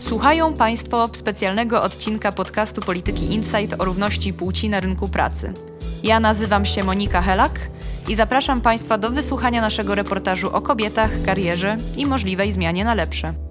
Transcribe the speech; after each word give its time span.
Słuchają 0.00 0.54
Państwo 0.54 1.08
specjalnego 1.12 1.82
odcinka 1.82 2.32
podcastu 2.32 2.80
Polityki 2.80 3.32
Insight 3.34 3.80
o 3.80 3.84
równości 3.84 4.32
płci 4.32 4.68
na 4.68 4.80
rynku 4.80 5.08
pracy. 5.08 5.52
Ja 6.02 6.20
nazywam 6.20 6.66
się 6.66 6.84
Monika 6.84 7.22
Helak 7.22 7.60
i 8.08 8.14
zapraszam 8.14 8.60
Państwa 8.60 8.98
do 8.98 9.10
wysłuchania 9.10 9.60
naszego 9.60 9.94
reportażu 9.94 10.56
o 10.56 10.60
kobietach, 10.60 11.10
karierze 11.26 11.76
i 11.96 12.06
możliwej 12.06 12.52
zmianie 12.52 12.84
na 12.84 12.94
lepsze. 12.94 13.43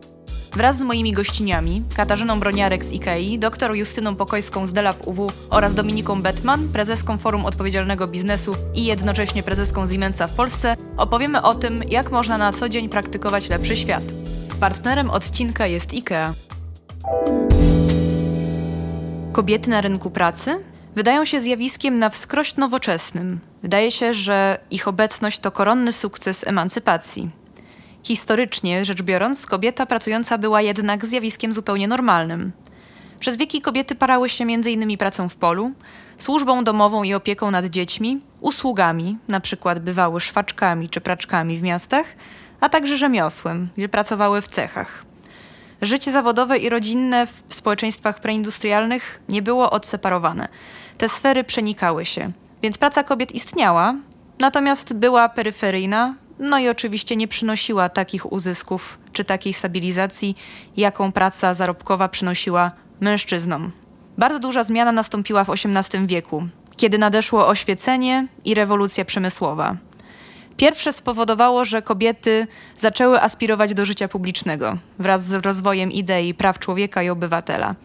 Wraz 0.56 0.78
z 0.78 0.84
moimi 0.84 1.14
gościniami, 1.14 1.84
Katarzyną 1.96 2.40
Broniarek 2.40 2.86
z 2.86 2.92
IKEI, 2.92 3.40
dr 3.40 3.76
Justyną 3.76 4.16
Pokojską 4.16 4.68
z 4.68 4.74
Delab 4.74 5.08
UW 5.08 5.32
oraz 5.50 5.74
Dominiką 5.74 6.22
Betman, 6.22 6.70
prezeską 6.70 7.18
Forum 7.18 7.46
Odpowiedzialnego 7.46 8.08
Biznesu 8.08 8.56
i 8.74 8.86
jednocześnie 8.86 9.44
prezeską 9.44 9.88
Siemensa 9.88 10.28
w 10.28 10.36
Polsce, 10.36 10.78
opowiemy 10.98 11.42
o 11.42 11.56
tym, 11.56 11.84
jak 11.90 12.12
można 12.12 12.38
na 12.38 12.54
co 12.54 12.70
dzień 12.70 12.90
praktykować 12.90 13.50
lepszy 13.50 13.76
świat. 13.76 14.04
Partnerem 14.60 15.10
odcinka 15.10 15.68
jest 15.68 15.94
IKEA. 15.94 16.34
Kobiety 19.32 19.70
na 19.70 19.82
rynku 19.82 20.12
pracy 20.12 20.64
wydają 20.96 21.26
się 21.26 21.42
zjawiskiem 21.42 22.00
na 22.00 22.10
wskroś 22.10 22.56
nowoczesnym. 22.56 23.40
Wydaje 23.62 23.92
się, 23.92 24.14
że 24.14 24.60
ich 24.72 24.88
obecność 24.88 25.40
to 25.40 25.52
koronny 25.52 25.92
sukces 25.92 26.48
emancypacji. 26.48 27.43
Historycznie 28.04 28.86
rzecz 28.86 29.02
biorąc, 29.02 29.46
kobieta 29.46 29.86
pracująca 29.86 30.38
była 30.38 30.62
jednak 30.62 31.06
zjawiskiem 31.06 31.54
zupełnie 31.54 31.88
normalnym. 31.88 32.52
Przez 33.20 33.38
wieki 33.38 33.62
kobiety 33.62 33.96
parały 33.96 34.30
się 34.30 34.44
m.in. 34.44 34.98
pracą 34.98 35.30
w 35.30 35.36
polu, 35.36 35.72
służbą 36.18 36.64
domową 36.64 37.04
i 37.04 37.14
opieką 37.14 37.52
nad 37.52 37.66
dziećmi, 37.66 38.20
usługami, 38.42 39.18
przykład 39.42 39.80
bywały 39.80 40.22
szwaczkami 40.22 40.90
czy 40.90 41.02
praczkami 41.02 41.58
w 41.58 41.62
miastach, 41.62 42.06
a 42.60 42.70
także 42.70 42.98
rzemiosłem, 42.98 43.70
gdzie 43.78 43.90
pracowały 43.90 44.42
w 44.42 44.48
cechach. 44.48 45.06
Życie 45.82 46.12
zawodowe 46.12 46.58
i 46.58 46.70
rodzinne 46.70 47.28
w 47.28 47.54
społeczeństwach 47.54 48.20
preindustrialnych 48.20 49.22
nie 49.30 49.42
było 49.42 49.72
odseparowane. 49.72 50.48
Te 50.98 51.10
sfery 51.10 51.44
przenikały 51.44 52.06
się, 52.06 52.32
więc 52.62 52.78
praca 52.78 53.04
kobiet 53.04 53.32
istniała, 53.32 53.96
natomiast 54.40 54.94
była 54.94 55.30
peryferyjna, 55.30 56.16
no 56.40 56.60
i 56.60 56.70
oczywiście 56.70 57.16
nie 57.16 57.28
przynosiła 57.28 57.90
takich 57.90 58.32
uzysków 58.32 58.98
czy 59.14 59.24
takiej 59.24 59.54
stabilizacji, 59.54 60.38
jaką 60.78 61.12
praca 61.12 61.54
zarobkowa 61.54 62.10
przynosiła 62.10 62.72
mężczyznom. 63.00 63.72
Bardzo 64.18 64.40
duża 64.40 64.64
zmiana 64.64 64.92
nastąpiła 64.92 65.44
w 65.44 65.50
XVIII 65.50 66.08
wieku, 66.08 66.48
kiedy 66.78 66.98
nadeszło 66.98 67.48
oświecenie 67.48 68.28
i 68.46 68.54
rewolucja 68.54 69.06
przemysłowa. 69.06 69.78
Pierwsze 70.58 70.94
spowodowało, 70.94 71.66
że 71.66 71.82
kobiety 71.82 72.48
zaczęły 72.78 73.22
aspirować 73.22 73.74
do 73.74 73.86
życia 73.86 74.08
publicznego 74.08 74.78
wraz 75.00 75.26
z 75.26 75.34
rozwojem 75.34 75.92
idei 75.92 76.34
praw 76.34 76.60
człowieka 76.60 77.04
i 77.04 77.10
obywatela. 77.10 77.76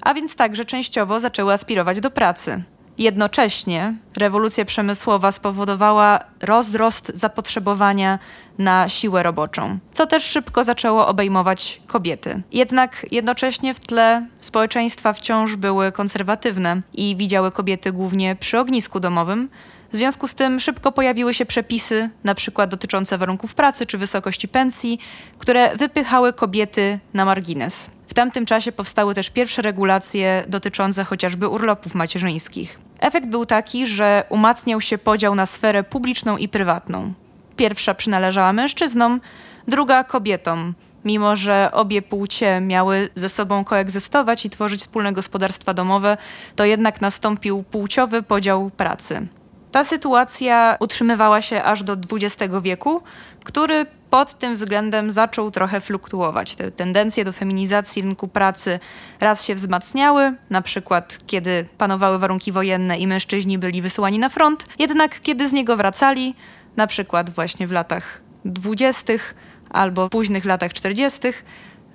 A 0.00 0.14
więc 0.14 0.36
także 0.36 0.64
częściowo 0.64 1.20
zaczęły 1.20 1.52
aspirować 1.52 2.00
do 2.00 2.10
pracy. 2.10 2.62
Jednocześnie 2.98 3.94
rewolucja 4.16 4.64
przemysłowa 4.64 5.32
spowodowała 5.32 6.20
rozrost 6.42 7.12
zapotrzebowania 7.14 8.18
na 8.58 8.88
siłę 8.88 9.22
roboczą, 9.22 9.78
co 9.92 10.06
też 10.06 10.24
szybko 10.24 10.64
zaczęło 10.64 11.06
obejmować 11.06 11.80
kobiety. 11.86 12.42
Jednak 12.52 13.06
jednocześnie 13.10 13.74
w 13.74 13.80
tle 13.80 14.26
społeczeństwa 14.40 15.12
wciąż 15.12 15.56
były 15.56 15.92
konserwatywne 15.92 16.82
i 16.92 17.16
widziały 17.16 17.52
kobiety 17.52 17.92
głównie 17.92 18.36
przy 18.36 18.58
ognisku 18.58 19.00
domowym, 19.00 19.48
w 19.92 19.96
związku 19.96 20.28
z 20.28 20.34
tym 20.34 20.60
szybko 20.60 20.92
pojawiły 20.92 21.34
się 21.34 21.46
przepisy, 21.46 22.10
na 22.24 22.34
przykład 22.34 22.70
dotyczące 22.70 23.18
warunków 23.18 23.54
pracy 23.54 23.86
czy 23.86 23.98
wysokości 23.98 24.48
pensji, 24.48 24.98
które 25.38 25.76
wypychały 25.76 26.32
kobiety 26.32 26.98
na 27.14 27.24
margines. 27.24 27.90
W 28.14 28.16
tamtym 28.16 28.46
czasie 28.46 28.72
powstały 28.72 29.14
też 29.14 29.30
pierwsze 29.30 29.62
regulacje 29.62 30.44
dotyczące 30.48 31.04
chociażby 31.04 31.48
urlopów 31.48 31.94
macierzyńskich. 31.94 32.78
Efekt 33.00 33.26
był 33.26 33.46
taki, 33.46 33.86
że 33.86 34.24
umacniał 34.28 34.80
się 34.80 34.98
podział 34.98 35.34
na 35.34 35.46
sferę 35.46 35.82
publiczną 35.82 36.36
i 36.36 36.48
prywatną. 36.48 37.12
Pierwsza 37.56 37.94
przynależała 37.94 38.52
mężczyznom, 38.52 39.20
druga 39.68 40.04
kobietom, 40.04 40.74
mimo 41.04 41.36
że 41.36 41.70
obie 41.72 42.02
płcie 42.02 42.60
miały 42.60 43.08
ze 43.14 43.28
sobą 43.28 43.64
koegzystować 43.64 44.44
i 44.44 44.50
tworzyć 44.50 44.80
wspólne 44.80 45.12
gospodarstwa 45.12 45.74
domowe, 45.74 46.16
to 46.56 46.64
jednak 46.64 47.00
nastąpił 47.00 47.62
płciowy 47.62 48.22
podział 48.22 48.70
pracy. 48.76 49.26
Ta 49.74 49.84
sytuacja 49.84 50.76
utrzymywała 50.80 51.42
się 51.42 51.62
aż 51.62 51.82
do 51.82 51.96
XX 52.12 52.54
wieku, 52.62 53.02
który 53.44 53.86
pod 54.10 54.38
tym 54.38 54.54
względem 54.54 55.10
zaczął 55.10 55.50
trochę 55.50 55.80
fluktuować. 55.80 56.54
Te 56.54 56.70
tendencje 56.70 57.24
do 57.24 57.32
feminizacji 57.32 58.02
rynku 58.02 58.28
pracy 58.28 58.80
raz 59.20 59.44
się 59.44 59.54
wzmacniały, 59.54 60.34
na 60.50 60.62
przykład 60.62 61.18
kiedy 61.26 61.66
panowały 61.78 62.18
warunki 62.18 62.52
wojenne 62.52 62.98
i 62.98 63.06
mężczyźni 63.06 63.58
byli 63.58 63.82
wysyłani 63.82 64.18
na 64.18 64.28
front, 64.28 64.64
jednak 64.78 65.20
kiedy 65.20 65.48
z 65.48 65.52
niego 65.52 65.76
wracali, 65.76 66.34
na 66.76 66.86
przykład 66.86 67.30
właśnie 67.30 67.66
w 67.66 67.72
latach 67.72 68.20
dwudziestych 68.44 69.34
albo 69.70 70.08
późnych 70.08 70.44
latach 70.44 70.72
czterdziestych, 70.72 71.44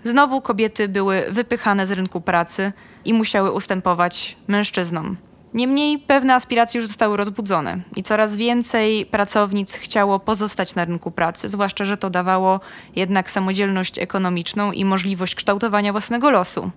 znowu 0.03 0.41
kobiety 0.41 0.89
były 0.89 1.25
wypychane 1.31 1.87
z 1.87 1.91
rynku 1.91 2.21
pracy 2.21 2.73
i 3.05 3.13
musiały 3.13 3.51
ustępować 3.51 4.37
mężczyznom. 4.47 5.28
Niemniej 5.53 5.99
pewne 5.99 6.35
aspiracje 6.35 6.79
już 6.79 6.87
zostały 6.87 7.17
rozbudzone 7.17 7.77
i 7.95 8.03
coraz 8.03 8.35
więcej 8.35 9.05
pracownic 9.05 9.75
chciało 9.75 10.19
pozostać 10.19 10.75
na 10.75 10.85
rynku 10.85 11.11
pracy, 11.11 11.49
zwłaszcza, 11.49 11.85
że 11.85 11.97
to 11.97 12.09
dawało 12.09 12.59
jednak 12.95 13.31
samodzielność 13.31 13.99
ekonomiczną 13.99 14.71
i 14.71 14.85
możliwość 14.85 15.35
kształtowania 15.35 15.91
własnego 15.91 16.31
losu. 16.31 16.71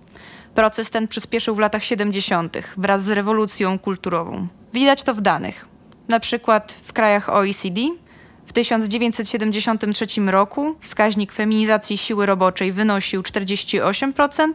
Proces 0.55 0.89
ten 0.89 1.07
przyspieszył 1.07 1.55
w 1.55 1.59
latach 1.59 1.83
70. 1.83 2.57
wraz 2.77 3.03
z 3.03 3.09
rewolucją 3.09 3.79
kulturową. 3.79 4.47
Widać 4.73 5.03
to 5.03 5.13
w 5.13 5.21
danych. 5.21 5.67
Na 6.07 6.19
przykład 6.19 6.77
w 6.83 6.93
krajach 6.93 7.29
OECD 7.29 7.81
w 8.45 8.53
1973 8.53 10.05
roku 10.25 10.75
wskaźnik 10.81 11.31
feminizacji 11.31 11.97
siły 11.97 12.25
roboczej 12.25 12.71
wynosił 12.71 13.21
48%, 13.21 14.53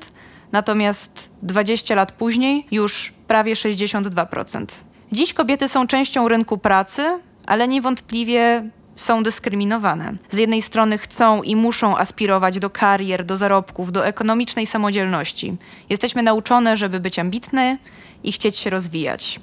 natomiast 0.52 1.30
20 1.42 1.94
lat 1.94 2.12
później 2.12 2.66
już 2.70 3.17
prawie 3.28 3.54
62%. 3.54 4.66
Dziś 5.12 5.34
kobiety 5.34 5.68
są 5.68 5.86
częścią 5.86 6.28
rynku 6.28 6.58
pracy, 6.58 7.20
ale 7.46 7.68
niewątpliwie 7.68 8.70
są 8.96 9.22
dyskryminowane. 9.22 10.16
Z 10.30 10.36
jednej 10.38 10.62
strony 10.62 10.98
chcą 10.98 11.42
i 11.42 11.56
muszą 11.56 11.98
aspirować 11.98 12.58
do 12.58 12.70
karier, 12.70 13.24
do 13.24 13.36
zarobków, 13.36 13.92
do 13.92 14.06
ekonomicznej 14.06 14.66
samodzielności. 14.66 15.56
Jesteśmy 15.90 16.22
nauczone, 16.22 16.76
żeby 16.76 17.00
być 17.00 17.18
ambitne 17.18 17.78
i 18.24 18.32
chcieć 18.32 18.56
się 18.56 18.70
rozwijać. 18.70 19.40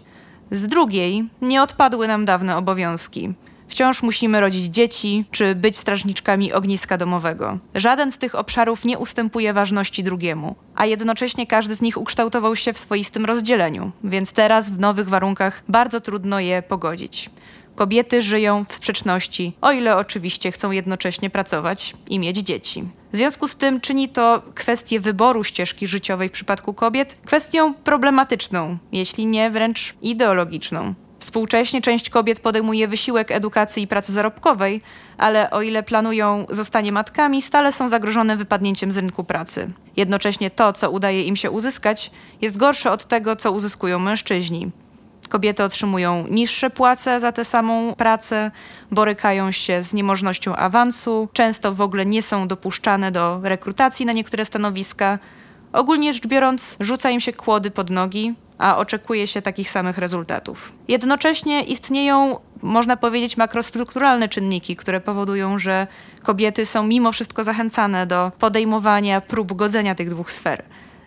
Z 0.52 0.68
drugiej 0.68 1.30
nie 1.42 1.62
odpadły 1.62 2.08
nam 2.08 2.26
dawne 2.26 2.58
obowiązki. 2.58 3.34
Wciąż 3.68 4.04
musimy 4.04 4.42
rodzić 4.42 4.64
dzieci 4.66 5.26
czy 5.32 5.56
być 5.56 5.78
strażniczkami 5.78 6.54
ogniska 6.54 6.98
domowego. 6.98 7.58
Żaden 7.76 8.12
z 8.12 8.18
tych 8.18 8.36
obszarów 8.36 8.86
nie 8.86 8.98
ustępuje 8.98 9.54
ważności 9.54 10.04
drugiemu, 10.04 10.56
a 10.76 10.86
jednocześnie 10.86 11.48
każdy 11.48 11.76
z 11.76 11.82
nich 11.82 11.98
ukształtował 11.98 12.56
się 12.56 12.74
w 12.74 12.78
swoistym 12.78 13.26
rozdzieleniu, 13.26 13.92
więc 14.04 14.34
teraz 14.34 14.70
w 14.70 14.80
nowych 14.80 15.10
warunkach 15.10 15.64
bardzo 15.68 16.00
trudno 16.00 16.40
je 16.40 16.62
pogodzić. 16.62 17.30
Kobiety 17.76 18.22
żyją 18.22 18.66
w 18.70 18.74
sprzeczności, 18.74 19.54
o 19.62 19.72
ile 19.72 19.98
oczywiście 19.98 20.52
chcą 20.52 20.72
jednocześnie 20.72 21.30
pracować 21.30 21.94
i 22.10 22.20
mieć 22.20 22.38
dzieci. 22.38 22.84
W 23.12 23.18
związku 23.18 23.48
z 23.48 23.56
tym 23.56 23.82
czyni 23.82 24.10
to 24.10 24.42
kwestię 24.56 25.00
wyboru 25.00 25.44
ścieżki 25.44 25.88
życiowej 25.88 26.30
w 26.30 26.32
przypadku 26.32 26.74
kobiet 26.74 27.18
kwestią 27.26 27.74
problematyczną, 27.74 28.78
jeśli 28.92 29.26
nie 29.26 29.52
wręcz 29.52 29.96
ideologiczną. 30.02 30.94
Współcześnie 31.26 31.82
część 31.82 32.10
kobiet 32.10 32.40
podejmuje 32.40 32.88
wysiłek 32.88 33.32
edukacji 33.32 33.84
i 33.84 33.88
pracy 33.88 34.14
zarobkowej, 34.14 34.82
ale 35.18 35.50
o 35.50 35.62
ile 35.62 35.84
planują 35.84 36.46
zostanie 36.50 36.92
matkami, 36.92 37.42
stale 37.42 37.72
są 37.72 37.90
zagrożone 37.90 38.38
wypadnięciem 38.38 38.92
z 38.92 38.98
rynku 38.98 39.24
pracy. 39.24 39.70
Jednocześnie 39.98 40.52
to, 40.52 40.74
co 40.74 40.92
udaje 40.92 41.24
im 41.24 41.36
się 41.36 41.52
uzyskać, 41.52 42.12
jest 42.42 42.58
gorsze 42.58 42.92
od 42.92 43.06
tego, 43.06 43.36
co 43.36 43.52
uzyskują 43.52 44.00
mężczyźni. 44.00 44.72
Kobiety 45.30 45.64
otrzymują 45.64 46.28
niższe 46.30 46.70
płace 46.70 47.20
za 47.20 47.32
tę 47.32 47.46
samą 47.46 47.96
pracę, 47.96 48.52
borykają 48.92 49.52
się 49.52 49.84
z 49.84 49.94
niemożnością 49.94 50.56
awansu, 50.56 51.28
często 51.34 51.76
w 51.76 51.82
ogóle 51.82 52.06
nie 52.06 52.22
są 52.22 52.48
dopuszczane 52.48 53.12
do 53.12 53.40
rekrutacji 53.44 54.06
na 54.06 54.14
niektóre 54.14 54.46
stanowiska. 54.46 55.20
Ogólnie 55.74 56.14
rzecz 56.14 56.28
biorąc, 56.28 56.78
rzuca 56.80 57.10
im 57.10 57.20
się 57.20 57.34
kłody 57.34 57.72
pod 57.72 57.90
nogi, 57.90 58.36
a 58.58 58.78
oczekuje 58.78 59.28
się 59.28 59.42
takich 59.42 59.70
samych 59.70 59.98
rezultatów. 59.98 60.74
Jednocześnie 60.88 61.64
istnieją, 61.64 62.40
można 62.62 62.98
powiedzieć, 62.98 63.38
makrostrukturalne 63.38 64.30
czynniki, 64.30 64.76
które 64.76 65.02
powodują, 65.02 65.60
że 65.60 65.88
kobiety 66.24 66.66
są 66.66 66.88
mimo 66.88 67.12
wszystko 67.12 67.44
zachęcane 67.44 68.08
do 68.08 68.32
podejmowania 68.40 69.22
prób 69.22 69.54
godzenia 69.54 69.96
tych 69.96 70.10
dwóch 70.10 70.32
sfer. 70.32 70.64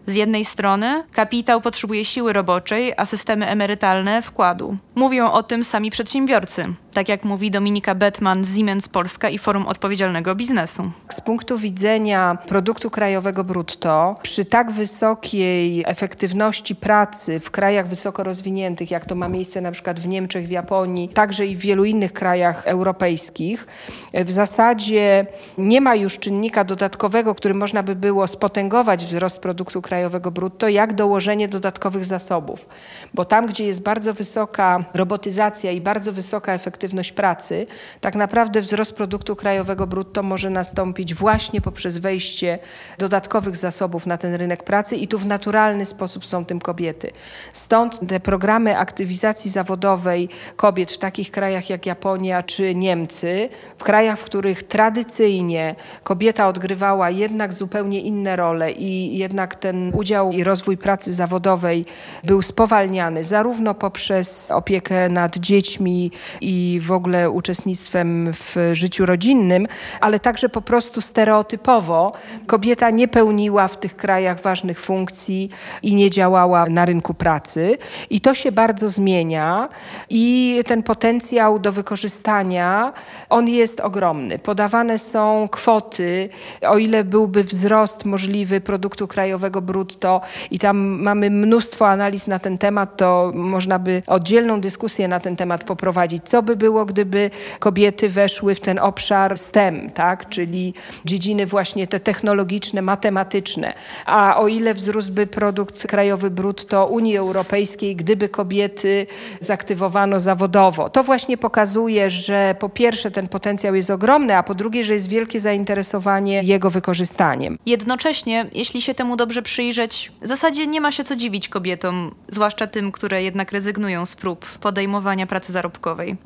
Z 0.06 0.14
jednej 0.14 0.44
strony 0.44 1.04
kapitał 1.12 1.60
potrzebuje 1.60 2.04
siły 2.04 2.32
roboczej, 2.32 2.94
a 2.96 3.06
systemy 3.06 3.46
emerytalne 3.46 4.22
wkładu. 4.22 4.76
Mówią 4.94 5.30
o 5.30 5.42
tym 5.42 5.64
sami 5.64 5.90
przedsiębiorcy. 5.90 6.64
Tak 6.92 7.08
jak 7.08 7.24
mówi 7.24 7.50
Dominika 7.50 7.94
Bettman 7.94 8.44
z 8.44 8.56
Siemens 8.56 8.88
Polska 8.88 9.28
i 9.28 9.38
Forum 9.38 9.66
Odpowiedzialnego 9.66 10.34
Biznesu. 10.34 10.90
Z 11.08 11.20
punktu 11.20 11.58
widzenia 11.58 12.38
produktu 12.46 12.90
krajowego 12.90 13.44
brutto, 13.44 14.14
przy 14.22 14.44
tak 14.44 14.70
wysokiej 14.70 15.84
efektywności 15.86 16.76
pracy 16.76 17.40
w 17.40 17.50
krajach 17.50 17.88
wysoko 17.88 18.22
rozwiniętych, 18.22 18.90
jak 18.90 19.06
to 19.06 19.14
ma 19.14 19.28
miejsce 19.28 19.60
na 19.60 19.72
przykład 19.72 20.00
w 20.00 20.08
Niemczech, 20.08 20.46
w 20.46 20.50
Japonii, 20.50 21.08
także 21.08 21.46
i 21.46 21.56
w 21.56 21.58
wielu 21.58 21.84
innych 21.84 22.12
krajach 22.12 22.66
europejskich, 22.66 23.66
w 24.14 24.30
zasadzie 24.30 25.22
nie 25.58 25.80
ma 25.80 25.94
już 25.94 26.18
czynnika 26.18 26.64
dodatkowego, 26.64 27.34
który 27.34 27.54
można 27.54 27.82
by 27.82 27.94
było 27.96 28.26
spotęgować 28.26 29.04
wzrost 29.04 29.40
produktu 29.40 29.82
krajowego 29.82 30.30
brutto, 30.30 30.68
jak 30.68 30.94
dołożenie 30.94 31.48
dodatkowych 31.48 32.04
zasobów. 32.04 32.68
Bo 33.14 33.24
tam, 33.24 33.46
gdzie 33.46 33.64
jest 33.64 33.82
bardzo 33.82 34.14
wysoka 34.14 34.78
robotyzacja 34.94 35.72
i 35.72 35.80
bardzo 35.80 36.12
wysoka 36.12 36.52
efektywność 36.52 36.77
pracy, 37.14 37.66
tak 38.00 38.14
naprawdę 38.14 38.60
wzrost 38.60 38.96
produktu 38.96 39.36
krajowego 39.36 39.86
brutto 39.86 40.22
może 40.22 40.50
nastąpić 40.50 41.14
właśnie 41.14 41.60
poprzez 41.60 41.98
wejście 41.98 42.58
dodatkowych 42.98 43.56
zasobów 43.56 44.06
na 44.06 44.16
ten 44.16 44.34
rynek 44.34 44.62
pracy 44.62 44.96
i 44.96 45.08
tu 45.08 45.18
w 45.18 45.26
naturalny 45.26 45.86
sposób 45.86 46.26
są 46.26 46.44
tym 46.44 46.60
kobiety. 46.60 47.10
Stąd 47.52 48.00
te 48.08 48.20
programy 48.20 48.78
aktywizacji 48.78 49.50
zawodowej 49.50 50.28
kobiet 50.56 50.92
w 50.92 50.98
takich 50.98 51.30
krajach 51.30 51.70
jak 51.70 51.86
Japonia 51.86 52.42
czy 52.42 52.74
Niemcy, 52.74 53.48
w 53.78 53.84
krajach, 53.84 54.18
w 54.18 54.24
których 54.24 54.62
tradycyjnie 54.62 55.74
kobieta 56.04 56.48
odgrywała 56.48 57.10
jednak 57.10 57.52
zupełnie 57.52 58.00
inne 58.00 58.36
role 58.36 58.72
i 58.72 59.18
jednak 59.18 59.54
ten 59.54 59.92
udział 59.94 60.32
i 60.32 60.44
rozwój 60.44 60.76
pracy 60.76 61.12
zawodowej 61.12 61.84
był 62.24 62.42
spowalniany 62.42 63.24
zarówno 63.24 63.74
poprzez 63.74 64.50
opiekę 64.50 65.08
nad 65.08 65.36
dziećmi 65.36 66.10
i 66.40 66.67
w 66.80 66.92
ogóle 66.92 67.30
uczestnictwem 67.30 68.32
w 68.32 68.56
życiu 68.72 69.06
rodzinnym, 69.06 69.66
ale 70.00 70.20
także 70.20 70.48
po 70.48 70.60
prostu 70.60 71.00
stereotypowo 71.00 72.12
kobieta 72.46 72.90
nie 72.90 73.08
pełniła 73.08 73.68
w 73.68 73.76
tych 73.76 73.96
krajach 73.96 74.42
ważnych 74.42 74.80
funkcji 74.80 75.50
i 75.82 75.94
nie 75.94 76.10
działała 76.10 76.66
na 76.66 76.84
rynku 76.84 77.14
pracy. 77.14 77.78
I 78.10 78.20
to 78.20 78.34
się 78.34 78.52
bardzo 78.52 78.88
zmienia 78.88 79.68
i 80.10 80.60
ten 80.66 80.82
potencjał 80.82 81.58
do 81.58 81.72
wykorzystania, 81.72 82.92
on 83.30 83.48
jest 83.48 83.80
ogromny. 83.80 84.38
Podawane 84.38 84.98
są 84.98 85.48
kwoty, 85.50 86.28
o 86.62 86.78
ile 86.78 87.04
byłby 87.04 87.44
wzrost 87.44 88.04
możliwy 88.04 88.60
produktu 88.60 89.08
krajowego 89.08 89.62
brutto 89.62 90.20
i 90.50 90.58
tam 90.58 90.78
mamy 90.78 91.30
mnóstwo 91.30 91.88
analiz 91.88 92.26
na 92.26 92.38
ten 92.38 92.58
temat, 92.58 92.96
to 92.96 93.32
można 93.34 93.78
by 93.78 94.02
oddzielną 94.06 94.60
dyskusję 94.60 95.08
na 95.08 95.20
ten 95.20 95.36
temat 95.36 95.64
poprowadzić. 95.64 96.22
Co 96.24 96.42
by 96.42 96.56
było, 96.58 96.84
gdyby 96.84 97.30
kobiety 97.58 98.08
weszły 98.08 98.54
w 98.54 98.60
ten 98.60 98.78
obszar 98.78 99.38
STEM, 99.38 99.90
tak? 99.90 100.28
czyli 100.28 100.74
dziedziny 101.04 101.46
właśnie 101.46 101.86
te 101.86 102.00
technologiczne, 102.00 102.82
matematyczne. 102.82 103.72
A 104.06 104.36
o 104.40 104.48
ile 104.48 104.74
wzrósłby 104.74 105.26
produkt 105.26 105.86
krajowy 105.86 106.30
brutto 106.30 106.86
Unii 106.86 107.16
Europejskiej, 107.16 107.96
gdyby 107.96 108.28
kobiety 108.28 109.06
zaktywowano 109.40 110.20
zawodowo. 110.20 110.90
To 110.90 111.02
właśnie 111.02 111.38
pokazuje, 111.38 112.10
że 112.10 112.54
po 112.58 112.68
pierwsze 112.68 113.10
ten 113.10 113.28
potencjał 113.28 113.74
jest 113.74 113.90
ogromny, 113.90 114.36
a 114.36 114.42
po 114.42 114.54
drugie, 114.54 114.84
że 114.84 114.94
jest 114.94 115.08
wielkie 115.08 115.40
zainteresowanie 115.40 116.42
jego 116.42 116.70
wykorzystaniem. 116.70 117.56
Jednocześnie, 117.66 118.46
jeśli 118.52 118.82
się 118.82 118.94
temu 118.94 119.16
dobrze 119.16 119.42
przyjrzeć, 119.42 120.12
w 120.22 120.26
zasadzie 120.26 120.66
nie 120.66 120.80
ma 120.80 120.92
się 120.92 121.04
co 121.04 121.16
dziwić 121.16 121.48
kobietom, 121.48 122.14
zwłaszcza 122.28 122.66
tym, 122.66 122.92
które 122.92 123.22
jednak 123.22 123.52
rezygnują 123.52 124.06
z 124.06 124.16
prób 124.16 124.46
podejmowania 124.46 125.26
pracy 125.26 125.52
zarobkowej. 125.52 126.16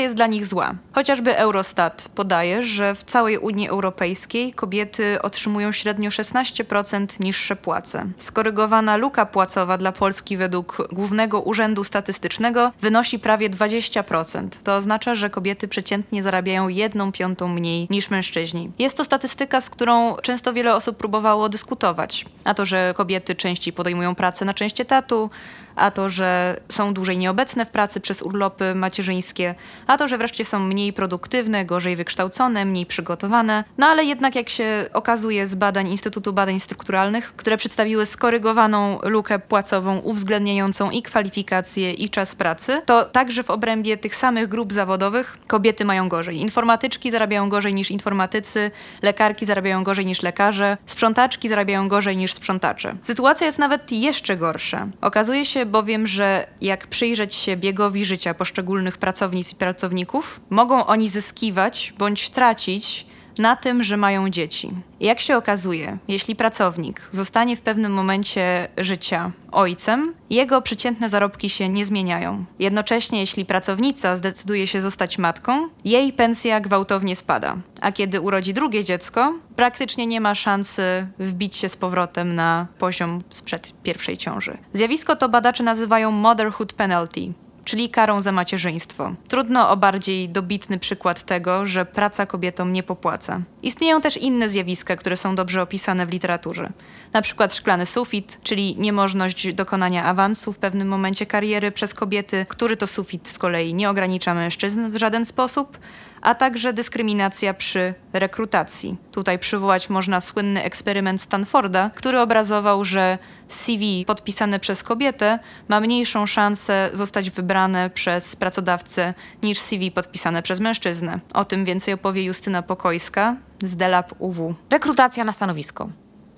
Jest 0.00 0.14
dla 0.14 0.26
nich 0.26 0.46
zła. 0.46 0.74
Chociażby 0.92 1.36
Eurostat 1.36 2.08
podaje, 2.14 2.62
że 2.62 2.94
w 2.94 3.04
całej 3.04 3.38
Unii 3.38 3.68
Europejskiej 3.68 4.52
kobiety 4.52 5.22
otrzymują 5.22 5.72
średnio 5.72 6.10
16% 6.10 7.06
niższe 7.20 7.56
płace. 7.56 8.06
Skorygowana 8.16 8.96
luka 8.96 9.26
płacowa 9.26 9.78
dla 9.78 9.92
Polski 9.92 10.36
według 10.36 10.88
Głównego 10.92 11.40
Urzędu 11.40 11.84
Statystycznego 11.84 12.72
wynosi 12.80 13.18
prawie 13.18 13.50
20%. 13.50 14.48
To 14.64 14.76
oznacza, 14.76 15.14
że 15.14 15.30
kobiety 15.30 15.68
przeciętnie 15.68 16.22
zarabiają 16.22 16.68
jedną 16.68 17.12
piątą 17.12 17.48
mniej 17.48 17.86
niż 17.90 18.10
mężczyźni. 18.10 18.70
Jest 18.78 18.96
to 18.96 19.04
statystyka, 19.04 19.60
z 19.60 19.70
którą 19.70 20.16
często 20.16 20.52
wiele 20.52 20.74
osób 20.74 20.96
próbowało 20.96 21.48
dyskutować. 21.48 22.24
A 22.44 22.54
to, 22.54 22.66
że 22.66 22.94
kobiety 22.96 23.34
częściej 23.34 23.72
podejmują 23.72 24.14
pracę 24.14 24.44
na 24.44 24.54
część 24.54 24.80
etatu, 24.80 25.30
a 25.78 25.90
to, 25.90 26.10
że 26.10 26.60
są 26.68 26.94
dłużej 26.94 27.18
nieobecne 27.18 27.66
w 27.66 27.68
pracy 27.68 28.00
przez 28.00 28.22
urlopy 28.22 28.74
macierzyńskie, 28.74 29.54
a 29.86 29.96
to, 29.96 30.08
że 30.08 30.18
wreszcie 30.18 30.44
są 30.44 30.60
mniej 30.60 30.92
produktywne, 30.92 31.64
gorzej 31.64 31.96
wykształcone, 31.96 32.64
mniej 32.64 32.86
przygotowane. 32.86 33.64
No 33.78 33.86
ale 33.86 34.04
jednak, 34.04 34.34
jak 34.34 34.48
się 34.48 34.86
okazuje 34.92 35.46
z 35.46 35.54
badań 35.54 35.88
Instytutu 35.88 36.32
Badań 36.32 36.60
Strukturalnych, 36.60 37.32
które 37.36 37.56
przedstawiły 37.56 38.06
skorygowaną 38.06 38.98
lukę 39.02 39.38
płacową 39.38 39.98
uwzględniającą 39.98 40.90
i 40.90 41.02
kwalifikacje, 41.02 41.92
i 41.92 42.10
czas 42.10 42.34
pracy, 42.34 42.82
to 42.86 43.04
także 43.04 43.42
w 43.42 43.50
obrębie 43.50 43.96
tych 43.96 44.16
samych 44.16 44.48
grup 44.48 44.72
zawodowych 44.72 45.38
kobiety 45.46 45.84
mają 45.84 46.08
gorzej. 46.08 46.36
Informatyczki 46.36 47.10
zarabiają 47.10 47.48
gorzej 47.48 47.74
niż 47.74 47.90
informatycy, 47.90 48.70
lekarki 49.02 49.46
zarabiają 49.46 49.84
gorzej 49.84 50.06
niż 50.06 50.22
lekarze, 50.22 50.76
sprzątaczki 50.86 51.48
zarabiają 51.48 51.88
gorzej 51.88 52.16
niż 52.16 52.32
sprzątacze. 52.34 52.96
Sytuacja 53.02 53.46
jest 53.46 53.58
nawet 53.58 53.92
jeszcze 53.92 54.36
gorsza. 54.36 54.86
Okazuje 55.00 55.44
się 55.44 55.66
bowiem, 55.68 56.06
że 56.06 56.46
jak 56.60 56.86
przyjrzeć 56.86 57.34
się 57.34 57.56
biegowi 57.56 58.04
życia 58.04 58.34
poszczególnych 58.34 58.98
pracownic 58.98 59.52
i 59.52 59.56
pracowników, 59.56 60.40
mogą 60.50 60.86
oni 60.86 61.08
zyskiwać 61.08 61.94
bądź 61.98 62.30
tracić 62.30 63.06
na 63.38 63.56
tym, 63.56 63.82
że 63.82 63.96
mają 63.96 64.30
dzieci. 64.30 64.70
jak 65.00 65.20
się 65.20 65.36
okazuje, 65.36 65.98
jeśli 66.08 66.36
pracownik 66.36 67.08
zostanie 67.10 67.56
w 67.56 67.60
pewnym 67.60 67.92
momencie 67.92 68.68
życia 68.76 69.30
ojcem, 69.52 70.14
jego 70.30 70.62
przeciętne 70.62 71.08
zarobki 71.08 71.50
się 71.50 71.68
nie 71.68 71.84
zmieniają. 71.84 72.44
Jednocześnie, 72.58 73.20
jeśli 73.20 73.44
pracownica 73.44 74.16
zdecyduje 74.16 74.66
się 74.66 74.80
zostać 74.80 75.18
matką, 75.18 75.68
jej 75.84 76.12
pensja 76.12 76.60
gwałtownie 76.60 77.16
spada. 77.16 77.56
A 77.80 77.92
kiedy 77.92 78.20
urodzi 78.20 78.54
drugie 78.54 78.84
dziecko, 78.84 79.34
praktycznie 79.56 80.06
nie 80.06 80.20
ma 80.20 80.34
szansy 80.34 81.06
wbić 81.18 81.56
się 81.56 81.68
z 81.68 81.76
powrotem 81.76 82.34
na 82.34 82.66
poziom 82.78 83.22
sprzed 83.30 83.82
pierwszej 83.82 84.16
ciąży. 84.16 84.58
Zjawisko 84.72 85.16
to 85.16 85.28
badacze 85.28 85.62
nazywają 85.62 86.10
motherhood 86.10 86.72
penalty, 86.72 87.32
czyli 87.68 87.88
karą 87.88 88.20
za 88.20 88.32
macierzyństwo. 88.32 89.12
Trudno 89.28 89.70
o 89.70 89.76
bardziej 89.76 90.28
dobitny 90.28 90.78
przykład 90.78 91.22
tego, 91.22 91.66
że 91.66 91.84
praca 91.84 92.26
kobietom 92.26 92.72
nie 92.72 92.82
popłaca. 92.82 93.40
Istnieją 93.62 94.00
też 94.00 94.16
inne 94.16 94.48
zjawiska, 94.48 94.96
które 94.96 95.16
są 95.16 95.34
dobrze 95.34 95.62
opisane 95.62 96.06
w 96.06 96.10
literaturze. 96.10 96.70
Na 97.12 97.22
przykład 97.22 97.54
szklany 97.54 97.86
sufit, 97.86 98.38
czyli 98.42 98.76
niemożność 98.76 99.54
dokonania 99.54 100.04
awansu 100.04 100.52
w 100.52 100.58
pewnym 100.58 100.88
momencie 100.88 101.26
kariery 101.26 101.70
przez 101.70 101.94
kobiety, 101.94 102.46
który 102.48 102.76
to 102.76 102.86
sufit 102.86 103.28
z 103.28 103.38
kolei 103.38 103.74
nie 103.74 103.90
ogranicza 103.90 104.34
mężczyzn 104.34 104.90
w 104.90 104.96
żaden 104.96 105.24
sposób, 105.24 105.78
a 106.22 106.34
także 106.34 106.72
dyskryminacja 106.72 107.54
przy 107.54 107.94
rekrutacji. 108.12 108.96
Tutaj 109.12 109.38
przywołać 109.38 109.90
można 109.90 110.20
słynny 110.20 110.62
eksperyment 110.62 111.22
Stanforda, 111.22 111.90
który 111.94 112.20
obrazował, 112.20 112.84
że 112.84 113.18
CV 113.48 114.04
podpisane 114.06 114.60
przez 114.60 114.82
kobietę 114.82 115.38
ma 115.68 115.80
mniejszą 115.80 116.26
szansę 116.26 116.90
zostać 116.92 117.30
wybrane 117.30 117.90
przez 117.90 118.36
pracodawcę 118.36 119.14
niż 119.42 119.60
CV 119.60 119.90
podpisane 119.90 120.42
przez 120.42 120.60
mężczyznę. 120.60 121.20
O 121.34 121.44
tym 121.44 121.64
więcej 121.64 121.94
opowie 121.94 122.24
Justyna 122.24 122.62
Pokojska 122.62 123.36
z 123.62 123.76
Delap 123.76 124.14
UW. 124.18 124.54
Rekrutacja 124.70 125.24
na 125.24 125.32
stanowisko. 125.32 125.88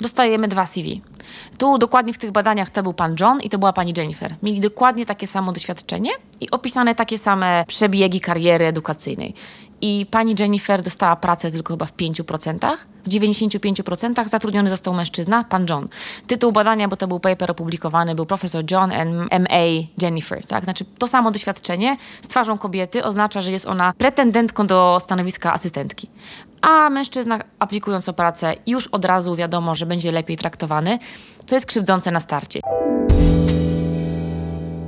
Dostajemy 0.00 0.48
dwa 0.48 0.66
CV. 0.66 1.02
Tu 1.58 1.78
dokładnie 1.78 2.12
w 2.12 2.18
tych 2.18 2.30
badaniach 2.30 2.70
to 2.70 2.82
był 2.82 2.94
pan 2.94 3.16
John 3.20 3.40
i 3.40 3.50
to 3.50 3.58
była 3.58 3.72
pani 3.72 3.92
Jennifer. 3.96 4.34
Mieli 4.42 4.60
dokładnie 4.60 5.06
takie 5.06 5.26
samo 5.26 5.52
doświadczenie 5.52 6.10
i 6.40 6.50
opisane 6.50 6.94
takie 6.94 7.18
same 7.18 7.64
przebiegi 7.68 8.20
kariery 8.20 8.66
edukacyjnej 8.66 9.34
i 9.80 10.06
pani 10.10 10.34
Jennifer 10.38 10.82
dostała 10.82 11.16
pracę 11.16 11.50
tylko 11.50 11.74
chyba 11.74 11.86
w 11.86 11.96
5%. 11.96 12.76
W 13.04 13.08
95% 13.08 14.28
zatrudniony 14.28 14.70
został 14.70 14.94
mężczyzna, 14.94 15.44
pan 15.44 15.66
John. 15.70 15.88
Tytuł 16.26 16.52
badania, 16.52 16.88
bo 16.88 16.96
to 16.96 17.08
był 17.08 17.20
paper 17.20 17.50
opublikowany, 17.50 18.14
był 18.14 18.26
profesor 18.26 18.64
John 18.70 18.92
and 18.92 19.28
M.A. 19.30 19.60
Jennifer. 20.02 20.46
Tak? 20.46 20.64
Znaczy 20.64 20.84
to 20.98 21.06
samo 21.06 21.30
doświadczenie 21.30 21.96
z 22.22 22.28
twarzą 22.28 22.58
kobiety 22.58 23.04
oznacza, 23.04 23.40
że 23.40 23.52
jest 23.52 23.66
ona 23.66 23.92
pretendentką 23.98 24.66
do 24.66 24.98
stanowiska 25.00 25.52
asystentki. 25.52 26.08
A 26.62 26.90
mężczyzna 26.90 27.40
aplikując 27.58 28.08
o 28.08 28.12
pracę 28.12 28.54
już 28.66 28.86
od 28.86 29.04
razu 29.04 29.36
wiadomo, 29.36 29.74
że 29.74 29.86
będzie 29.86 30.12
lepiej 30.12 30.36
traktowany, 30.36 30.98
co 31.46 31.56
jest 31.56 31.66
krzywdzące 31.66 32.10
na 32.10 32.20
starcie. 32.20 32.60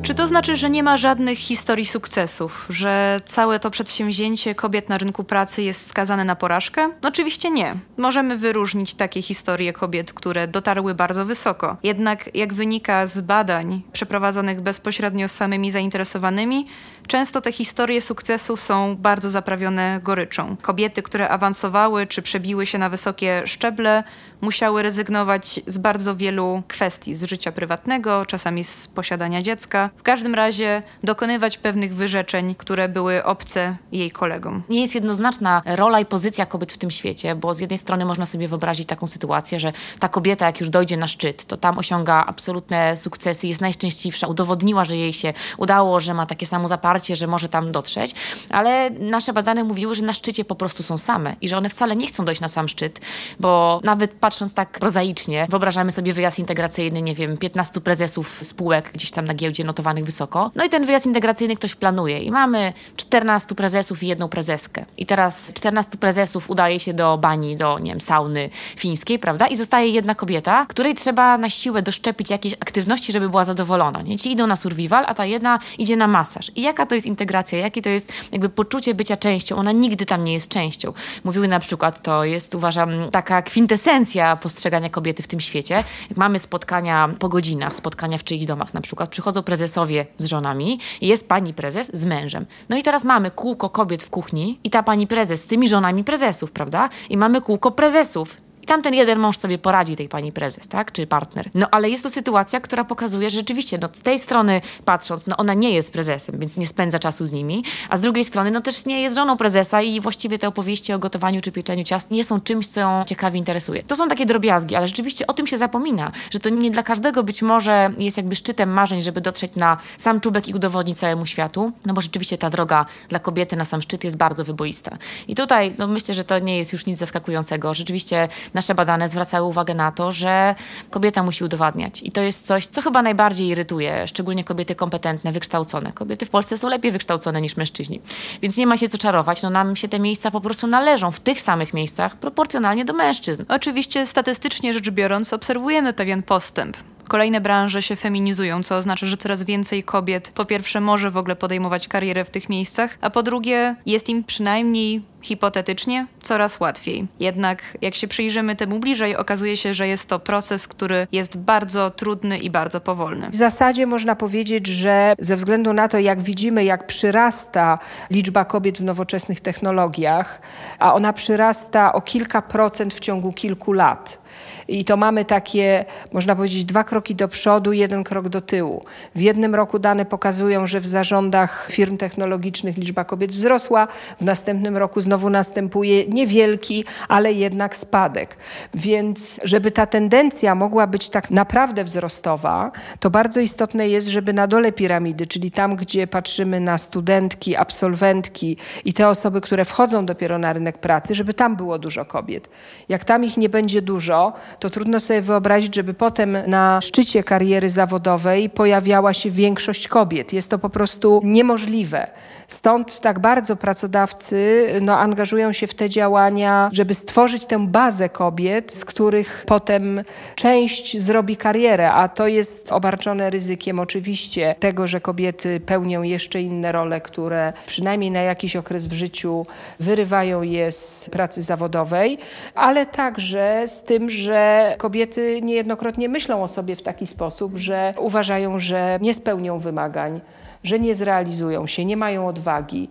Czy 0.03 0.15
to 0.15 0.27
znaczy, 0.27 0.57
że 0.57 0.71
nie 0.71 0.83
ma 0.83 0.97
żadnych 0.97 1.39
historii 1.39 1.87
sukcesów, 1.87 2.67
że 2.71 3.21
całe 3.25 3.59
to 3.59 3.71
przedsięwzięcie 3.71 4.55
kobiet 4.55 4.89
na 4.89 4.99
rynku 4.99 5.25
pracy 5.25 5.63
jest 5.63 5.87
skazane 5.87 6.25
na 6.25 6.37
porażkę? 6.37 6.91
Oczywiście 7.03 7.51
nie. 7.51 7.75
Możemy 7.97 8.37
wyróżnić 8.37 8.95
takie 8.95 9.23
historie 9.23 9.73
kobiet, 9.73 10.13
które 10.13 10.49
dotarły 10.49 10.95
bardzo 10.95 11.25
wysoko. 11.25 11.77
Jednak, 11.83 12.35
jak 12.35 12.55
wynika 12.55 13.07
z 13.07 13.21
badań 13.21 13.83
przeprowadzonych 13.93 14.61
bezpośrednio 14.61 15.29
z 15.29 15.33
samymi 15.33 15.71
zainteresowanymi, 15.71 16.67
często 17.07 17.41
te 17.41 17.53
historie 17.53 18.01
sukcesu 18.01 18.57
są 18.57 18.97
bardzo 18.97 19.31
zaprawione 19.31 20.01
goryczą. 20.03 20.57
Kobiety, 20.63 21.03
które 21.03 21.29
awansowały 21.29 22.07
czy 22.07 22.23
przebiły 22.23 22.67
się 22.67 22.79
na 22.79 22.89
wysokie 22.89 23.43
szczeble, 23.47 24.05
musiały 24.43 24.83
rezygnować 24.83 25.61
z 25.67 25.79
bardzo 25.79 26.17
wielu 26.17 26.63
kwestii 26.69 27.15
z 27.15 27.25
życia 27.25 27.53
prywatnego, 27.53 28.27
czasami 28.27 28.65
z 28.65 28.89
posiadania 28.89 29.43
dziecka. 29.43 29.91
W 29.97 30.03
każdym 30.03 30.35
razie 30.35 30.83
dokonywać 31.05 31.59
pewnych 31.59 31.95
wyrzeczeń, 31.95 32.55
które 32.55 32.89
były 32.89 33.25
obce 33.25 33.77
jej 33.93 34.11
kolegom. 34.11 34.63
Nie 34.69 34.81
jest 34.81 34.95
jednoznaczna 34.95 35.63
rola 35.67 36.01
i 36.01 36.07
pozycja 36.07 36.47
kobiet 36.47 36.73
w 36.73 36.79
tym 36.79 36.91
świecie, 36.91 37.35
bo 37.35 37.55
z 37.55 37.59
jednej 37.59 37.79
strony 37.79 38.05
można 38.05 38.27
sobie 38.27 38.49
wyobrazić 38.49 38.89
taką 38.89 39.07
sytuację, 39.07 39.61
że 39.61 39.73
ta 39.99 40.09
kobieta, 40.09 40.47
jak 40.47 40.61
już 40.61 40.71
dojdzie 40.71 40.97
na 40.97 41.09
szczyt, 41.09 41.45
to 41.45 41.57
tam 41.57 41.79
osiąga 41.79 42.25
absolutne 42.27 42.97
sukcesy, 42.97 43.47
jest 43.47 43.61
najszczęśliwsza, 43.61 44.27
udowodniła, 44.27 44.85
że 44.85 44.97
jej 44.97 45.13
się 45.13 45.35
udało, 45.59 46.01
że 46.01 46.15
ma 46.15 46.27
takie 46.27 46.47
samo 46.47 46.69
zaparcie, 46.69 47.17
że 47.17 47.27
może 47.27 47.49
tam 47.49 47.73
dotrzeć, 47.73 48.15
ale 48.51 48.91
nasze 48.91 49.33
badania 49.33 49.65
mówiły, 49.65 49.95
że 49.95 50.03
na 50.03 50.15
szczycie 50.15 50.45
po 50.45 50.55
prostu 50.55 50.83
są 50.83 50.99
same 50.99 51.37
i 51.41 51.49
że 51.49 51.59
one 51.59 51.69
wcale 51.69 51.97
nie 51.97 52.07
chcą 52.07 52.25
dojść 52.25 52.41
na 52.41 52.49
sam 52.49 52.69
szczyt, 52.69 53.01
bo 53.41 53.81
nawet 53.85 54.13
patrząc 54.13 54.32
tak 54.55 54.79
prozaicznie, 54.79 55.47
wyobrażamy 55.51 55.91
sobie 55.91 56.13
wyjazd 56.13 56.39
integracyjny, 56.39 57.03
nie 57.03 57.15
wiem, 57.15 57.37
15 57.37 57.81
prezesów 57.81 58.39
spółek 58.43 58.91
gdzieś 58.95 59.11
tam 59.11 59.25
na 59.25 59.35
giełdzie 59.35 59.65
notowanych 59.65 60.05
wysoko. 60.05 60.51
No 60.55 60.65
i 60.65 60.69
ten 60.69 60.87
wyjazd 60.87 61.07
integracyjny 61.07 61.57
ktoś 61.57 61.75
planuje 61.75 62.21
i 62.21 62.31
mamy 62.31 62.73
14 62.97 63.55
prezesów 63.55 64.03
i 64.03 64.07
jedną 64.07 64.29
prezeskę. 64.29 64.85
I 64.97 65.07
teraz 65.07 65.53
14 65.53 65.99
prezesów 65.99 66.51
udaje 66.51 66.81
się 66.81 66.95
do 66.95 67.19
bani, 67.19 67.57
do, 67.57 67.79
nie 67.79 67.91
wiem, 67.91 68.01
sauny 68.01 68.51
fińskiej, 68.77 69.19
prawda? 69.19 69.47
I 69.47 69.57
zostaje 69.57 69.89
jedna 69.89 70.15
kobieta, 70.15 70.67
której 70.69 70.95
trzeba 70.95 71.39
na 71.39 71.51
siłę 71.51 71.83
doszczepić 71.83 72.31
jakieś 72.31 72.55
aktywności, 72.55 73.13
żeby 73.13 73.29
była 73.29 73.45
zadowolona. 73.45 74.03
Nie? 74.03 74.19
Ci 74.19 74.33
idą 74.33 74.47
na 74.47 74.57
survival, 74.57 75.05
a 75.09 75.15
ta 75.15 75.25
jedna 75.25 75.59
idzie 75.79 75.97
na 75.97 76.07
masaż. 76.07 76.53
I 76.57 76.63
jaka 76.63 76.87
to 76.87 76.95
jest 76.95 77.07
integracja? 77.07 77.59
Jakie 77.59 77.83
to 77.83 77.91
jest 77.91 78.13
jakby 78.33 78.49
poczucie 78.49 78.95
bycia 78.95 79.17
częścią? 79.17 79.57
Ona 79.57 79.73
nigdy 79.73 80.07
tam 80.07 80.25
nie 80.25 80.33
jest 80.33 80.49
częścią. 80.49 80.93
Mówiły 81.25 81.49
na 81.49 81.61
przykład, 81.61 82.03
to 82.03 82.25
jest 82.25 82.55
uważam 82.55 83.11
taka 83.11 83.43
kwintesencja 83.43 84.22
postrzegania 84.41 84.91
kobiety 84.91 85.23
w 85.23 85.27
tym 85.27 85.41
świecie. 85.41 85.85
Jak 86.11 86.19
mamy 86.19 86.39
spotkania 86.39 87.09
po 87.19 87.29
godzinach, 87.29 87.75
spotkania 87.75 88.19
w 88.19 88.25
czyichś 88.25 88.45
domach 88.45 88.75
na 88.75 88.81
przykład, 88.81 89.11
przychodzą 89.11 89.43
prezesowie 89.43 90.07
z 90.19 90.25
żonami 90.25 90.79
i 91.01 91.07
jest 91.07 91.29
pani 91.29 91.55
prezes 91.55 91.91
z 91.95 92.05
mężem. 92.05 92.47
No 92.69 92.77
i 92.77 92.83
teraz 92.83 93.05
mamy 93.05 93.31
kółko 93.31 93.71
kobiet 93.71 94.03
w 94.03 94.11
kuchni 94.11 94.59
i 94.65 94.71
ta 94.71 94.83
pani 94.83 95.07
prezes 95.07 95.43
z 95.43 95.47
tymi 95.47 95.69
żonami 95.69 96.05
prezesów, 96.05 96.53
prawda? 96.53 96.89
I 97.11 97.17
mamy 97.17 97.41
kółko 97.41 97.71
prezesów 97.71 98.37
i 98.63 98.67
tamten 98.67 98.95
jeden 98.95 99.19
mąż 99.19 99.37
sobie 99.37 99.59
poradzi 99.59 99.97
tej 99.97 100.09
pani 100.09 100.33
prezes, 100.33 100.69
tak? 100.69 100.93
Czy 100.93 101.07
partner. 101.07 101.51
No 101.55 101.69
ale 101.71 101.91
jest 101.91 102.03
to 102.03 102.11
sytuacja, 102.11 102.61
która 102.61 102.85
pokazuje, 102.85 103.31
że 103.31 103.37
rzeczywiście, 103.37 103.79
no 103.79 103.89
z 103.93 104.01
tej 104.01 104.19
strony 104.19 104.61
patrząc, 104.85 105.27
no 105.27 105.37
ona 105.37 105.55
nie 105.55 105.71
jest 105.71 105.93
prezesem, 105.93 106.39
więc 106.39 106.57
nie 106.57 106.67
spędza 106.67 106.99
czasu 106.99 107.25
z 107.25 107.33
nimi, 107.33 107.65
a 107.89 107.97
z 107.97 108.01
drugiej 108.01 108.25
strony, 108.25 108.51
no 108.51 108.61
też 108.61 108.87
nie 108.87 109.03
jest 109.03 109.17
żoną 109.17 109.37
prezesa 109.37 109.83
i 109.83 110.01
właściwie 110.01 110.39
te 110.39 110.49
opowieści 110.49 110.93
o 110.93 110.99
gotowaniu 110.99 111.41
czy 111.41 111.53
pieczeniu 111.53 111.85
ciast 111.85 112.11
nie 112.11 112.25
są 112.25 112.41
czymś, 112.41 112.67
co 112.67 112.81
ją 112.81 113.05
ciekawie 113.07 113.39
interesuje. 113.39 113.83
To 113.83 113.97
są 113.97 114.09
takie 114.09 114.27
drobiazgi, 114.27 114.77
ale 114.77 114.89
rzeczywiście 114.89 115.27
o 115.27 115.33
tym 115.33 115.47
się 115.47 115.57
zapomina, 115.57 116.13
że 116.31 116.39
to 116.39 116.49
nie 116.49 116.71
dla 116.71 116.83
każdego 116.83 117.23
być 117.23 117.43
może 117.43 117.91
jest 117.99 118.17
jakby 118.17 118.37
szczytem 118.37 118.71
marzeń, 118.71 119.03
żeby 119.03 119.21
dotrzeć 119.21 119.57
na 119.57 119.77
sam 119.99 120.21
czubek 120.21 120.49
i 120.49 120.55
udowodnić 120.55 120.99
całemu 120.99 121.27
światu, 121.27 121.73
no 121.87 121.95
bo 121.95 122.01
rzeczywiście 122.01 122.39
ta 122.39 122.51
droga 122.51 122.87
dla 123.09 123.19
kobiety 123.19 123.57
na 123.57 123.65
sam 123.65 123.83
szczyt 123.83 124.05
jest 124.05 124.17
bardzo 124.17 124.45
wyboista. 124.45 124.99
I 125.29 125.35
tutaj, 125.35 125.75
no 125.79 125.87
myślę, 125.87 126.15
że 126.15 126.25
to 126.25 126.39
nie 126.39 126.59
jest 126.59 126.73
już 126.73 126.87
nic 126.87 126.99
zaskakującego. 126.99 127.75
Rzeczywiście 127.75 128.29
nasze 128.55 128.75
badane 128.75 129.09
zwracały 129.09 129.47
uwagę 129.47 129.75
na 129.75 129.93
to, 129.93 130.13
że 130.13 130.55
kobieta 130.91 131.23
musi 131.23 131.45
udowadniać. 131.45 132.03
I 132.03 132.13
to 132.13 132.21
jest 132.21 132.47
coś, 132.47 132.67
co 132.67 132.83
chyba 132.83 133.03
najbardziej 133.03 133.49
irytuje, 133.49 134.07
szczególnie 134.07 134.45
kobiety 134.45 134.75
kompetentne, 134.75 135.33
wykształcone. 135.33 135.93
Kobiety 135.93 136.27
w 136.27 136.31
Polsce 136.31 136.57
są 136.57 136.69
lepiej 136.69 136.93
wykształcone 136.93 137.41
niż 137.41 137.57
mężczyźni. 137.57 138.01
Więc 138.43 138.57
nie 138.57 138.67
ma 138.67 138.77
się 138.77 138.89
co 138.89 138.99
czarować. 138.99 139.43
No 139.43 139.51
nam 139.51 139.77
się 139.77 139.89
te 139.89 139.99
miejsca 139.99 140.31
po 140.31 140.41
prostu 140.41 140.67
należą 140.67 141.11
w 141.11 141.21
tych 141.21 141.41
samych 141.41 141.75
miejscach 141.75 142.17
proporcjonalnie 142.17 142.85
do 142.85 142.93
mężczyzn. 142.93 143.45
Oczywiście 143.49 144.07
statystycznie 144.07 144.75
rzecz 144.75 144.91
biorąc 144.91 145.33
obserwujemy 145.33 145.93
pewien 145.93 146.23
postęp. 146.23 146.77
Kolejne 147.09 147.41
branże 147.41 147.83
się 147.83 147.97
feminizują, 147.97 148.63
co 148.63 148.77
oznacza, 148.77 149.07
że 149.07 149.17
coraz 149.17 149.45
więcej 149.45 149.83
kobiet 149.83 150.33
po 150.35 150.45
pierwsze 150.45 150.81
może 150.81 151.11
w 151.11 151.17
ogóle 151.17 151.37
podejmować 151.37 151.89
karierę 151.89 152.25
w 152.25 152.31
tych 152.31 152.49
miejscach, 152.49 152.99
a 153.01 153.11
po 153.11 153.23
drugie 153.23 153.77
jest 153.87 154.09
im 154.09 154.25
przynajmniej 154.25 155.03
hipotetycznie 155.23 156.07
coraz 156.23 156.61
łatwiej. 156.61 157.07
Jednak 157.21 157.63
jak 157.81 157.95
się 157.95 158.09
przyjrzymy 158.09 158.57
temu 158.57 158.79
bliżej, 158.79 159.17
okazuje 159.17 159.57
się, 159.57 159.75
że 159.75 159.89
jest 159.89 160.09
to 160.09 160.19
proces, 160.19 160.69
który 160.69 161.07
jest 161.13 161.37
bardzo 161.37 161.91
trudny 161.91 162.39
i 162.39 162.51
bardzo 162.51 162.81
powolny. 162.81 163.31
W 163.31 163.37
zasadzie 163.37 163.87
można 163.87 164.17
powiedzieć, 164.17 164.67
że 164.67 165.15
ze 165.19 165.37
względu 165.37 165.73
na 165.73 165.89
to, 165.89 165.99
jak 165.99 166.21
widzimy, 166.21 166.65
jak 166.65 166.87
przyrasta 166.87 167.79
liczba 168.11 168.45
kobiet 168.45 168.79
w 168.79 168.85
nowoczesnych 168.85 169.41
technologiach, 169.41 170.41
a 170.79 170.95
ona 170.95 171.13
przyrasta 171.13 171.93
o 171.93 172.01
kilka 172.01 172.43
procent 172.43 172.95
w 172.95 173.01
ciągu 173.01 173.33
kilku 173.33 173.73
lat. 173.73 174.23
I 174.69 174.85
to 174.85 174.97
mamy 174.97 175.25
takie, 175.25 175.85
można 176.13 176.37
powiedzieć, 176.37 176.65
dwa 176.65 176.85
kroki 176.85 177.15
do 177.15 177.29
przodu, 177.29 177.73
jeden 177.73 178.05
krok 178.05 178.29
do 178.29 178.41
tyłu. 178.41 178.85
W 179.15 179.21
jednym 179.21 179.55
roku 179.55 179.79
dane 179.79 180.05
pokazują, 180.05 180.67
że 180.67 180.81
w 180.81 180.87
zarządach 180.87 181.69
firm 181.71 181.97
technologicznych 181.97 182.77
liczba 182.77 183.05
kobiet 183.05 183.31
wzrosła, 183.31 183.87
w 184.21 184.25
następnym 184.25 184.77
roku 184.77 185.01
znowu 185.01 185.12
następuje 185.19 186.07
niewielki, 186.07 186.85
ale 187.09 187.33
jednak 187.33 187.77
spadek. 187.77 188.37
Więc 188.75 189.41
żeby 189.45 189.71
ta 189.71 189.87
tendencja 189.87 190.55
mogła 190.55 190.87
być 190.87 191.09
tak 191.09 191.31
naprawdę 191.31 191.85
wzrostowa, 191.85 192.73
to 193.01 193.11
bardzo 193.11 193.41
istotne 193.41 193.89
jest, 193.89 194.09
żeby 194.09 194.33
na 194.33 194.47
dole 194.47 194.73
piramidy, 194.73 195.27
czyli 195.27 195.51
tam, 195.51 195.77
gdzie 195.77 196.07
patrzymy 196.07 196.61
na 196.61 196.79
studentki, 196.79 197.57
absolwentki 197.57 198.57
i 198.85 198.93
te 198.93 199.09
osoby, 199.09 199.41
które 199.41 199.65
wchodzą 199.65 200.07
dopiero 200.07 200.39
na 200.39 200.53
rynek 200.53 200.79
pracy, 200.79 201.15
żeby 201.15 201.35
tam 201.35 201.57
było 201.57 201.79
dużo 201.79 202.05
kobiet. 202.05 202.49
Jak 202.89 203.05
tam 203.05 203.25
ich 203.25 203.37
nie 203.37 203.49
będzie 203.49 203.83
dużo, 203.83 204.33
to 204.59 204.71
trudno 204.71 205.01
sobie 205.01 205.21
wyobrazić, 205.23 205.75
żeby 205.75 205.95
potem 205.95 206.37
na 206.47 206.81
szczycie 206.81 207.25
kariery 207.25 207.71
zawodowej 207.71 208.51
pojawiała 208.51 209.15
się 209.15 209.31
większość 209.31 209.89
kobiet. 209.89 210.33
Jest 210.33 210.51
to 210.51 210.59
po 210.59 210.71
prostu 210.71 211.21
niemożliwe. 211.25 212.07
Stąd 212.49 213.01
tak 213.01 213.21
bardzo 213.21 213.57
pracodawcy 213.57 214.67
no, 214.81 214.99
angażują 215.03 215.53
się 215.53 215.67
w 215.67 215.75
te 215.75 215.89
działania, 215.89 216.71
żeby 216.73 216.95
stworzyć 216.95 217.47
tę 217.47 217.67
bazę 217.67 218.09
kobiet, 218.09 218.73
z 218.73 218.85
których 218.85 219.45
potem 219.47 220.05
część 220.35 220.99
zrobi 220.99 221.37
karierę, 221.37 221.93
a 221.93 222.09
to 222.09 222.27
jest 222.27 222.73
obarczone 222.73 223.31
ryzykiem 223.31 223.81
oczywiście 223.81 224.55
tego, 224.59 224.87
że 224.87 225.01
kobiety 225.01 225.61
pełnią 225.61 226.03
jeszcze 226.03 226.41
inne 226.41 226.73
role, 226.73 227.01
które 227.01 227.53
przynajmniej 227.67 228.11
na 228.11 228.21
jakiś 228.21 228.57
okres 228.57 228.87
w 228.87 228.93
życiu 228.93 229.47
wyrywają 229.81 230.43
je 230.43 230.73
z 230.73 231.09
pracy 231.13 231.43
zawodowej, 231.43 232.19
ale 232.55 232.87
także 232.87 233.65
z 233.67 233.83
tym, 233.83 234.11
że 234.11 234.75
kobiety 234.79 235.41
niejednokrotnie 235.43 236.09
myślą 236.09 236.43
o 236.43 236.49
sobie 236.49 236.77
w 236.77 236.83
taki 236.83 237.07
sposób, 237.07 237.57
że 237.57 237.93
uważają, 237.99 238.59
że 238.59 238.99
nie 239.01 239.15
spełnią 239.15 239.59
wymagań 239.59 240.21
że 240.65 240.79
nie 240.79 240.95
zrealizują 240.95 241.67
się, 241.67 241.85
nie 241.85 241.97
mają 241.97 242.27
odwagi. 242.27 242.89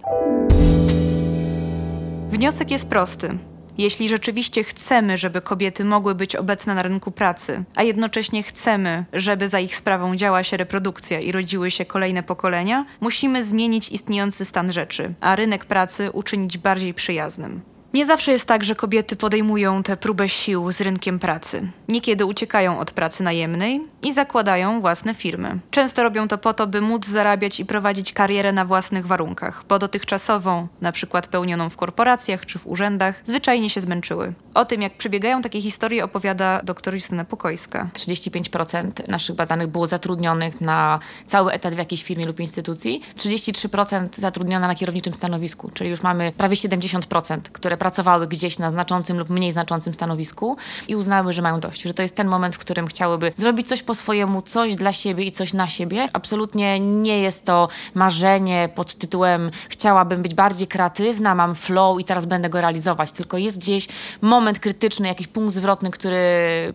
Wniosek 2.32 2.72
jest 2.72 2.90
prosty. 2.90 3.38
Jeśli 3.78 4.10
rzeczywiście 4.10 4.64
chcemy, 4.64 5.18
żeby 5.18 5.42
kobiety 5.42 5.86
mogły 5.86 6.16
być 6.16 6.36
obecne 6.36 6.76
na 6.76 6.82
rynku 6.82 7.12
pracy, 7.12 7.64
a 7.76 7.84
jednocześnie 7.84 8.44
chcemy, 8.44 9.06
żeby 9.14 9.48
za 9.48 9.60
ich 9.60 9.76
sprawą 9.76 10.16
działa 10.16 10.44
się 10.44 10.58
reprodukcja 10.58 11.20
i 11.20 11.32
rodziły 11.32 11.72
się 11.72 11.86
kolejne 11.86 12.24
pokolenia, 12.24 12.86
musimy 13.00 13.44
zmienić 13.44 13.90
istniejący 13.90 14.46
stan 14.46 14.74
rzeczy, 14.74 15.14
a 15.22 15.36
rynek 15.36 15.66
pracy 15.66 16.12
uczynić 16.12 16.58
bardziej 16.58 16.94
przyjaznym. 16.94 17.62
Nie 17.94 18.06
zawsze 18.06 18.32
jest 18.32 18.48
tak, 18.48 18.64
że 18.64 18.76
kobiety 18.76 19.16
podejmują 19.16 19.84
tę 19.84 19.98
próbę 19.98 20.30
sił 20.30 20.72
z 20.72 20.82
rynkiem 20.82 21.20
pracy. 21.20 21.68
Niekiedy 21.88 22.26
uciekają 22.26 22.80
od 22.80 22.92
pracy 22.92 23.24
najemnej 23.24 23.82
i 24.04 24.14
zakładają 24.14 24.82
własne 24.82 25.14
firmy. 25.14 25.60
Często 25.72 26.04
robią 26.04 26.28
to 26.28 26.38
po 26.38 26.54
to, 26.54 26.68
by 26.68 26.82
móc 26.82 27.06
zarabiać 27.08 27.60
i 27.60 27.66
prowadzić 27.66 28.14
karierę 28.14 28.54
na 28.54 28.66
własnych 28.66 29.08
warunkach, 29.08 29.64
bo 29.70 29.80
dotychczasową, 29.80 30.68
na 30.82 30.92
przykład 30.92 31.28
pełnioną 31.28 31.70
w 31.70 31.78
korporacjach 31.78 32.46
czy 32.46 32.60
w 32.60 32.68
urzędach, 32.68 33.22
zwyczajnie 33.26 33.70
się 33.70 33.82
zmęczyły. 33.82 34.34
O 34.54 34.66
tym, 34.66 34.82
jak 34.82 34.98
przebiegają 34.98 35.42
takie 35.42 35.62
historie, 35.62 36.04
opowiada 36.04 36.62
dr 36.64 36.94
Justyna 36.94 37.26
Pokojska. 37.26 37.90
35% 37.94 39.08
naszych 39.08 39.36
badanych 39.36 39.68
było 39.68 39.88
zatrudnionych 39.88 40.62
na 40.62 41.00
cały 41.26 41.52
etat 41.52 41.74
w 41.74 41.78
jakiejś 41.78 42.04
firmie 42.04 42.26
lub 42.26 42.40
instytucji, 42.40 43.02
33% 43.16 44.08
zatrudnione 44.18 44.68
na 44.68 44.76
kierowniczym 44.76 45.14
stanowisku, 45.14 45.72
czyli 45.74 45.90
już 45.90 46.02
mamy 46.02 46.32
prawie 46.38 46.56
70%, 46.56 47.40
które 47.42 47.78
pracowały 47.82 48.28
gdzieś 48.28 48.60
na 48.60 48.70
znaczącym 48.70 49.20
lub 49.20 49.30
mniej 49.30 49.52
znaczącym 49.52 49.94
stanowisku 49.94 50.58
i 50.88 50.96
uznały, 50.96 51.34
że 51.34 51.42
mają 51.42 51.60
dość, 51.60 51.82
że 51.82 51.94
to 51.94 52.02
jest 52.02 52.16
ten 52.16 52.28
moment, 52.28 52.56
w 52.56 52.58
którym 52.58 52.88
chciałyby 52.88 53.34
zrobić 53.36 53.68
coś 53.68 53.84
po 53.84 53.96
swojemu, 53.96 54.42
coś 54.42 54.76
dla 54.76 54.94
siebie 54.94 55.24
i 55.24 55.32
coś 55.32 55.54
na 55.54 55.68
siebie. 55.68 56.08
Absolutnie 56.14 56.80
nie 56.80 57.20
jest 57.20 57.46
to 57.46 57.68
marzenie 57.94 58.70
pod 58.76 58.96
tytułem 58.96 59.52
chciałabym 59.70 60.22
być 60.22 60.34
bardziej 60.34 60.68
kreatywna, 60.68 61.36
mam 61.36 61.56
flow 61.56 62.00
i 62.00 62.04
teraz 62.04 62.26
będę 62.26 62.50
go 62.50 62.62
realizować, 62.62 63.12
tylko 63.12 63.38
jest 63.38 63.58
gdzieś 63.58 63.88
moment 64.22 64.60
krytyczny, 64.60 65.08
jakiś 65.08 65.28
punkt 65.28 65.54
zwrotny, 65.54 65.92
który 65.92 66.20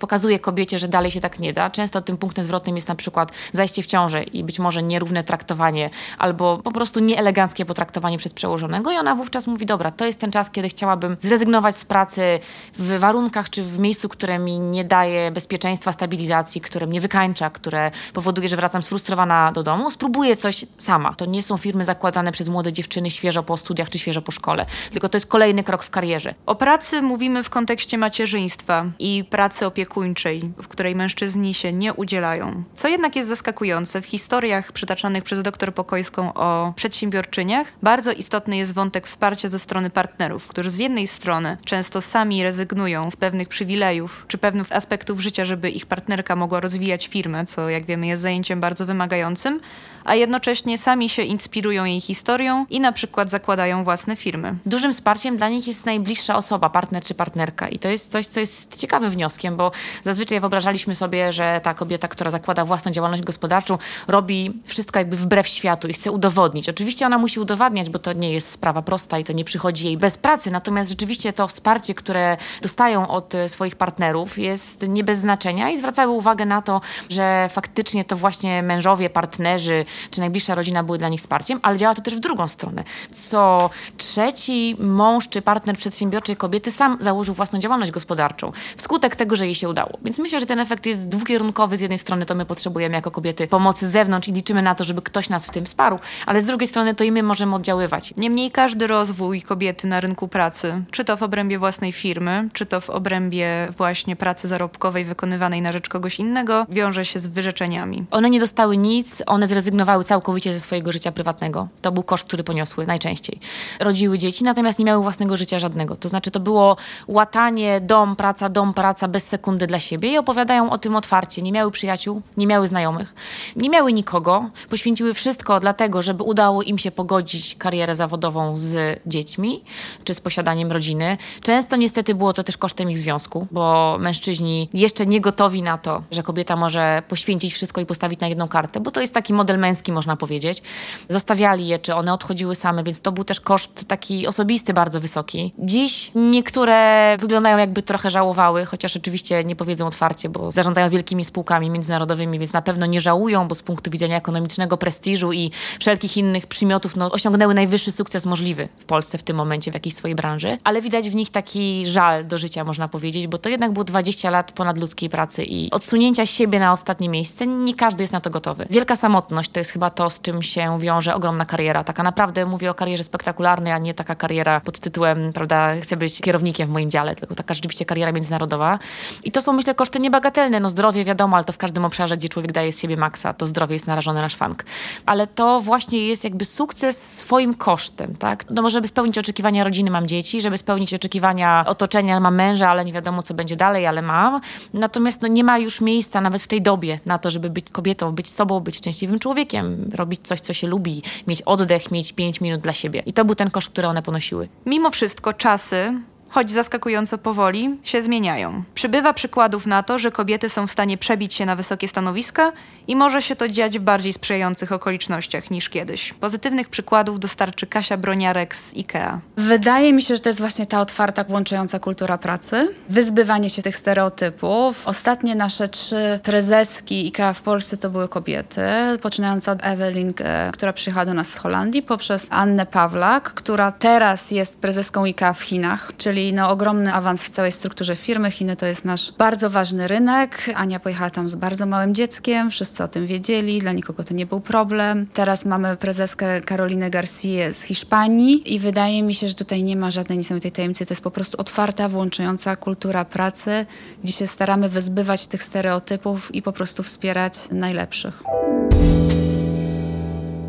pokazuje 0.00 0.38
kobiecie, 0.38 0.78
że 0.78 0.88
dalej 0.88 1.10
się 1.10 1.20
tak 1.20 1.38
nie 1.38 1.52
da. 1.52 1.70
Często 1.70 2.02
tym 2.02 2.16
punktem 2.16 2.44
zwrotnym 2.44 2.76
jest 2.76 2.88
na 2.88 2.94
przykład 2.94 3.32
zajście 3.52 3.82
w 3.82 3.86
ciążę 3.86 4.22
i 4.22 4.44
być 4.44 4.58
może 4.58 4.82
nierówne 4.82 5.24
traktowanie 5.24 5.90
albo 6.18 6.58
po 6.58 6.72
prostu 6.72 7.00
nieeleganckie 7.00 7.64
potraktowanie 7.64 8.18
przez 8.18 8.32
przełożonego 8.32 8.92
i 8.92 8.96
ona 8.96 9.14
wówczas 9.14 9.46
mówi, 9.46 9.66
dobra, 9.66 9.90
to 9.90 10.06
jest 10.06 10.20
ten 10.20 10.30
czas, 10.30 10.50
kiedy 10.50 10.68
chciałabym 10.68 10.95
zrezygnować 11.20 11.76
z 11.76 11.84
pracy 11.84 12.40
w 12.74 12.98
warunkach 12.98 13.50
czy 13.50 13.62
w 13.62 13.78
miejscu, 13.78 14.08
które 14.08 14.38
mi 14.38 14.58
nie 14.58 14.84
daje 14.84 15.30
bezpieczeństwa, 15.30 15.92
stabilizacji, 15.92 16.60
które 16.60 16.86
mnie 16.86 17.00
wykańcza, 17.00 17.50
które 17.50 17.90
powoduje, 18.12 18.48
że 18.48 18.56
wracam 18.56 18.82
sfrustrowana 18.82 19.52
do 19.52 19.62
domu. 19.62 19.90
Spróbuję 19.90 20.36
coś 20.36 20.64
sama. 20.78 21.14
To 21.14 21.26
nie 21.26 21.42
są 21.42 21.56
firmy 21.56 21.84
zakładane 21.84 22.32
przez 22.32 22.48
młode 22.48 22.72
dziewczyny 22.72 23.10
świeżo 23.10 23.42
po 23.42 23.56
studiach 23.56 23.90
czy 23.90 23.98
świeżo 23.98 24.22
po 24.22 24.32
szkole, 24.32 24.66
tylko 24.92 25.08
to 25.08 25.16
jest 25.16 25.26
kolejny 25.26 25.64
krok 25.64 25.82
w 25.82 25.90
karierze. 25.90 26.34
O 26.46 26.54
pracy 26.54 27.02
mówimy 27.02 27.42
w 27.42 27.50
kontekście 27.50 27.98
macierzyństwa 27.98 28.84
i 28.98 29.24
pracy 29.30 29.66
opiekuńczej, 29.66 30.52
w 30.62 30.68
której 30.68 30.94
mężczyźni 30.94 31.54
się 31.54 31.72
nie 31.72 31.94
udzielają. 31.94 32.64
Co 32.74 32.88
jednak 32.88 33.16
jest 33.16 33.28
zaskakujące, 33.28 34.02
w 34.02 34.06
historiach 34.06 34.72
przytaczanych 34.72 35.24
przez 35.24 35.42
dr 35.42 35.74
Pokojską 35.74 36.34
o 36.34 36.72
przedsiębiorczyniach 36.76 37.66
bardzo 37.82 38.12
istotny 38.12 38.56
jest 38.56 38.74
wątek 38.74 39.06
wsparcia 39.06 39.48
ze 39.48 39.58
strony 39.58 39.90
partnerów, 39.90 40.46
którzy 40.46 40.70
z 40.70 40.78
jednej 40.86 41.06
strony 41.06 41.56
często 41.64 42.00
sami 42.00 42.42
rezygnują 42.42 43.10
z 43.10 43.16
pewnych 43.16 43.48
przywilejów 43.48 44.24
czy 44.28 44.38
pewnych 44.38 44.72
aspektów 44.72 45.20
życia, 45.20 45.44
żeby 45.44 45.70
ich 45.70 45.86
partnerka 45.86 46.36
mogła 46.36 46.60
rozwijać 46.60 47.06
firmę, 47.06 47.46
co 47.46 47.70
jak 47.70 47.84
wiemy 47.84 48.06
jest 48.06 48.22
zajęciem 48.22 48.60
bardzo 48.60 48.86
wymagającym, 48.86 49.60
a 50.06 50.14
jednocześnie 50.14 50.78
sami 50.78 51.08
się 51.08 51.22
inspirują 51.22 51.84
jej 51.84 52.00
historią 52.00 52.66
i 52.70 52.80
na 52.80 52.92
przykład 52.92 53.30
zakładają 53.30 53.84
własne 53.84 54.16
firmy. 54.16 54.54
Dużym 54.66 54.92
wsparciem 54.92 55.36
dla 55.36 55.48
nich 55.48 55.66
jest 55.66 55.86
najbliższa 55.86 56.36
osoba, 56.36 56.70
partner 56.70 57.04
czy 57.04 57.14
partnerka. 57.14 57.68
I 57.68 57.78
to 57.78 57.88
jest 57.88 58.12
coś, 58.12 58.26
co 58.26 58.40
jest 58.40 58.76
ciekawym 58.76 59.10
wnioskiem, 59.10 59.56
bo 59.56 59.72
zazwyczaj 60.02 60.40
wyobrażaliśmy 60.40 60.94
sobie, 60.94 61.32
że 61.32 61.60
ta 61.62 61.74
kobieta, 61.74 62.08
która 62.08 62.30
zakłada 62.30 62.64
własną 62.64 62.92
działalność 62.92 63.22
gospodarczą, 63.22 63.78
robi 64.08 64.60
wszystko 64.64 64.98
jakby 64.98 65.16
wbrew 65.16 65.48
światu 65.48 65.88
i 65.88 65.92
chce 65.92 66.12
udowodnić. 66.12 66.68
Oczywiście 66.68 67.06
ona 67.06 67.18
musi 67.18 67.40
udowadniać, 67.40 67.90
bo 67.90 67.98
to 67.98 68.12
nie 68.12 68.32
jest 68.32 68.50
sprawa 68.50 68.82
prosta 68.82 69.18
i 69.18 69.24
to 69.24 69.32
nie 69.32 69.44
przychodzi 69.44 69.86
jej 69.86 69.96
bez 69.96 70.18
pracy. 70.18 70.50
Natomiast 70.50 70.75
rzeczywiście 70.84 71.32
to 71.32 71.48
wsparcie, 71.48 71.94
które 71.94 72.36
dostają 72.62 73.08
od 73.08 73.34
e, 73.34 73.48
swoich 73.48 73.76
partnerów, 73.76 74.38
jest 74.38 74.88
nie 74.88 75.04
bez 75.04 75.18
znaczenia 75.18 75.70
i 75.70 75.78
zwracały 75.78 76.12
uwagę 76.12 76.46
na 76.46 76.62
to, 76.62 76.80
że 77.10 77.48
faktycznie 77.52 78.04
to 78.04 78.16
właśnie 78.16 78.62
mężowie, 78.62 79.10
partnerzy 79.10 79.84
czy 80.10 80.20
najbliższa 80.20 80.54
rodzina 80.54 80.82
były 80.82 80.98
dla 80.98 81.08
nich 81.08 81.20
wsparciem, 81.20 81.60
ale 81.62 81.76
działa 81.76 81.94
to 81.94 82.02
też 82.02 82.16
w 82.16 82.20
drugą 82.20 82.48
stronę. 82.48 82.84
Co 83.12 83.70
trzeci 83.96 84.76
mąż 84.78 85.28
czy 85.28 85.42
partner 85.42 85.76
przedsiębiorczej 85.76 86.36
kobiety 86.36 86.70
sam 86.70 86.98
założył 87.00 87.34
własną 87.34 87.58
działalność 87.58 87.92
gospodarczą 87.92 88.52
wskutek 88.76 89.16
tego, 89.16 89.36
że 89.36 89.46
jej 89.46 89.54
się 89.54 89.68
udało. 89.68 89.98
Więc 90.02 90.18
myślę, 90.18 90.40
że 90.40 90.46
ten 90.46 90.60
efekt 90.60 90.86
jest 90.86 91.08
dwukierunkowy. 91.08 91.76
Z 91.76 91.80
jednej 91.80 91.98
strony 91.98 92.26
to 92.26 92.34
my 92.34 92.44
potrzebujemy 92.44 92.94
jako 92.94 93.10
kobiety 93.10 93.46
pomocy 93.46 93.88
z 93.88 93.90
zewnątrz 93.90 94.28
i 94.28 94.32
liczymy 94.32 94.62
na 94.62 94.74
to, 94.74 94.84
żeby 94.84 95.02
ktoś 95.02 95.28
nas 95.28 95.46
w 95.46 95.50
tym 95.50 95.64
wsparł, 95.64 95.98
ale 96.26 96.40
z 96.40 96.44
drugiej 96.44 96.68
strony 96.68 96.94
to 96.94 97.04
i 97.04 97.12
my 97.12 97.22
możemy 97.22 97.54
oddziaływać. 97.54 98.14
Niemniej 98.16 98.50
każdy 98.50 98.86
rozwój 98.86 99.42
kobiety 99.42 99.86
na 99.86 100.00
rynku 100.00 100.28
pracy, 100.28 100.65
czy 100.90 101.04
to 101.04 101.16
w 101.16 101.22
obrębie 101.22 101.58
własnej 101.58 101.92
firmy, 101.92 102.48
czy 102.52 102.66
to 102.66 102.80
w 102.80 102.90
obrębie 102.90 103.72
właśnie 103.76 104.16
pracy 104.16 104.48
zarobkowej 104.48 105.04
wykonywanej 105.04 105.62
na 105.62 105.72
rzecz 105.72 105.88
kogoś 105.88 106.18
innego, 106.18 106.66
wiąże 106.68 107.04
się 107.04 107.20
z 107.20 107.26
wyrzeczeniami. 107.26 108.04
One 108.10 108.30
nie 108.30 108.40
dostały 108.40 108.76
nic, 108.76 109.22
one 109.26 109.46
zrezygnowały 109.46 109.76
rezygnowały 109.76 110.04
całkowicie 110.04 110.52
ze 110.52 110.60
swojego 110.60 110.92
życia 110.92 111.12
prywatnego. 111.12 111.68
To 111.82 111.92
był 111.92 112.02
koszt, 112.02 112.26
który 112.26 112.44
poniosły 112.44 112.86
najczęściej. 112.86 113.40
Rodziły 113.80 114.18
dzieci, 114.18 114.44
natomiast 114.44 114.78
nie 114.78 114.84
miały 114.84 115.02
własnego 115.02 115.36
życia 115.36 115.58
żadnego. 115.58 115.96
To 115.96 116.08
znaczy 116.08 116.30
to 116.30 116.40
było 116.40 116.76
łatanie 117.06 117.80
dom, 117.80 118.16
praca, 118.16 118.48
dom, 118.48 118.74
praca 118.74 119.08
bez 119.08 119.28
sekundy 119.28 119.66
dla 119.66 119.80
siebie 119.80 120.12
i 120.12 120.18
opowiadają 120.18 120.70
o 120.70 120.78
tym 120.78 120.96
otwarcie. 120.96 121.42
Nie 121.42 121.52
miały 121.52 121.70
przyjaciół, 121.70 122.22
nie 122.36 122.46
miały 122.46 122.66
znajomych, 122.66 123.14
nie 123.56 123.70
miały 123.70 123.92
nikogo. 123.92 124.50
Poświęciły 124.70 125.14
wszystko 125.14 125.60
dlatego, 125.60 126.02
żeby 126.02 126.22
udało 126.22 126.62
im 126.62 126.78
się 126.78 126.90
pogodzić 126.90 127.54
karierę 127.54 127.94
zawodową 127.94 128.56
z 128.56 129.00
dziećmi 129.06 129.64
czy 130.04 130.14
z 130.14 130.20
posiadaniem 130.20 130.45
rodziny. 130.54 131.18
Często 131.42 131.76
niestety 131.76 132.14
było 132.14 132.32
to 132.32 132.44
też 132.44 132.56
kosztem 132.56 132.90
ich 132.90 132.98
związku, 132.98 133.46
bo 133.50 133.96
mężczyźni 134.00 134.68
jeszcze 134.74 135.06
nie 135.06 135.20
gotowi 135.20 135.62
na 135.62 135.78
to, 135.78 136.02
że 136.10 136.22
kobieta 136.22 136.56
może 136.56 137.02
poświęcić 137.08 137.54
wszystko 137.54 137.80
i 137.80 137.86
postawić 137.86 138.20
na 138.20 138.28
jedną 138.28 138.48
kartę, 138.48 138.80
bo 138.80 138.90
to 138.90 139.00
jest 139.00 139.14
taki 139.14 139.32
model 139.32 139.58
męski, 139.58 139.92
można 139.92 140.16
powiedzieć. 140.16 140.62
Zostawiali 141.08 141.66
je, 141.66 141.78
czy 141.78 141.94
one 141.94 142.12
odchodziły 142.12 142.54
same, 142.54 142.82
więc 142.82 143.00
to 143.00 143.12
był 143.12 143.24
też 143.24 143.40
koszt 143.40 143.88
taki 143.88 144.26
osobisty 144.26 144.74
bardzo 144.74 145.00
wysoki. 145.00 145.52
Dziś 145.58 146.10
niektóre 146.14 147.16
wyglądają 147.18 147.58
jakby 147.58 147.82
trochę 147.82 148.10
żałowały, 148.10 148.64
chociaż 148.64 148.96
oczywiście 148.96 149.44
nie 149.44 149.56
powiedzą 149.56 149.86
otwarcie, 149.86 150.28
bo 150.28 150.52
zarządzają 150.52 150.90
wielkimi 150.90 151.24
spółkami 151.24 151.70
międzynarodowymi, 151.70 152.38
więc 152.38 152.52
na 152.52 152.62
pewno 152.62 152.86
nie 152.86 153.00
żałują, 153.00 153.48
bo 153.48 153.54
z 153.54 153.62
punktu 153.62 153.90
widzenia 153.90 154.16
ekonomicznego 154.16 154.76
prestiżu 154.76 155.32
i 155.32 155.50
wszelkich 155.80 156.16
innych 156.16 156.46
przymiotów 156.46 156.96
no, 156.96 157.10
osiągnęły 157.10 157.54
najwyższy 157.54 157.92
sukces 157.92 158.26
możliwy 158.26 158.68
w 158.78 158.84
Polsce 158.84 159.18
w 159.18 159.22
tym 159.22 159.36
momencie 159.36 159.70
w 159.70 159.74
jakiejś 159.74 159.94
swojej 159.94 160.14
branży, 160.14 160.35
ale 160.64 160.82
widać 160.82 161.10
w 161.10 161.14
nich 161.14 161.30
taki 161.30 161.86
żal 161.86 162.26
do 162.26 162.38
życia, 162.38 162.64
można 162.64 162.88
powiedzieć, 162.88 163.26
bo 163.26 163.38
to 163.38 163.48
jednak 163.48 163.72
było 163.72 163.84
20 163.84 164.30
lat 164.30 164.52
ponadludzkiej 164.52 165.08
pracy 165.08 165.44
i 165.44 165.70
odsunięcia 165.70 166.26
siebie 166.26 166.58
na 166.58 166.72
ostatnie 166.72 167.08
miejsce. 167.08 167.46
Nie 167.46 167.74
każdy 167.74 168.02
jest 168.02 168.12
na 168.12 168.20
to 168.20 168.30
gotowy. 168.30 168.66
Wielka 168.70 168.96
samotność 168.96 169.50
to 169.50 169.60
jest 169.60 169.70
chyba 169.70 169.90
to, 169.90 170.10
z 170.10 170.20
czym 170.20 170.42
się 170.42 170.78
wiąże 170.80 171.14
ogromna 171.14 171.44
kariera. 171.44 171.84
Taka 171.84 172.02
naprawdę 172.02 172.46
mówię 172.46 172.70
o 172.70 172.74
karierze 172.74 173.04
spektakularnej, 173.04 173.72
a 173.72 173.78
nie 173.78 173.94
taka 173.94 174.14
kariera 174.14 174.60
pod 174.60 174.78
tytułem, 174.78 175.32
prawda, 175.32 175.80
chcę 175.80 175.96
być 175.96 176.20
kierownikiem 176.20 176.68
w 176.68 176.70
moim 176.70 176.90
dziale, 176.90 177.14
tylko 177.14 177.34
taka 177.34 177.54
rzeczywiście 177.54 177.84
kariera 177.84 178.12
międzynarodowa. 178.12 178.78
I 179.24 179.32
to 179.32 179.40
są, 179.40 179.52
myślę, 179.52 179.74
koszty 179.74 180.00
niebagatelne. 180.00 180.60
No 180.60 180.68
zdrowie 180.68 181.04
wiadomo, 181.04 181.36
ale 181.36 181.44
to 181.44 181.52
w 181.52 181.58
każdym 181.58 181.84
obszarze, 181.84 182.16
gdzie 182.16 182.28
człowiek 182.28 182.52
daje 182.52 182.72
z 182.72 182.80
siebie 182.80 182.96
maksa, 182.96 183.32
to 183.34 183.46
zdrowie 183.46 183.72
jest 183.74 183.86
narażone 183.86 184.20
na 184.20 184.28
szwank. 184.28 184.64
Ale 185.06 185.26
to 185.26 185.60
właśnie 185.60 186.06
jest 186.06 186.24
jakby 186.24 186.44
sukces 186.44 187.18
swoim 187.18 187.54
kosztem, 187.54 188.16
tak? 188.16 188.44
No 188.50 188.70
żeby 188.70 188.88
spełnić 188.88 189.18
oczekiwania 189.18 189.64
rodziny, 189.64 189.90
mam 189.90 190.06
dzieci, 190.06 190.25
żeby 190.40 190.58
spełnić 190.58 190.94
oczekiwania 190.94 191.64
otoczenia, 191.66 192.20
mam 192.20 192.34
męża, 192.34 192.70
ale 192.70 192.84
nie 192.84 192.92
wiadomo, 192.92 193.22
co 193.22 193.34
będzie 193.34 193.56
dalej, 193.56 193.86
ale 193.86 194.02
mam. 194.02 194.40
Natomiast 194.74 195.22
no, 195.22 195.28
nie 195.28 195.44
ma 195.44 195.58
już 195.58 195.80
miejsca 195.80 196.20
nawet 196.20 196.42
w 196.42 196.46
tej 196.46 196.62
dobie 196.62 196.98
na 197.06 197.18
to, 197.18 197.30
żeby 197.30 197.50
być 197.50 197.70
kobietą, 197.70 198.12
być 198.12 198.30
sobą, 198.30 198.60
być 198.60 198.76
szczęśliwym 198.76 199.18
człowiekiem 199.18 199.90
robić 199.94 200.20
coś, 200.22 200.40
co 200.40 200.52
się 200.52 200.66
lubi, 200.66 201.02
mieć 201.26 201.42
oddech, 201.42 201.90
mieć 201.90 202.12
5 202.12 202.40
minut 202.40 202.60
dla 202.60 202.72
siebie. 202.72 203.02
I 203.06 203.12
to 203.12 203.24
był 203.24 203.34
ten 203.34 203.50
koszt, 203.50 203.70
który 203.70 203.88
one 203.88 204.02
ponosiły. 204.02 204.48
Mimo 204.66 204.90
wszystko 204.90 205.32
czasy 205.32 206.00
choć 206.28 206.50
zaskakująco 206.50 207.18
powoli, 207.18 207.78
się 207.82 208.02
zmieniają. 208.02 208.62
Przybywa 208.74 209.12
przykładów 209.12 209.66
na 209.66 209.82
to, 209.82 209.98
że 209.98 210.10
kobiety 210.10 210.48
są 210.48 210.66
w 210.66 210.70
stanie 210.70 210.98
przebić 210.98 211.34
się 211.34 211.46
na 211.46 211.56
wysokie 211.56 211.88
stanowiska 211.88 212.52
i 212.88 212.96
może 212.96 213.22
się 213.22 213.36
to 213.36 213.48
dziać 213.48 213.78
w 213.78 213.82
bardziej 213.82 214.12
sprzyjających 214.12 214.72
okolicznościach 214.72 215.50
niż 215.50 215.68
kiedyś. 215.68 216.12
Pozytywnych 216.12 216.68
przykładów 216.68 217.20
dostarczy 217.20 217.66
Kasia 217.66 217.96
Broniarek 217.96 218.56
z 218.56 218.74
IKEA. 218.76 219.20
Wydaje 219.36 219.92
mi 219.92 220.02
się, 220.02 220.16
że 220.16 220.20
to 220.20 220.28
jest 220.28 220.40
właśnie 220.40 220.66
ta 220.66 220.80
otwarta, 220.80 221.24
włączająca 221.24 221.78
kultura 221.78 222.18
pracy, 222.18 222.68
wyzbywanie 222.88 223.50
się 223.50 223.62
tych 223.62 223.76
stereotypów. 223.76 224.88
Ostatnie 224.88 225.34
nasze 225.34 225.68
trzy 225.68 226.20
prezeski 226.22 227.06
IKEA 227.06 227.34
w 227.34 227.42
Polsce 227.42 227.76
to 227.76 227.90
były 227.90 228.08
kobiety, 228.08 228.60
poczynając 229.02 229.48
od 229.48 229.58
Evelyn, 229.62 230.12
e, 230.18 230.50
która 230.52 230.72
przyjechała 230.72 231.06
do 231.06 231.14
nas 231.14 231.32
z 231.32 231.36
Holandii, 231.36 231.82
poprzez 231.82 232.26
Annę 232.30 232.66
Pawlak, 232.66 233.34
która 233.34 233.72
teraz 233.72 234.30
jest 234.30 234.58
prezeską 234.58 235.04
IKEA 235.04 235.34
w 235.34 235.42
Chinach, 235.42 235.92
czyli 235.98 236.15
no, 236.16 236.50
ogromny 236.50 236.92
awans 236.92 237.22
w 237.22 237.30
całej 237.30 237.52
strukturze 237.52 237.96
firmy. 237.96 238.30
Chiny 238.30 238.56
to 238.56 238.66
jest 238.66 238.84
nasz 238.84 239.12
bardzo 239.12 239.50
ważny 239.50 239.88
rynek. 239.88 240.50
Ania 240.54 240.80
pojechała 240.80 241.10
tam 241.10 241.28
z 241.28 241.34
bardzo 241.34 241.66
małym 241.66 241.94
dzieckiem, 241.94 242.50
wszyscy 242.50 242.84
o 242.84 242.88
tym 242.88 243.06
wiedzieli, 243.06 243.58
dla 243.58 243.72
nikogo 243.72 244.04
to 244.04 244.14
nie 244.14 244.26
był 244.26 244.40
problem. 244.40 245.06
Teraz 245.12 245.44
mamy 245.44 245.76
prezeskę 245.76 246.40
Karolinę 246.40 246.90
Garcia 246.90 247.52
z 247.52 247.62
Hiszpanii 247.62 248.54
i 248.54 248.58
wydaje 248.58 249.02
mi 249.02 249.14
się, 249.14 249.28
że 249.28 249.34
tutaj 249.34 249.64
nie 249.64 249.76
ma 249.76 249.90
żadnej 249.90 250.18
niesamowitej 250.18 250.52
tajemnicy. 250.52 250.86
To 250.86 250.92
jest 250.92 251.02
po 251.02 251.10
prostu 251.10 251.40
otwarta, 251.40 251.88
włączająca 251.88 252.56
kultura 252.56 253.04
pracy, 253.04 253.66
gdzie 254.04 254.12
się 254.12 254.26
staramy 254.26 254.68
wyzbywać 254.68 255.26
tych 255.26 255.42
stereotypów 255.42 256.34
i 256.34 256.42
po 256.42 256.52
prostu 256.52 256.82
wspierać 256.82 257.34
najlepszych. 257.50 258.22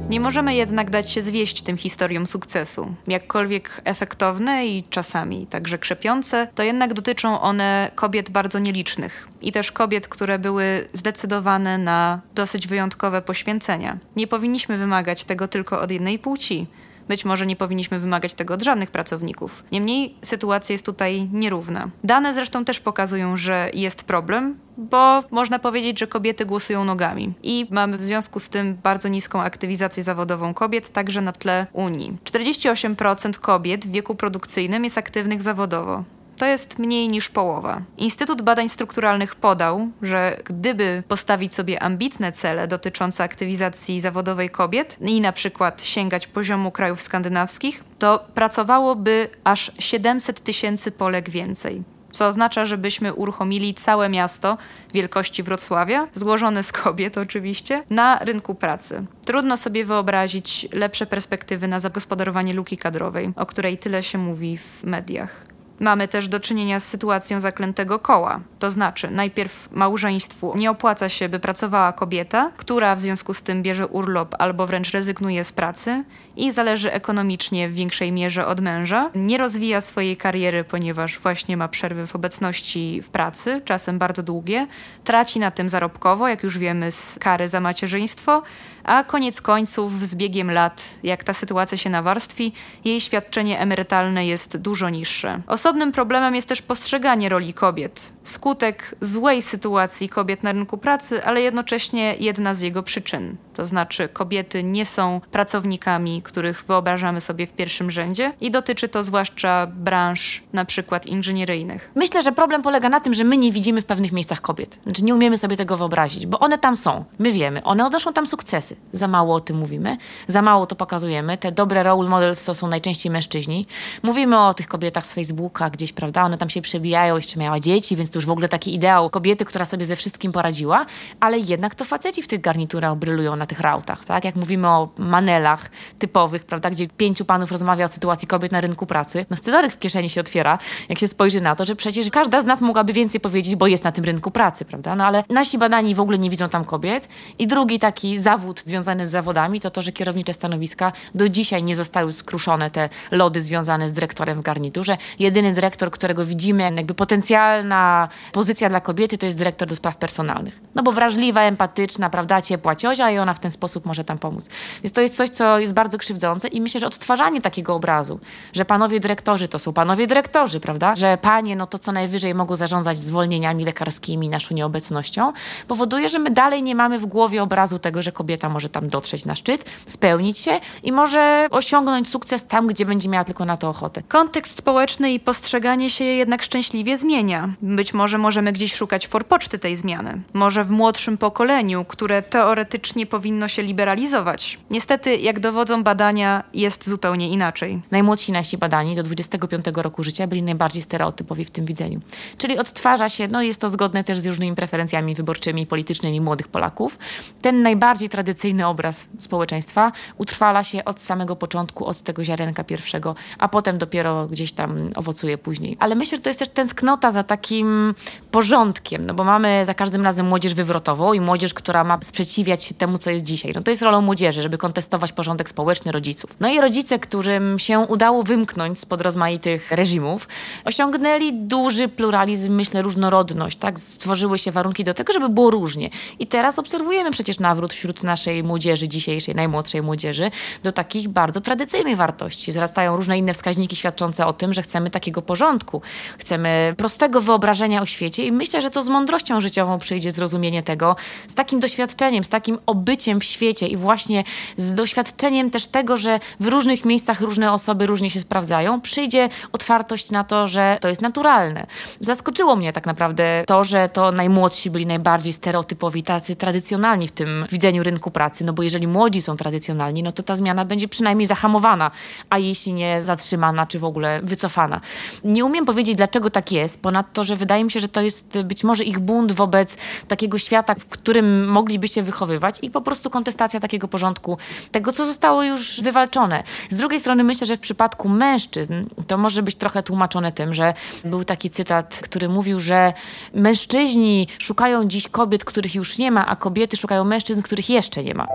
Nie 0.09 0.19
możemy 0.19 0.55
jednak 0.55 0.89
dać 0.89 1.11
się 1.11 1.21
zwieść 1.21 1.61
tym 1.61 1.77
historiom 1.77 2.27
sukcesu. 2.27 2.95
Jakkolwiek 3.07 3.81
efektowne 3.83 4.67
i 4.67 4.83
czasami 4.89 5.47
także 5.47 5.77
krzepiące, 5.77 6.47
to 6.55 6.63
jednak 6.63 6.93
dotyczą 6.93 7.41
one 7.41 7.91
kobiet 7.95 8.29
bardzo 8.29 8.59
nielicznych 8.59 9.27
i 9.41 9.51
też 9.51 9.71
kobiet, 9.71 10.07
które 10.07 10.39
były 10.39 10.87
zdecydowane 10.93 11.77
na 11.77 12.21
dosyć 12.35 12.67
wyjątkowe 12.67 13.21
poświęcenia. 13.21 13.97
Nie 14.15 14.27
powinniśmy 14.27 14.77
wymagać 14.77 15.23
tego 15.23 15.47
tylko 15.47 15.81
od 15.81 15.91
jednej 15.91 16.19
płci 16.19 16.67
Być 17.07 17.25
może 17.25 17.45
nie 17.45 17.55
powinniśmy 17.55 17.99
wymagać 17.99 18.33
tego 18.33 18.53
od 18.53 18.61
żadnych 18.61 18.91
pracowników. 18.91 19.63
Niemniej 19.71 20.15
sytuacja 20.21 20.73
jest 20.73 20.85
tutaj 20.85 21.29
nierówna. 21.33 21.89
Dane 22.03 22.33
zresztą 22.33 22.65
też 22.65 22.79
pokazują, 22.79 23.37
że 23.37 23.69
jest 23.73 24.03
problem, 24.03 24.59
bo 24.77 25.23
można 25.31 25.59
powiedzieć, 25.59 25.99
że 25.99 26.07
kobiety 26.07 26.45
głosują 26.45 26.85
nogami. 26.85 27.33
I 27.43 27.67
mamy 27.69 27.97
w 27.97 28.03
związku 28.03 28.39
z 28.39 28.49
tym 28.49 28.77
bardzo 28.83 29.09
niską 29.09 29.41
aktywizację 29.41 30.03
zawodową 30.03 30.53
kobiet, 30.53 30.89
także 30.89 31.21
na 31.21 31.31
tle 31.31 31.67
Unii. 31.73 32.17
48% 32.23 33.39
kobiet 33.39 33.87
w 33.87 33.91
wieku 33.91 34.15
produkcyjnym 34.15 34.83
jest 34.83 34.97
aktywnych 34.97 35.41
zawodowo. 35.41 36.03
To 36.37 36.45
jest 36.45 36.79
mniej 36.79 37.07
niż 37.07 37.29
połowa. 37.29 37.81
Instytut 37.97 38.41
Badań 38.41 38.69
Strukturalnych 38.69 39.35
podał, 39.35 39.87
że 40.01 40.37
gdyby 40.45 41.03
postawić 41.07 41.55
sobie 41.55 41.83
ambitne 41.83 42.31
cele 42.31 42.67
dotyczące 42.67 43.23
aktywizacji 43.23 44.01
zawodowej 44.01 44.49
kobiet 44.49 44.97
i 45.01 45.21
na 45.21 45.31
przykład 45.31 45.83
sięgać 45.83 46.27
poziomu 46.27 46.71
krajów 46.71 47.01
skandynawskich, 47.01 47.83
to 47.99 48.25
pracowałoby 48.33 49.29
aż 49.43 49.71
700 49.79 50.41
tysięcy 50.41 50.91
Polek 50.91 51.29
więcej 51.29 51.83
co 52.11 52.27
oznacza, 52.27 52.65
żebyśmy 52.65 53.13
uruchomili 53.13 53.73
całe 53.73 54.09
miasto 54.09 54.57
wielkości 54.93 55.43
Wrocławia, 55.43 56.07
złożone 56.13 56.63
z 56.63 56.71
kobiet 56.71 57.17
oczywiście, 57.17 57.83
na 57.89 58.19
rynku 58.19 58.55
pracy. 58.55 59.05
Trudno 59.25 59.57
sobie 59.57 59.85
wyobrazić 59.85 60.67
lepsze 60.73 61.05
perspektywy 61.05 61.67
na 61.67 61.79
zagospodarowanie 61.79 62.53
luki 62.53 62.77
kadrowej, 62.77 63.31
o 63.35 63.45
której 63.45 63.77
tyle 63.77 64.03
się 64.03 64.17
mówi 64.17 64.57
w 64.57 64.83
mediach. 64.83 65.46
Mamy 65.79 66.07
też 66.07 66.27
do 66.27 66.39
czynienia 66.39 66.79
z 66.79 66.87
sytuacją 66.87 67.39
zaklętego 67.39 67.99
koła. 67.99 68.39
To 68.59 68.71
znaczy, 68.71 69.11
najpierw 69.11 69.71
małżeństwu 69.71 70.53
nie 70.55 70.71
opłaca 70.71 71.09
się, 71.09 71.29
by 71.29 71.39
pracowała 71.39 71.93
kobieta, 71.93 72.51
która 72.57 72.95
w 72.95 73.01
związku 73.01 73.33
z 73.33 73.43
tym 73.43 73.63
bierze 73.63 73.87
urlop 73.87 74.35
albo 74.39 74.67
wręcz 74.67 74.91
rezygnuje 74.91 75.43
z 75.43 75.51
pracy 75.51 76.03
i 76.37 76.51
zależy 76.51 76.91
ekonomicznie 76.91 77.69
w 77.69 77.73
większej 77.73 78.11
mierze 78.11 78.47
od 78.47 78.61
męża. 78.61 79.11
Nie 79.15 79.37
rozwija 79.37 79.81
swojej 79.81 80.17
kariery, 80.17 80.63
ponieważ 80.63 81.19
właśnie 81.19 81.57
ma 81.57 81.67
przerwy 81.67 82.07
w 82.07 82.15
obecności 82.15 83.01
w 83.01 83.09
pracy, 83.09 83.61
czasem 83.65 83.99
bardzo 83.99 84.23
długie. 84.23 84.67
Traci 85.03 85.39
na 85.39 85.51
tym 85.51 85.69
zarobkowo, 85.69 86.27
jak 86.27 86.43
już 86.43 86.57
wiemy 86.57 86.91
z 86.91 87.19
kary 87.19 87.49
za 87.49 87.59
macierzyństwo, 87.59 88.43
a 88.83 89.03
koniec 89.03 89.41
końców 89.41 90.07
z 90.07 90.15
biegiem 90.15 90.51
lat, 90.51 90.83
jak 91.03 91.23
ta 91.23 91.33
sytuacja 91.33 91.77
się 91.77 91.89
nawarstwi, 91.89 92.53
jej 92.85 93.01
świadczenie 93.01 93.59
emerytalne 93.59 94.25
jest 94.25 94.57
dużo 94.57 94.89
niższe. 94.89 95.41
Osobnym 95.47 95.91
problemem 95.91 96.35
jest 96.35 96.47
też 96.47 96.61
postrzeganie 96.61 97.29
roli 97.29 97.53
kobiet. 97.53 98.13
Skutek 98.27 98.95
złej 99.01 99.41
sytuacji 99.41 100.09
kobiet 100.09 100.43
na 100.43 100.51
rynku 100.51 100.77
pracy, 100.77 101.23
ale 101.23 101.41
jednocześnie 101.41 102.15
jedna 102.19 102.53
z 102.53 102.61
jego 102.61 102.83
przyczyn. 102.83 103.37
To 103.53 103.65
znaczy 103.65 104.09
kobiety 104.09 104.63
nie 104.63 104.85
są 104.85 105.21
pracownikami, 105.31 106.21
których 106.21 106.63
wyobrażamy 106.67 107.21
sobie 107.21 107.47
w 107.47 107.53
pierwszym 107.53 107.91
rzędzie 107.91 108.33
i 108.41 108.51
dotyczy 108.51 108.87
to 108.87 109.03
zwłaszcza 109.03 109.67
branż 109.67 110.43
na 110.53 110.65
przykład 110.65 111.05
inżynieryjnych. 111.05 111.91
Myślę, 111.95 112.23
że 112.23 112.31
problem 112.31 112.61
polega 112.61 112.89
na 112.89 112.99
tym, 112.99 113.13
że 113.13 113.23
my 113.23 113.37
nie 113.37 113.51
widzimy 113.51 113.81
w 113.81 113.85
pewnych 113.85 114.11
miejscach 114.11 114.41
kobiet. 114.41 114.79
Znaczy 114.83 115.03
nie 115.03 115.15
umiemy 115.15 115.37
sobie 115.37 115.57
tego 115.57 115.77
wyobrazić, 115.77 116.25
bo 116.25 116.39
one 116.39 116.57
tam 116.57 116.75
są. 116.75 117.05
My 117.19 117.31
wiemy, 117.31 117.63
one 117.63 117.85
odnoszą 117.85 118.13
tam 118.13 118.27
sukcesy. 118.27 118.75
Za 118.91 119.07
mało 119.07 119.35
o 119.35 119.39
tym 119.39 119.57
mówimy, 119.57 119.97
za 120.27 120.41
mało 120.41 120.65
to 120.65 120.75
pokazujemy. 120.75 121.37
Te 121.37 121.51
dobre 121.51 121.83
role 121.83 122.09
models 122.09 122.45
to 122.45 122.55
są 122.55 122.67
najczęściej 122.67 123.11
mężczyźni. 123.11 123.67
Mówimy 124.03 124.39
o 124.39 124.53
tych 124.53 124.67
kobietach 124.67 125.05
z 125.05 125.13
Facebooka 125.13 125.69
gdzieś, 125.69 125.93
prawda? 125.93 126.23
One 126.23 126.37
tam 126.37 126.49
się 126.49 126.61
przebijają, 126.61 127.15
jeszcze 127.15 127.39
miała 127.39 127.59
dzieci, 127.59 127.95
więc 127.95 128.11
to 128.11 128.16
już 128.17 128.25
w 128.25 128.29
ogóle 128.29 128.49
taki 128.49 128.75
ideał 128.75 129.09
kobiety, 129.09 129.45
która 129.45 129.65
sobie 129.65 129.85
ze 129.85 129.95
wszystkim 129.95 130.31
poradziła, 130.31 130.85
ale 131.19 131.39
jednak 131.39 131.75
to 131.75 131.85
faceci 131.85 132.21
w 132.21 132.27
tych 132.27 132.41
garniturach 132.41 132.95
brylują 132.95 133.35
na 133.35 133.45
tych 133.45 133.59
rautach, 133.59 134.05
tak? 134.05 134.25
Jak 134.25 134.35
mówimy 134.35 134.67
o 134.67 134.89
manelach 134.97 135.69
typowych, 135.99 136.45
prawda, 136.45 136.69
gdzie 136.69 136.87
pięciu 136.87 137.25
panów 137.25 137.51
rozmawia 137.51 137.85
o 137.85 137.87
sytuacji 137.87 138.27
kobiet 138.27 138.51
na 138.51 138.61
rynku 138.61 138.85
pracy, 138.85 139.25
no 139.29 139.37
scyzoryk 139.37 139.71
w 139.71 139.79
kieszeni 139.79 140.09
się 140.09 140.21
otwiera, 140.21 140.57
jak 140.89 140.99
się 140.99 141.07
spojrzy 141.07 141.41
na 141.41 141.55
to, 141.55 141.65
że 141.65 141.75
przecież 141.75 142.09
każda 142.09 142.41
z 142.41 142.45
nas 142.45 142.61
mogłaby 142.61 142.93
więcej 142.93 143.21
powiedzieć, 143.21 143.55
bo 143.55 143.67
jest 143.67 143.83
na 143.83 143.91
tym 143.91 144.05
rynku 144.05 144.31
pracy, 144.31 144.65
prawda? 144.65 144.95
No 144.95 145.05
ale 145.05 145.23
nasi 145.29 145.57
badani 145.57 145.95
w 145.95 145.99
ogóle 145.99 146.17
nie 146.17 146.29
widzą 146.29 146.49
tam 146.49 146.65
kobiet. 146.65 147.09
I 147.39 147.47
drugi 147.47 147.79
taki 147.79 148.19
zawód 148.19 148.63
związany 148.65 149.07
z 149.07 149.11
zawodami 149.11 149.59
to 149.59 149.69
to, 149.71 149.81
że 149.81 149.91
kierownicze 149.91 150.33
stanowiska 150.33 150.91
do 151.15 151.29
dzisiaj 151.29 151.63
nie 151.63 151.75
zostały 151.75 152.13
skruszone, 152.13 152.71
te 152.71 152.89
lody 153.11 153.41
związane 153.41 153.87
z 153.87 153.91
dyrektorem 153.91 154.39
w 154.39 154.41
garniturze. 154.41 154.97
Jedyny 155.19 155.53
dyrektor, 155.53 155.91
którego 155.91 156.25
widzimy, 156.25 156.71
jakby 156.75 156.93
potencjalna 156.93 158.06
pozycja 158.31 158.69
dla 158.69 158.81
kobiety, 158.81 159.17
to 159.17 159.25
jest 159.25 159.37
dyrektor 159.37 159.67
do 159.67 159.75
spraw 159.75 159.97
personalnych. 159.97 160.61
No 160.75 160.83
bo 160.83 160.91
wrażliwa, 160.91 161.41
empatyczna, 161.41 162.09
prawda, 162.09 162.41
ciepła 162.41 162.75
ciozia 162.75 163.11
i 163.11 163.17
ona 163.17 163.33
w 163.33 163.39
ten 163.39 163.51
sposób 163.51 163.85
może 163.85 164.03
tam 164.03 164.17
pomóc. 164.17 164.49
Więc 164.83 164.93
to 164.93 165.01
jest 165.01 165.17
coś, 165.17 165.29
co 165.29 165.59
jest 165.59 165.73
bardzo 165.73 165.97
krzywdzące 165.97 166.47
i 166.47 166.61
myślę, 166.61 166.79
że 166.79 166.87
odtwarzanie 166.87 167.41
takiego 167.41 167.75
obrazu, 167.75 168.19
że 168.53 168.65
panowie 168.65 168.99
dyrektorzy 168.99 169.47
to 169.47 169.59
są 169.59 169.73
panowie 169.73 170.07
dyrektorzy, 170.07 170.59
prawda, 170.59 170.95
że 170.95 171.17
panie 171.21 171.55
no 171.55 171.67
to 171.67 171.79
co 171.79 171.91
najwyżej 171.91 172.35
mogą 172.35 172.55
zarządzać 172.55 172.97
zwolnieniami 172.97 173.65
lekarskimi, 173.65 174.29
naszą 174.29 174.55
nieobecnością, 174.55 175.33
powoduje, 175.67 176.09
że 176.09 176.19
my 176.19 176.31
dalej 176.31 176.63
nie 176.63 176.75
mamy 176.75 176.99
w 176.99 177.05
głowie 177.05 177.43
obrazu 177.43 177.79
tego, 177.79 178.01
że 178.01 178.11
kobieta 178.11 178.49
może 178.49 178.69
tam 178.69 178.87
dotrzeć 178.87 179.25
na 179.25 179.35
szczyt, 179.35 179.65
spełnić 179.87 180.37
się 180.37 180.59
i 180.83 180.91
może 180.91 181.47
osiągnąć 181.51 182.09
sukces 182.09 182.47
tam, 182.47 182.67
gdzie 182.67 182.85
będzie 182.85 183.09
miała 183.09 183.25
tylko 183.25 183.45
na 183.45 183.57
to 183.57 183.69
ochotę. 183.69 184.03
Kontekst 184.07 184.57
społeczny 184.57 185.13
i 185.13 185.19
postrzeganie 185.19 185.89
się 185.89 186.03
jednak 186.03 186.43
szczęśliwie 186.43 186.97
zmienia. 186.97 187.49
Być 187.61 187.93
może 187.97 188.17
możemy 188.17 188.51
gdzieś 188.51 188.75
szukać 188.75 189.07
forpoczty 189.07 189.59
tej 189.59 189.75
zmiany. 189.75 190.21
Może 190.33 190.63
w 190.63 190.69
młodszym 190.69 191.17
pokoleniu, 191.17 191.85
które 191.85 192.21
teoretycznie 192.21 193.05
powinno 193.05 193.47
się 193.47 193.63
liberalizować. 193.63 194.59
Niestety, 194.69 195.15
jak 195.15 195.39
dowodzą 195.39 195.83
badania, 195.83 196.43
jest 196.53 196.89
zupełnie 196.89 197.29
inaczej. 197.29 197.81
Najmłodsi 197.91 198.31
nasi 198.31 198.57
badani 198.57 198.95
do 198.95 199.03
25 199.03 199.65
roku 199.75 200.03
życia 200.03 200.27
byli 200.27 200.43
najbardziej 200.43 200.81
stereotypowi 200.81 201.45
w 201.45 201.51
tym 201.51 201.65
widzeniu. 201.65 201.99
Czyli 202.37 202.57
odtwarza 202.57 203.09
się, 203.09 203.27
no 203.27 203.41
jest 203.41 203.61
to 203.61 203.69
zgodne 203.69 204.03
też 204.03 204.17
z 204.17 204.25
różnymi 204.25 204.55
preferencjami 204.55 205.15
wyborczymi 205.15 205.65
politycznymi 205.65 206.21
młodych 206.21 206.47
Polaków, 206.47 206.97
ten 207.41 207.61
najbardziej 207.61 208.09
tradycyjny 208.09 208.67
obraz 208.67 209.07
społeczeństwa 209.19 209.91
utrwala 210.17 210.63
się 210.63 210.85
od 210.85 211.01
samego 211.01 211.35
początku, 211.35 211.85
od 211.85 212.01
tego 212.01 212.23
ziarenka 212.23 212.63
pierwszego, 212.63 213.15
a 213.37 213.47
potem 213.47 213.77
dopiero 213.77 214.27
gdzieś 214.27 214.51
tam 214.51 214.89
owocuje 214.95 215.37
później. 215.37 215.77
Ale 215.79 215.95
myślę, 215.95 216.17
że 216.17 216.23
to 216.23 216.29
jest 216.29 216.39
też 216.39 216.49
tęsknota 216.49 217.11
za 217.11 217.23
takim 217.23 217.86
porządkiem, 218.31 219.05
no 219.05 219.13
bo 219.13 219.23
mamy 219.23 219.65
za 219.65 219.73
każdym 219.73 220.03
razem 220.03 220.27
młodzież 220.27 220.53
wywrotową 220.53 221.13
i 221.13 221.19
młodzież, 221.19 221.53
która 221.53 221.83
ma 221.83 221.97
sprzeciwiać 222.01 222.63
się 222.63 222.75
temu, 222.75 222.97
co 222.97 223.11
jest 223.11 223.25
dzisiaj. 223.25 223.51
No 223.55 223.63
to 223.63 223.71
jest 223.71 223.83
rolą 223.83 224.01
młodzieży, 224.01 224.41
żeby 224.41 224.57
kontestować 224.57 225.11
porządek 225.11 225.49
społeczny 225.49 225.91
rodziców. 225.91 226.35
No 226.39 226.49
i 226.49 226.61
rodzice, 226.61 226.99
którym 226.99 227.59
się 227.59 227.79
udało 227.79 228.23
wymknąć 228.23 228.79
spod 228.79 229.01
rozmaitych 229.01 229.71
reżimów, 229.71 230.27
osiągnęli 230.65 231.33
duży 231.33 231.87
pluralizm, 231.87 232.53
myślę, 232.53 232.81
różnorodność, 232.81 233.57
tak? 233.57 233.79
Stworzyły 233.79 234.37
się 234.37 234.51
warunki 234.51 234.83
do 234.83 234.93
tego, 234.93 235.13
żeby 235.13 235.29
było 235.29 235.51
różnie. 235.51 235.89
I 236.19 236.27
teraz 236.27 236.59
obserwujemy 236.59 237.11
przecież 237.11 237.39
nawrót 237.39 237.73
wśród 237.73 238.03
naszej 238.03 238.43
młodzieży 238.43 238.87
dzisiejszej, 238.87 239.35
najmłodszej 239.35 239.81
młodzieży, 239.81 240.31
do 240.63 240.71
takich 240.71 241.07
bardzo 241.09 241.41
tradycyjnych 241.41 241.97
wartości. 241.97 242.51
Wzrastają 242.51 242.95
różne 242.95 243.17
inne 243.17 243.33
wskaźniki 243.33 243.75
świadczące 243.75 244.25
o 244.25 244.33
tym, 244.33 244.53
że 244.53 244.61
chcemy 244.61 244.89
takiego 244.89 245.21
porządku, 245.21 245.81
chcemy 246.17 246.73
prostego 246.77 247.21
wyobrażenia 247.21 247.66
o 247.75 247.85
świecie 247.85 248.25
i 248.25 248.31
myślę, 248.31 248.61
że 248.61 248.71
to 248.71 248.81
z 248.81 248.89
mądrością 248.89 249.41
życiową 249.41 249.79
przyjdzie 249.79 250.11
zrozumienie 250.11 250.63
tego, 250.63 250.95
z 251.27 251.33
takim 251.33 251.59
doświadczeniem, 251.59 252.23
z 252.23 252.29
takim 252.29 252.59
obyciem 252.65 253.19
w 253.19 253.23
świecie 253.23 253.67
i 253.67 253.77
właśnie 253.77 254.23
z 254.57 254.73
doświadczeniem 254.73 255.49
też 255.49 255.67
tego, 255.67 255.97
że 255.97 256.19
w 256.39 256.47
różnych 256.47 256.85
miejscach 256.85 257.21
różne 257.21 257.53
osoby 257.53 257.87
różnie 257.87 258.09
się 258.09 258.19
sprawdzają, 258.19 258.81
przyjdzie 258.81 259.29
otwartość 259.51 260.11
na 260.11 260.23
to, 260.23 260.47
że 260.47 260.77
to 260.81 260.87
jest 260.87 261.01
naturalne. 261.01 261.67
Zaskoczyło 261.99 262.55
mnie 262.55 262.73
tak 262.73 262.85
naprawdę 262.85 263.43
to, 263.47 263.63
że 263.63 263.89
to 263.89 264.11
najmłodsi 264.11 264.69
byli 264.69 264.85
najbardziej 264.85 265.33
stereotypowi, 265.33 266.03
tacy 266.03 266.35
tradycjonalni 266.35 267.07
w 267.07 267.11
tym 267.11 267.45
widzeniu 267.51 267.83
rynku 267.83 268.11
pracy, 268.11 268.45
no 268.45 268.53
bo 268.53 268.63
jeżeli 268.63 268.87
młodzi 268.87 269.21
są 269.21 269.37
tradycjonalni, 269.37 270.03
no 270.03 270.11
to 270.11 270.23
ta 270.23 270.35
zmiana 270.35 270.65
będzie 270.65 270.87
przynajmniej 270.87 271.27
zahamowana, 271.27 271.91
a 272.29 272.37
jeśli 272.37 272.73
nie 272.73 273.01
zatrzymana, 273.01 273.65
czy 273.65 273.79
w 273.79 273.85
ogóle 273.85 274.21
wycofana. 274.23 274.81
Nie 275.23 275.45
umiem 275.45 275.65
powiedzieć, 275.65 275.95
dlaczego 275.95 276.29
tak 276.29 276.51
jest, 276.51 276.81
ponadto, 276.81 277.23
że 277.23 277.35
wydaje 277.35 277.56
mi 277.63 277.71
się, 277.71 277.79
że 277.79 277.89
to 277.89 278.01
jest 278.01 278.41
być 278.41 278.63
może 278.63 278.83
ich 278.83 278.99
bunt 278.99 279.31
wobec 279.31 279.77
takiego 280.07 280.37
świata, 280.37 280.75
w 280.75 280.85
którym 280.85 281.49
mogliby 281.49 281.87
się 281.87 282.03
wychowywać 282.03 282.59
i 282.61 282.71
po 282.71 282.81
prostu 282.81 283.09
kontestacja 283.09 283.59
takiego 283.59 283.87
porządku, 283.87 284.37
tego, 284.71 284.91
co 284.91 285.05
zostało 285.05 285.43
już 285.43 285.81
wywalczone. 285.81 286.43
Z 286.69 286.75
drugiej 286.77 286.99
strony 286.99 287.23
myślę, 287.23 287.47
że 287.47 287.57
w 287.57 287.59
przypadku 287.59 288.09
mężczyzn 288.09 288.73
to 289.07 289.17
może 289.17 289.43
być 289.43 289.55
trochę 289.55 289.83
tłumaczone 289.83 290.31
tym, 290.31 290.53
że 290.53 290.73
był 291.05 291.23
taki 291.23 291.49
cytat, 291.49 291.99
który 292.03 292.29
mówił, 292.29 292.59
że 292.59 292.93
mężczyźni 293.33 294.27
szukają 294.39 294.87
dziś 294.87 295.07
kobiet, 295.07 295.45
których 295.45 295.75
już 295.75 295.97
nie 295.97 296.11
ma, 296.11 296.27
a 296.27 296.35
kobiety 296.35 296.77
szukają 296.77 297.03
mężczyzn, 297.03 297.41
których 297.41 297.69
jeszcze 297.69 298.03
nie 298.03 298.13
ma. 298.13 298.27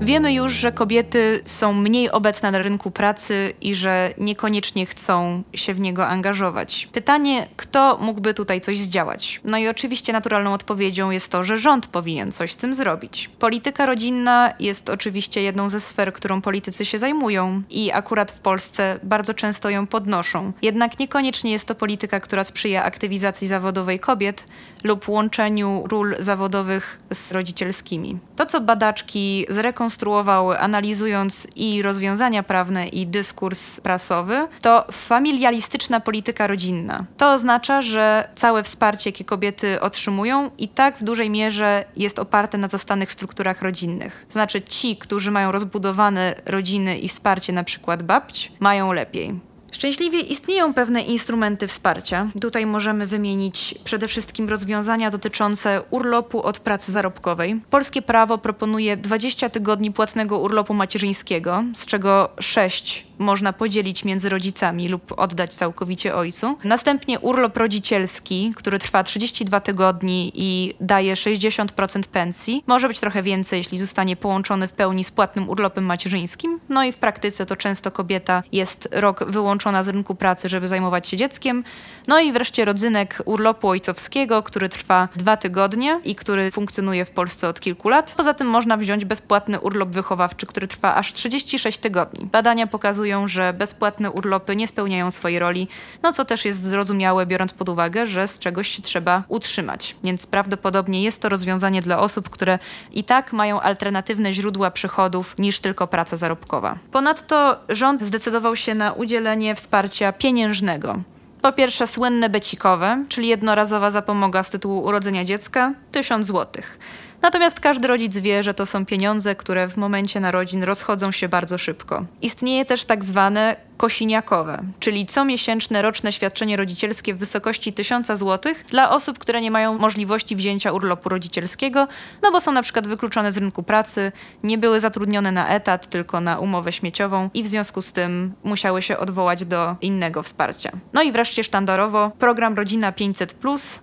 Wiemy 0.00 0.32
już, 0.32 0.52
że 0.52 0.72
kobiety 0.72 1.40
są 1.44 1.72
mniej 1.72 2.10
obecne 2.10 2.50
na 2.50 2.58
rynku 2.58 2.90
pracy 2.90 3.52
i 3.60 3.74
że 3.74 4.14
niekoniecznie 4.18 4.86
chcą 4.86 5.42
się 5.54 5.74
w 5.74 5.80
niego 5.80 6.06
angażować. 6.06 6.88
Pytanie, 6.92 7.46
kto 7.56 7.98
mógłby 8.00 8.34
tutaj 8.34 8.60
coś 8.60 8.78
zdziałać? 8.78 9.40
No 9.44 9.58
i 9.58 9.68
oczywiście 9.68 10.12
naturalną 10.12 10.52
odpowiedzią 10.52 11.10
jest 11.10 11.32
to, 11.32 11.44
że 11.44 11.58
rząd 11.58 11.86
powinien 11.86 12.32
coś 12.32 12.52
z 12.52 12.56
tym 12.56 12.74
zrobić. 12.74 13.30
Polityka 13.38 13.86
rodzinna 13.86 14.52
jest 14.60 14.90
oczywiście 14.90 15.42
jedną 15.42 15.70
ze 15.70 15.80
sfer, 15.80 16.12
którą 16.12 16.40
politycy 16.40 16.84
się 16.84 16.98
zajmują 16.98 17.62
i 17.70 17.92
akurat 17.92 18.30
w 18.30 18.38
Polsce 18.38 18.98
bardzo 19.02 19.34
często 19.34 19.70
ją 19.70 19.86
podnoszą. 19.86 20.52
Jednak 20.62 20.98
niekoniecznie 20.98 21.52
jest 21.52 21.68
to 21.68 21.74
polityka, 21.74 22.20
która 22.20 22.44
sprzyja 22.44 22.84
aktywizacji 22.84 23.48
zawodowej 23.48 24.00
kobiet 24.00 24.46
lub 24.86 25.08
łączeniu 25.08 25.84
ról 25.88 26.16
zawodowych 26.18 26.98
z 27.12 27.32
rodzicielskimi. 27.32 28.18
To, 28.36 28.46
co 28.46 28.60
badaczki 28.60 29.46
zrekonstruowały, 29.48 30.58
analizując 30.58 31.48
i 31.56 31.82
rozwiązania 31.82 32.42
prawne, 32.42 32.88
i 32.88 33.06
dyskurs 33.06 33.80
prasowy, 33.80 34.48
to 34.62 34.86
familialistyczna 34.92 36.00
polityka 36.00 36.46
rodzinna. 36.46 37.04
To 37.16 37.32
oznacza, 37.32 37.82
że 37.82 38.28
całe 38.34 38.62
wsparcie, 38.62 39.10
jakie 39.10 39.24
kobiety 39.24 39.80
otrzymują, 39.80 40.50
i 40.58 40.68
tak 40.68 40.98
w 40.98 41.02
dużej 41.02 41.30
mierze 41.30 41.84
jest 41.96 42.18
oparte 42.18 42.58
na 42.58 42.68
zastanych 42.68 43.12
strukturach 43.12 43.62
rodzinnych. 43.62 44.26
Znaczy, 44.30 44.62
ci, 44.62 44.96
którzy 44.96 45.30
mają 45.30 45.52
rozbudowane 45.52 46.34
rodziny 46.46 46.98
i 46.98 47.08
wsparcie, 47.08 47.52
na 47.52 47.64
przykład 47.64 48.02
babć, 48.02 48.52
mają 48.60 48.92
lepiej. 48.92 49.40
Szczęśliwie 49.76 50.20
istnieją 50.20 50.74
pewne 50.74 51.02
instrumenty 51.02 51.66
wsparcia. 51.66 52.26
Tutaj 52.40 52.66
możemy 52.66 53.06
wymienić 53.06 53.74
przede 53.84 54.08
wszystkim 54.08 54.48
rozwiązania 54.48 55.10
dotyczące 55.10 55.82
urlopu 55.90 56.42
od 56.42 56.58
pracy 56.58 56.92
zarobkowej. 56.92 57.60
Polskie 57.70 58.02
prawo 58.02 58.38
proponuje 58.38 58.96
20 58.96 59.48
tygodni 59.48 59.92
płatnego 59.92 60.38
urlopu 60.38 60.74
macierzyńskiego, 60.74 61.64
z 61.74 61.86
czego 61.86 62.28
6 62.40 63.06
można 63.18 63.52
podzielić 63.52 64.04
między 64.04 64.28
rodzicami 64.28 64.88
lub 64.88 65.12
oddać 65.16 65.54
całkowicie 65.54 66.14
ojcu. 66.14 66.58
Następnie 66.64 67.20
urlop 67.20 67.56
rodzicielski, 67.56 68.52
który 68.56 68.78
trwa 68.78 69.02
32 69.02 69.60
tygodni 69.60 70.32
i 70.34 70.74
daje 70.80 71.14
60% 71.14 72.02
pensji. 72.02 72.64
Może 72.66 72.88
być 72.88 73.00
trochę 73.00 73.22
więcej, 73.22 73.56
jeśli 73.56 73.78
zostanie 73.78 74.16
połączony 74.16 74.68
w 74.68 74.72
pełni 74.72 75.04
z 75.04 75.10
płatnym 75.10 75.48
urlopem 75.48 75.84
macierzyńskim. 75.84 76.60
No 76.68 76.84
i 76.84 76.92
w 76.92 76.96
praktyce 76.96 77.46
to 77.46 77.56
często 77.56 77.90
kobieta 77.90 78.42
jest 78.52 78.88
rok 78.92 79.24
wyłączona 79.30 79.82
z 79.82 79.88
rynku 79.88 80.14
pracy, 80.14 80.48
żeby 80.48 80.68
zajmować 80.68 81.08
się 81.08 81.16
dzieckiem. 81.16 81.64
No 82.06 82.20
i 82.20 82.32
wreszcie 82.32 82.64
rodzynek 82.64 83.22
urlopu 83.24 83.68
ojcowskiego, 83.68 84.42
który 84.42 84.68
trwa 84.68 85.08
dwa 85.16 85.36
tygodnie 85.36 86.00
i 86.04 86.14
który 86.14 86.50
funkcjonuje 86.50 87.04
w 87.04 87.10
Polsce 87.10 87.48
od 87.48 87.60
kilku 87.60 87.88
lat. 87.88 88.14
Poza 88.16 88.34
tym 88.34 88.46
można 88.46 88.76
wziąć 88.76 89.04
bezpłatny 89.04 89.60
urlop 89.60 89.88
wychowawczy, 89.88 90.46
który 90.46 90.66
trwa 90.66 90.94
aż 90.94 91.12
36 91.12 91.78
tygodni. 91.78 92.26
Badania 92.32 92.66
pokazują, 92.66 93.05
pokazują, 93.06 93.28
że 93.28 93.52
bezpłatne 93.52 94.10
urlopy 94.10 94.56
nie 94.56 94.68
spełniają 94.68 95.10
swojej 95.10 95.38
roli, 95.38 95.68
no 96.02 96.12
co 96.12 96.24
też 96.24 96.44
jest 96.44 96.62
zrozumiałe, 96.62 97.26
biorąc 97.26 97.52
pod 97.52 97.68
uwagę, 97.68 98.06
że 98.06 98.28
z 98.28 98.38
czegoś 98.38 98.68
się 98.68 98.82
trzeba 98.82 99.22
utrzymać. 99.28 99.96
Więc 100.04 100.26
prawdopodobnie 100.26 101.02
jest 101.02 101.22
to 101.22 101.28
rozwiązanie 101.28 101.80
dla 101.82 101.98
osób, 101.98 102.30
które 102.30 102.58
i 102.92 103.04
tak 103.04 103.32
mają 103.32 103.60
alternatywne 103.60 104.32
źródła 104.32 104.70
przychodów 104.70 105.34
niż 105.38 105.60
tylko 105.60 105.86
praca 105.86 106.16
zarobkowa. 106.16 106.78
Ponadto 106.92 107.56
rząd 107.68 108.02
zdecydował 108.02 108.56
się 108.56 108.74
na 108.74 108.92
udzielenie 108.92 109.54
wsparcia 109.54 110.12
pieniężnego. 110.12 110.98
Po 111.42 111.52
pierwsze 111.52 111.86
słynne 111.86 112.28
becikowe, 112.28 113.04
czyli 113.08 113.28
jednorazowa 113.28 113.90
zapomoga 113.90 114.42
z 114.42 114.50
tytułu 114.50 114.84
urodzenia 114.84 115.24
dziecka, 115.24 115.72
1000 115.92 116.26
złotych. 116.26 116.78
Natomiast 117.22 117.60
każdy 117.60 117.88
rodzic 117.88 118.18
wie, 118.18 118.42
że 118.42 118.54
to 118.54 118.66
są 118.66 118.86
pieniądze, 118.86 119.34
które 119.34 119.68
w 119.68 119.76
momencie 119.76 120.20
narodzin 120.20 120.62
rozchodzą 120.62 121.12
się 121.12 121.28
bardzo 121.28 121.58
szybko. 121.58 122.04
Istnieje 122.22 122.64
też 122.64 122.84
tak 122.84 123.04
zwane 123.04 123.56
kosiniakowe, 123.76 124.62
czyli 124.80 125.06
comiesięczne 125.06 125.82
roczne 125.82 126.12
świadczenie 126.12 126.56
rodzicielskie 126.56 127.14
w 127.14 127.18
wysokości 127.18 127.72
1000 127.72 128.06
zł 128.06 128.54
dla 128.70 128.90
osób, 128.90 129.18
które 129.18 129.40
nie 129.40 129.50
mają 129.50 129.78
możliwości 129.78 130.36
wzięcia 130.36 130.72
urlopu 130.72 131.08
rodzicielskiego, 131.08 131.88
no 132.22 132.32
bo 132.32 132.40
są 132.40 132.52
na 132.52 132.62
przykład 132.62 132.88
wykluczone 132.88 133.32
z 133.32 133.38
rynku 133.38 133.62
pracy, 133.62 134.12
nie 134.42 134.58
były 134.58 134.80
zatrudnione 134.80 135.32
na 135.32 135.48
etat, 135.48 135.86
tylko 135.88 136.20
na 136.20 136.38
umowę 136.38 136.72
śmieciową 136.72 137.30
i 137.34 137.42
w 137.42 137.46
związku 137.46 137.82
z 137.82 137.92
tym 137.92 138.34
musiały 138.44 138.82
się 138.82 138.98
odwołać 138.98 139.44
do 139.44 139.76
innego 139.80 140.22
wsparcia. 140.22 140.70
No 140.92 141.02
i 141.02 141.12
wreszcie 141.12 141.44
sztandarowo 141.44 142.10
program 142.18 142.54
Rodzina 142.54 142.92
500, 142.92 143.36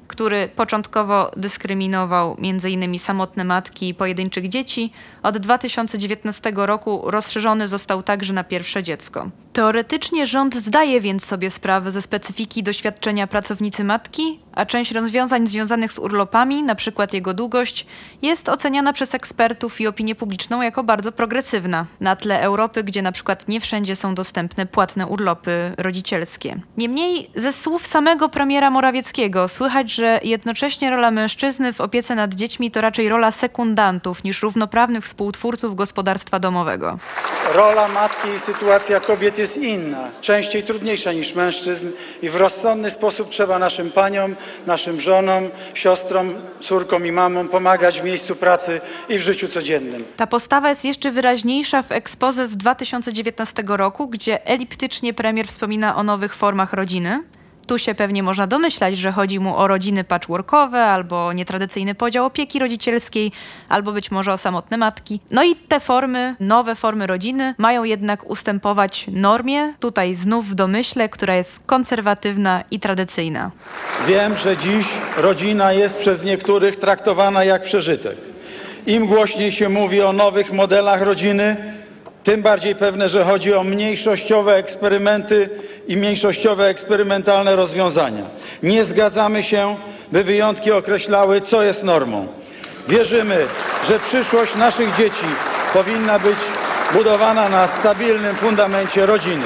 który 0.08 0.50
początkowo 0.56 1.32
dyskryminował 1.38 2.38
m.in. 2.44 3.00
samotne 3.24 3.44
matki 3.44 3.90
i 3.90 3.94
pojedynczych 3.94 4.50
dzieci, 4.50 4.92
od 5.24 5.38
2019 5.38 6.54
roku 6.56 7.02
rozszerzony 7.06 7.68
został 7.68 8.04
także 8.04 8.34
na 8.34 8.44
pierwsze 8.44 8.84
dziecko. 8.84 9.30
Teoretycznie 9.54 10.26
rząd 10.26 10.56
zdaje 10.56 11.02
więc 11.02 11.26
sobie 11.26 11.52
sprawę 11.52 11.92
ze 11.92 12.02
specyfiki 12.02 12.64
doświadczenia 12.64 13.28
pracownicy 13.28 13.84
matki, 13.84 14.40
a 14.52 14.66
część 14.66 14.92
rozwiązań 14.92 15.48
związanych 15.48 15.94
z 15.94 16.00
urlopami, 16.00 16.60
np. 16.60 17.08
jego 17.14 17.34
długość, 17.34 17.86
jest 18.22 18.50
oceniana 18.50 18.94
przez 18.94 19.16
ekspertów 19.16 19.82
i 19.82 19.88
opinię 19.88 20.16
publiczną 20.16 20.62
jako 20.62 20.84
bardzo 20.84 21.12
progresywna 21.12 21.86
na 22.00 22.16
tle 22.16 22.42
Europy, 22.42 22.84
gdzie 22.84 23.00
np. 23.00 23.36
nie 23.48 23.62
wszędzie 23.62 23.96
są 23.96 24.16
dostępne 24.16 24.66
płatne 24.66 25.08
urlopy 25.08 25.74
rodzicielskie. 25.78 26.60
Niemniej 26.78 27.30
ze 27.36 27.54
słów 27.54 27.88
samego 27.88 28.30
premiera 28.30 28.70
Morawieckiego 28.70 29.48
słychać, 29.48 29.94
że 29.94 30.20
jednocześnie 30.24 30.90
rola 30.90 31.12
mężczyzny 31.12 31.74
w 31.74 31.82
opiece 31.82 32.16
nad 32.16 32.34
dziećmi 32.34 32.72
to 32.72 32.82
raczej 32.82 33.10
rola 33.10 33.32
sekundantów 33.32 34.24
niż 34.24 34.42
równoprawnych 34.42 35.06
współtwórców 35.06 35.76
gospodarstwa 35.76 36.40
domowego. 36.40 36.98
Rola 37.56 37.88
matki 37.88 38.30
i 38.30 38.40
sytuacja 38.40 39.00
kobiet 39.00 39.43
jest 39.44 39.58
inna, 39.58 40.10
częściej 40.22 40.64
trudniejsza 40.64 41.14
niż 41.14 41.36
mężczyzn 41.36 41.90
i 42.22 42.30
w 42.30 42.36
rozsądny 42.36 42.90
sposób 42.92 43.30
trzeba 43.30 43.60
naszym 43.60 43.92
paniom, 43.92 44.36
naszym 44.68 45.02
żonom, 45.02 45.50
siostrom, 45.74 46.34
córkom 46.62 47.06
i 47.06 47.12
mamom 47.12 47.48
pomagać 47.48 48.02
w 48.02 48.04
miejscu 48.04 48.36
pracy 48.36 48.82
i 49.10 49.18
w 49.18 49.22
życiu 49.22 49.48
codziennym. 49.48 50.04
Ta 50.16 50.28
postawa 50.28 50.70
jest 50.70 50.86
jeszcze 50.86 51.12
wyraźniejsza 51.12 51.84
w 51.84 51.92
ekspoze 51.92 52.48
z 52.48 52.58
2019 52.58 53.64
roku, 53.68 54.08
gdzie 54.08 54.46
eliptycznie 54.46 55.14
premier 55.14 55.48
wspomina 55.48 55.96
o 55.96 56.04
nowych 56.04 56.36
formach 56.36 56.74
rodziny. 56.74 57.24
Tu 57.68 57.78
się 57.78 57.96
pewnie 57.96 58.24
można 58.24 58.48
domyślać, 58.48 58.98
że 58.98 59.12
chodzi 59.12 59.40
mu 59.40 59.58
o 59.58 59.68
rodziny 59.68 60.04
patchworkowe, 60.04 60.84
albo 60.84 61.34
nietradycyjny 61.34 61.96
podział 61.96 62.26
opieki 62.26 62.60
rodzicielskiej, 62.60 63.32
albo 63.70 63.92
być 63.92 64.12
może 64.12 64.34
o 64.34 64.38
samotne 64.38 64.78
matki. 64.78 65.20
No 65.32 65.44
i 65.44 65.56
te 65.56 65.80
formy, 65.80 66.36
nowe 66.40 66.76
formy 66.76 67.08
rodziny, 67.08 67.56
mają 67.58 67.84
jednak 67.84 68.30
ustępować 68.30 69.06
normie, 69.12 69.74
tutaj 69.80 70.16
znów 70.16 70.50
w 70.50 70.56
domyśle, 70.56 71.10
która 71.10 71.36
jest 71.36 71.60
konserwatywna 71.66 72.64
i 72.72 72.80
tradycyjna. 72.80 73.52
Wiem, 74.08 74.38
że 74.38 74.58
dziś 74.58 74.88
rodzina 75.18 75.74
jest 75.74 75.98
przez 75.98 76.24
niektórych 76.24 76.76
traktowana 76.76 77.44
jak 77.44 77.62
przeżytek. 77.62 78.18
Im 78.88 79.08
głośniej 79.08 79.52
się 79.52 79.70
mówi 79.70 80.02
o 80.02 80.14
nowych 80.14 80.54
modelach 80.54 81.02
rodziny, 81.02 81.74
tym 82.24 82.42
bardziej 82.42 82.76
pewne, 82.76 83.10
że 83.10 83.24
chodzi 83.24 83.54
o 83.54 83.64
mniejszościowe 83.64 84.56
eksperymenty 84.56 85.50
i 85.88 85.98
mniejszościowe 85.98 86.68
eksperymentalne 86.68 87.56
rozwiązania. 87.56 88.26
Nie 88.64 88.84
zgadzamy 88.84 89.44
się, 89.44 89.76
by 90.12 90.24
wyjątki 90.24 90.72
określały, 90.72 91.42
co 91.42 91.64
jest 91.64 91.84
normą. 91.84 92.28
Wierzymy, 92.88 93.46
że 93.88 94.00
przyszłość 94.00 94.56
naszych 94.56 94.96
dzieci 94.96 95.26
powinna 95.74 96.20
być 96.20 96.38
budowana 96.94 97.50
na 97.50 97.68
stabilnym 97.68 98.36
fundamencie 98.36 99.06
rodziny. 99.06 99.46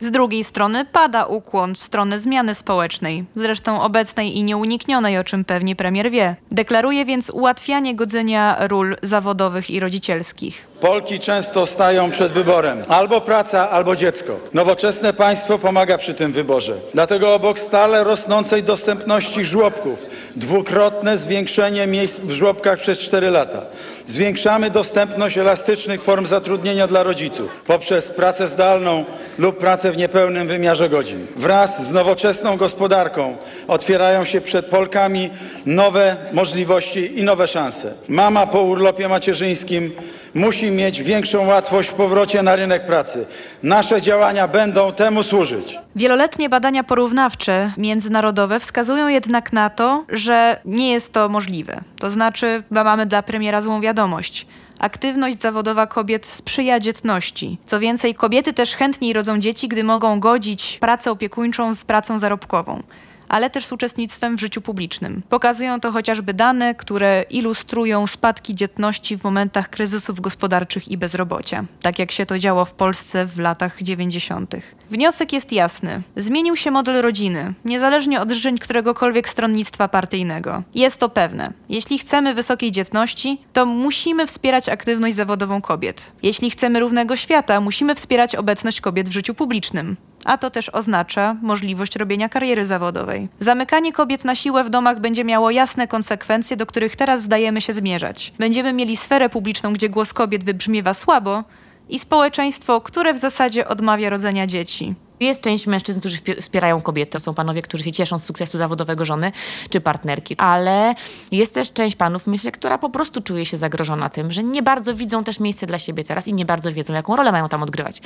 Z 0.00 0.10
drugiej 0.10 0.44
strony 0.44 0.84
pada 0.84 1.24
ukłon 1.24 1.74
w 1.74 1.78
stronę 1.78 2.18
zmiany 2.18 2.54
społecznej, 2.54 3.24
zresztą 3.34 3.82
obecnej 3.82 4.36
i 4.36 4.44
nieuniknionej, 4.44 5.18
o 5.18 5.24
czym 5.24 5.44
pewnie 5.44 5.76
premier 5.76 6.10
wie. 6.10 6.36
Deklaruje 6.50 7.04
więc 7.04 7.30
ułatwianie 7.30 7.94
godzenia 7.94 8.56
ról 8.68 8.96
zawodowych 9.02 9.70
i 9.70 9.80
rodzicielskich. 9.80 10.66
Polki 10.80 11.18
często 11.18 11.66
stają 11.66 12.10
przed 12.10 12.32
wyborem 12.32 12.82
albo 12.88 13.20
praca, 13.20 13.70
albo 13.70 13.96
dziecko. 13.96 14.36
Nowoczesne 14.54 15.12
państwo 15.12 15.58
pomaga 15.58 15.98
przy 15.98 16.14
tym 16.14 16.32
wyborze. 16.32 16.74
Dlatego 16.94 17.34
obok 17.34 17.58
stale 17.58 18.04
rosnącej 18.04 18.62
dostępności 18.62 19.44
żłobków, 19.44 20.06
dwukrotne 20.36 21.18
zwiększenie 21.18 21.86
miejsc 21.86 22.18
w 22.20 22.30
żłobkach 22.30 22.78
przez 22.78 22.98
4 22.98 23.30
lata. 23.30 23.62
Zwiększamy 24.06 24.70
dostępność 24.70 25.38
elastycznych 25.38 26.02
form 26.02 26.26
zatrudnienia 26.26 26.86
dla 26.86 27.02
rodziców 27.02 27.50
poprzez 27.66 28.10
pracę 28.10 28.48
zdalną 28.48 29.04
lub 29.38 29.58
pracę 29.58 29.92
w 29.92 29.96
niepełnym 29.96 30.48
wymiarze 30.48 30.88
godzin. 30.88 31.26
Wraz 31.36 31.88
z 31.88 31.92
nowoczesną 31.92 32.56
gospodarką 32.56 33.36
otwierają 33.68 34.24
się 34.24 34.40
przed 34.40 34.66
Polkami 34.66 35.30
nowe 35.66 36.16
możliwości 36.32 37.18
i 37.18 37.22
nowe 37.22 37.46
szanse. 37.46 37.94
Mama 38.08 38.46
po 38.46 38.62
urlopie 38.62 39.08
macierzyńskim 39.08 39.92
musi 40.34 40.70
mieć 40.70 41.02
większą 41.02 41.46
łatwość 41.46 41.88
w 41.88 41.94
powrocie 41.94 42.42
na 42.42 42.56
rynek 42.56 42.86
pracy. 42.86 43.26
Nasze 43.62 44.00
działania 44.00 44.48
będą 44.48 44.92
temu 44.92 45.22
służyć. 45.22 45.78
Wieloletnie 45.96 46.48
badania 46.48 46.84
porównawcze 46.84 47.72
międzynarodowe 47.76 48.60
wskazują 48.60 49.08
jednak 49.08 49.52
na 49.52 49.70
to, 49.70 50.04
że 50.08 50.60
nie 50.64 50.92
jest 50.92 51.12
to 51.12 51.28
możliwe. 51.28 51.80
To 51.98 52.10
znaczy, 52.10 52.62
mamy 52.70 53.06
dla 53.06 53.22
premiera 53.22 53.62
złą 53.62 53.80
wiadomość. 53.80 54.46
Aktywność 54.80 55.40
zawodowa 55.40 55.86
kobiet 55.86 56.26
sprzyja 56.26 56.80
dzietności. 56.80 57.58
Co 57.66 57.80
więcej, 57.80 58.14
kobiety 58.14 58.52
też 58.52 58.74
chętniej 58.74 59.12
rodzą 59.12 59.38
dzieci, 59.38 59.68
gdy 59.68 59.84
mogą 59.84 60.20
godzić 60.20 60.78
pracę 60.80 61.10
opiekuńczą 61.10 61.74
z 61.74 61.84
pracą 61.84 62.18
zarobkową 62.18 62.82
ale 63.30 63.50
też 63.50 63.66
z 63.66 63.72
uczestnictwem 63.72 64.36
w 64.36 64.40
życiu 64.40 64.60
publicznym. 64.60 65.22
Pokazują 65.28 65.80
to 65.80 65.92
chociażby 65.92 66.34
dane, 66.34 66.74
które 66.74 67.24
ilustrują 67.30 68.06
spadki 68.06 68.54
dzietności 68.54 69.16
w 69.18 69.24
momentach 69.24 69.70
kryzysów 69.70 70.20
gospodarczych 70.20 70.88
i 70.88 70.98
bezrobocia, 70.98 71.64
tak 71.80 71.98
jak 71.98 72.10
się 72.10 72.26
to 72.26 72.38
działo 72.38 72.64
w 72.64 72.72
Polsce 72.72 73.26
w 73.26 73.38
latach 73.38 73.82
90. 73.82 74.54
Wniosek 74.90 75.32
jest 75.32 75.52
jasny. 75.52 76.02
Zmienił 76.16 76.56
się 76.56 76.70
model 76.70 77.02
rodziny, 77.02 77.54
niezależnie 77.64 78.20
od 78.20 78.30
życzeń 78.30 78.58
któregokolwiek 78.58 79.28
stronnictwa 79.28 79.88
partyjnego. 79.88 80.62
Jest 80.74 81.00
to 81.00 81.08
pewne. 81.08 81.52
Jeśli 81.68 81.98
chcemy 81.98 82.34
wysokiej 82.34 82.72
dzietności, 82.72 83.40
to 83.52 83.66
musimy 83.66 84.26
wspierać 84.26 84.68
aktywność 84.68 85.16
zawodową 85.16 85.60
kobiet. 85.60 86.12
Jeśli 86.22 86.50
chcemy 86.50 86.80
równego 86.80 87.16
świata, 87.16 87.60
musimy 87.60 87.94
wspierać 87.94 88.34
obecność 88.36 88.80
kobiet 88.80 89.08
w 89.08 89.12
życiu 89.12 89.34
publicznym 89.34 89.96
a 90.30 90.38
to 90.38 90.50
też 90.50 90.68
oznacza 90.68 91.36
możliwość 91.42 91.96
robienia 91.96 92.28
kariery 92.28 92.66
zawodowej. 92.66 93.28
Zamykanie 93.40 93.92
kobiet 93.92 94.24
na 94.24 94.34
siłę 94.34 94.64
w 94.64 94.70
domach 94.70 95.00
będzie 95.00 95.24
miało 95.24 95.50
jasne 95.50 95.88
konsekwencje, 95.88 96.56
do 96.56 96.66
których 96.66 96.96
teraz 96.96 97.22
zdajemy 97.22 97.60
się 97.60 97.72
zmierzać. 97.72 98.32
Będziemy 98.38 98.72
mieli 98.72 98.96
sferę 98.96 99.28
publiczną, 99.28 99.72
gdzie 99.72 99.88
głos 99.88 100.12
kobiet 100.12 100.44
wybrzmiewa 100.44 100.94
słabo 100.94 101.44
i 101.88 101.98
społeczeństwo, 101.98 102.80
które 102.80 103.14
w 103.14 103.18
zasadzie 103.18 103.68
odmawia 103.68 104.10
rodzenia 104.10 104.46
dzieci. 104.46 104.94
Jest 105.20 105.40
część 105.40 105.66
mężczyzn, 105.66 106.00
którzy 106.00 106.16
wspierają 106.40 106.80
kobiety. 106.80 107.20
Są 107.20 107.34
panowie, 107.34 107.62
którzy 107.62 107.84
się 107.84 107.92
cieszą 107.92 108.18
z 108.18 108.24
sukcesu 108.24 108.58
zawodowego 108.58 109.04
żony 109.04 109.32
czy 109.70 109.80
partnerki. 109.80 110.36
Ale 110.36 110.94
jest 111.32 111.54
też 111.54 111.72
część 111.72 111.96
panów, 111.96 112.26
myślę, 112.26 112.52
która 112.52 112.78
po 112.78 112.90
prostu 112.90 113.20
czuje 113.20 113.46
się 113.46 113.58
zagrożona 113.58 114.08
tym, 114.08 114.32
że 114.32 114.42
nie 114.42 114.62
bardzo 114.62 114.94
widzą 114.94 115.24
też 115.24 115.40
miejsce 115.40 115.66
dla 115.66 115.78
siebie 115.78 116.04
teraz 116.04 116.28
i 116.28 116.34
nie 116.34 116.44
bardzo 116.44 116.72
wiedzą, 116.72 116.94
jaką 116.94 117.16
rolę 117.16 117.32
mają 117.32 117.48
tam 117.48 117.62
odgrywać. 117.62 118.02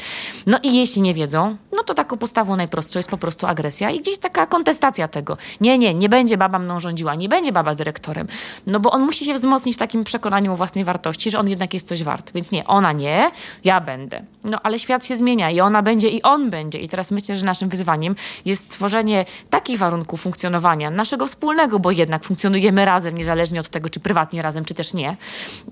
No 0.46 0.58
i 0.62 0.76
jeśli 0.76 1.02
nie 1.02 1.14
wiedzą, 1.14 1.56
no 1.72 1.82
to 1.82 1.94
taką 1.94 2.16
postawą 2.16 2.56
najprostszą 2.56 2.98
jest 2.98 3.10
po 3.10 3.18
prostu 3.18 3.46
agresja 3.46 3.90
i 3.90 4.00
gdzieś 4.00 4.18
taka 4.18 4.46
kontestacja 4.46 5.08
tego. 5.08 5.36
Nie, 5.60 5.78
nie, 5.78 5.94
nie 5.94 6.08
będzie 6.08 6.36
baba 6.36 6.58
mną 6.58 6.80
rządziła, 6.80 7.14
nie 7.14 7.28
będzie 7.28 7.52
baba 7.52 7.74
dyrektorem. 7.74 8.28
No 8.66 8.80
bo 8.80 8.90
on 8.90 9.02
musi 9.02 9.24
się 9.24 9.34
wzmocnić 9.34 9.76
w 9.76 9.78
takim 9.78 10.04
przekonaniu 10.04 10.52
o 10.52 10.56
własnej 10.56 10.84
wartości, 10.84 11.30
że 11.30 11.38
on 11.38 11.48
jednak 11.48 11.74
jest 11.74 11.88
coś 11.88 12.02
wart. 12.02 12.32
Więc 12.34 12.52
nie, 12.52 12.66
ona 12.66 12.92
nie, 12.92 13.30
ja 13.64 13.80
będę. 13.80 14.22
No 14.44 14.60
ale 14.62 14.78
świat 14.78 15.06
się 15.06 15.16
zmienia 15.16 15.50
i 15.50 15.60
ona 15.60 15.82
będzie 15.82 16.08
i 16.08 16.22
on 16.22 16.50
będzie. 16.50 16.78
I 16.78 16.88
teraz 16.88 17.03
teraz 17.04 17.10
myślę, 17.10 17.36
że 17.36 17.46
naszym 17.46 17.68
wyzwaniem 17.68 18.16
jest 18.44 18.64
stworzenie 18.64 19.24
takich 19.50 19.78
warunków 19.78 20.20
funkcjonowania 20.20 20.90
naszego 20.90 21.26
wspólnego, 21.26 21.78
bo 21.78 21.90
jednak 21.90 22.24
funkcjonujemy 22.24 22.84
razem, 22.84 23.14
niezależnie 23.14 23.60
od 23.60 23.68
tego, 23.68 23.88
czy 23.88 24.00
prywatnie 24.00 24.42
razem, 24.42 24.64
czy 24.64 24.74
też 24.74 24.94
nie, 24.94 25.16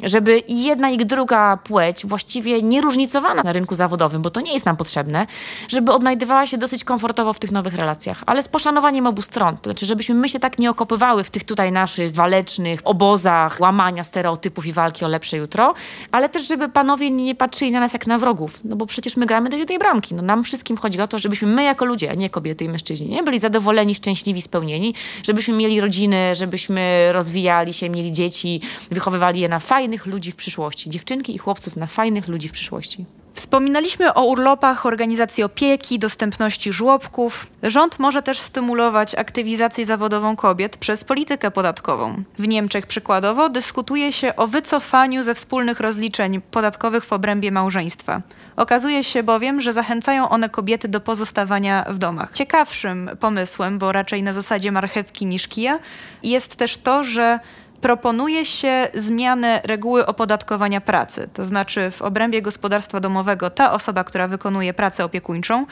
żeby 0.02 0.42
jedna 0.48 0.90
i 0.90 0.98
druga 0.98 1.56
płeć, 1.56 2.06
właściwie 2.06 2.62
nieróżnicowana 2.62 3.42
na 3.42 3.52
rynku 3.52 3.74
zawodowym, 3.74 4.22
bo 4.22 4.30
to 4.30 4.40
nie 4.40 4.52
jest 4.52 4.66
nam 4.66 4.76
potrzebne, 4.76 5.26
żeby 5.68 5.92
odnajdywała 5.92 6.46
się 6.46 6.58
dosyć 6.58 6.84
komfortowo 6.84 7.32
w 7.32 7.38
tych 7.38 7.52
nowych 7.52 7.74
relacjach, 7.74 8.22
ale 8.26 8.42
z 8.42 8.48
poszanowaniem 8.48 9.06
obu 9.06 9.22
stron. 9.22 9.56
To 9.56 9.70
znaczy, 9.70 9.86
żebyśmy 9.86 10.14
my 10.14 10.28
się 10.28 10.40
tak 10.40 10.58
nie 10.58 10.70
okopywały 10.70 11.24
w 11.24 11.30
tych 11.30 11.44
tutaj 11.44 11.72
naszych 11.72 12.14
walecznych 12.14 12.80
obozach, 12.84 13.60
łamania 13.60 14.04
stereotypów 14.04 14.66
i 14.66 14.72
walki 14.72 15.04
o 15.04 15.08
lepsze 15.08 15.36
jutro, 15.36 15.74
ale 16.12 16.28
też, 16.28 16.48
żeby 16.48 16.68
panowie 16.68 17.10
nie 17.10 17.34
patrzyli 17.34 17.72
na 17.72 17.80
nas 17.80 17.92
jak 17.92 18.06
na 18.06 18.18
wrogów, 18.18 18.60
no 18.64 18.76
bo 18.76 18.86
przecież 18.86 19.16
my 19.16 19.26
gramy 19.26 19.48
do 19.50 19.56
jednej 19.56 19.78
bramki. 19.78 20.14
No 20.14 20.22
nam 20.22 20.44
wszystkim 20.44 20.76
chodzi 20.76 21.00
o 21.00 21.08
to, 21.08 21.18
żebyśmy 21.22 21.48
my 21.48 21.64
jako 21.64 21.84
ludzie, 21.84 22.10
a 22.10 22.14
nie 22.14 22.30
kobiety 22.30 22.64
i 22.64 22.68
mężczyźni, 22.68 23.08
nie? 23.08 23.22
byli 23.22 23.38
zadowoleni, 23.38 23.94
szczęśliwi, 23.94 24.42
spełnieni, 24.42 24.94
żebyśmy 25.22 25.54
mieli 25.54 25.80
rodziny, 25.80 26.34
żebyśmy 26.34 27.12
rozwijali 27.12 27.72
się, 27.72 27.90
mieli 27.90 28.12
dzieci, 28.12 28.60
wychowywali 28.90 29.40
je 29.40 29.48
na 29.48 29.58
fajnych 29.58 30.06
ludzi 30.06 30.32
w 30.32 30.36
przyszłości. 30.36 30.90
Dziewczynki 30.90 31.34
i 31.34 31.38
chłopców 31.38 31.76
na 31.76 31.86
fajnych 31.86 32.28
ludzi 32.28 32.48
w 32.48 32.52
przyszłości. 32.52 33.04
Wspominaliśmy 33.34 34.14
o 34.14 34.24
urlopach, 34.24 34.86
organizacji 34.86 35.44
opieki, 35.44 35.98
dostępności 35.98 36.72
żłobków. 36.72 37.46
Rząd 37.62 37.98
może 37.98 38.22
też 38.22 38.40
stymulować 38.40 39.14
aktywizację 39.14 39.86
zawodową 39.86 40.36
kobiet 40.36 40.76
przez 40.76 41.04
politykę 41.04 41.50
podatkową. 41.50 42.22
W 42.38 42.48
Niemczech 42.48 42.86
przykładowo 42.86 43.48
dyskutuje 43.48 44.12
się 44.12 44.36
o 44.36 44.46
wycofaniu 44.46 45.22
ze 45.22 45.34
wspólnych 45.34 45.80
rozliczeń 45.80 46.40
podatkowych 46.40 47.04
w 47.04 47.12
obrębie 47.12 47.52
małżeństwa. 47.52 48.22
Okazuje 48.56 49.04
się 49.04 49.22
bowiem, 49.22 49.60
że 49.60 49.72
zachęcają 49.72 50.28
one 50.28 50.48
kobiety 50.48 50.88
do 50.88 51.00
pozostawania 51.00 51.84
w 51.88 51.98
domach. 51.98 52.32
Ciekawszym 52.32 53.10
pomysłem, 53.20 53.78
bo 53.78 53.92
raczej 53.92 54.22
na 54.22 54.32
zasadzie 54.32 54.72
marchewki 54.72 55.26
niż 55.26 55.48
kija, 55.48 55.78
jest 56.22 56.56
też 56.56 56.76
to, 56.76 57.04
że 57.04 57.40
proponuje 57.82 58.44
się 58.44 58.88
zmianę 58.94 59.60
reguły 59.64 60.06
opodatkowania 60.06 60.80
pracy. 60.80 61.28
To 61.34 61.44
znaczy, 61.44 61.90
w 61.90 62.02
obrębie 62.02 62.42
gospodarstwa 62.42 63.00
domowego 63.00 63.50
ta 63.50 63.72
osoba, 63.72 64.04
która 64.04 64.28
wykonuje 64.28 64.74
pracę 64.74 65.04
opiekuńczą, 65.04 65.66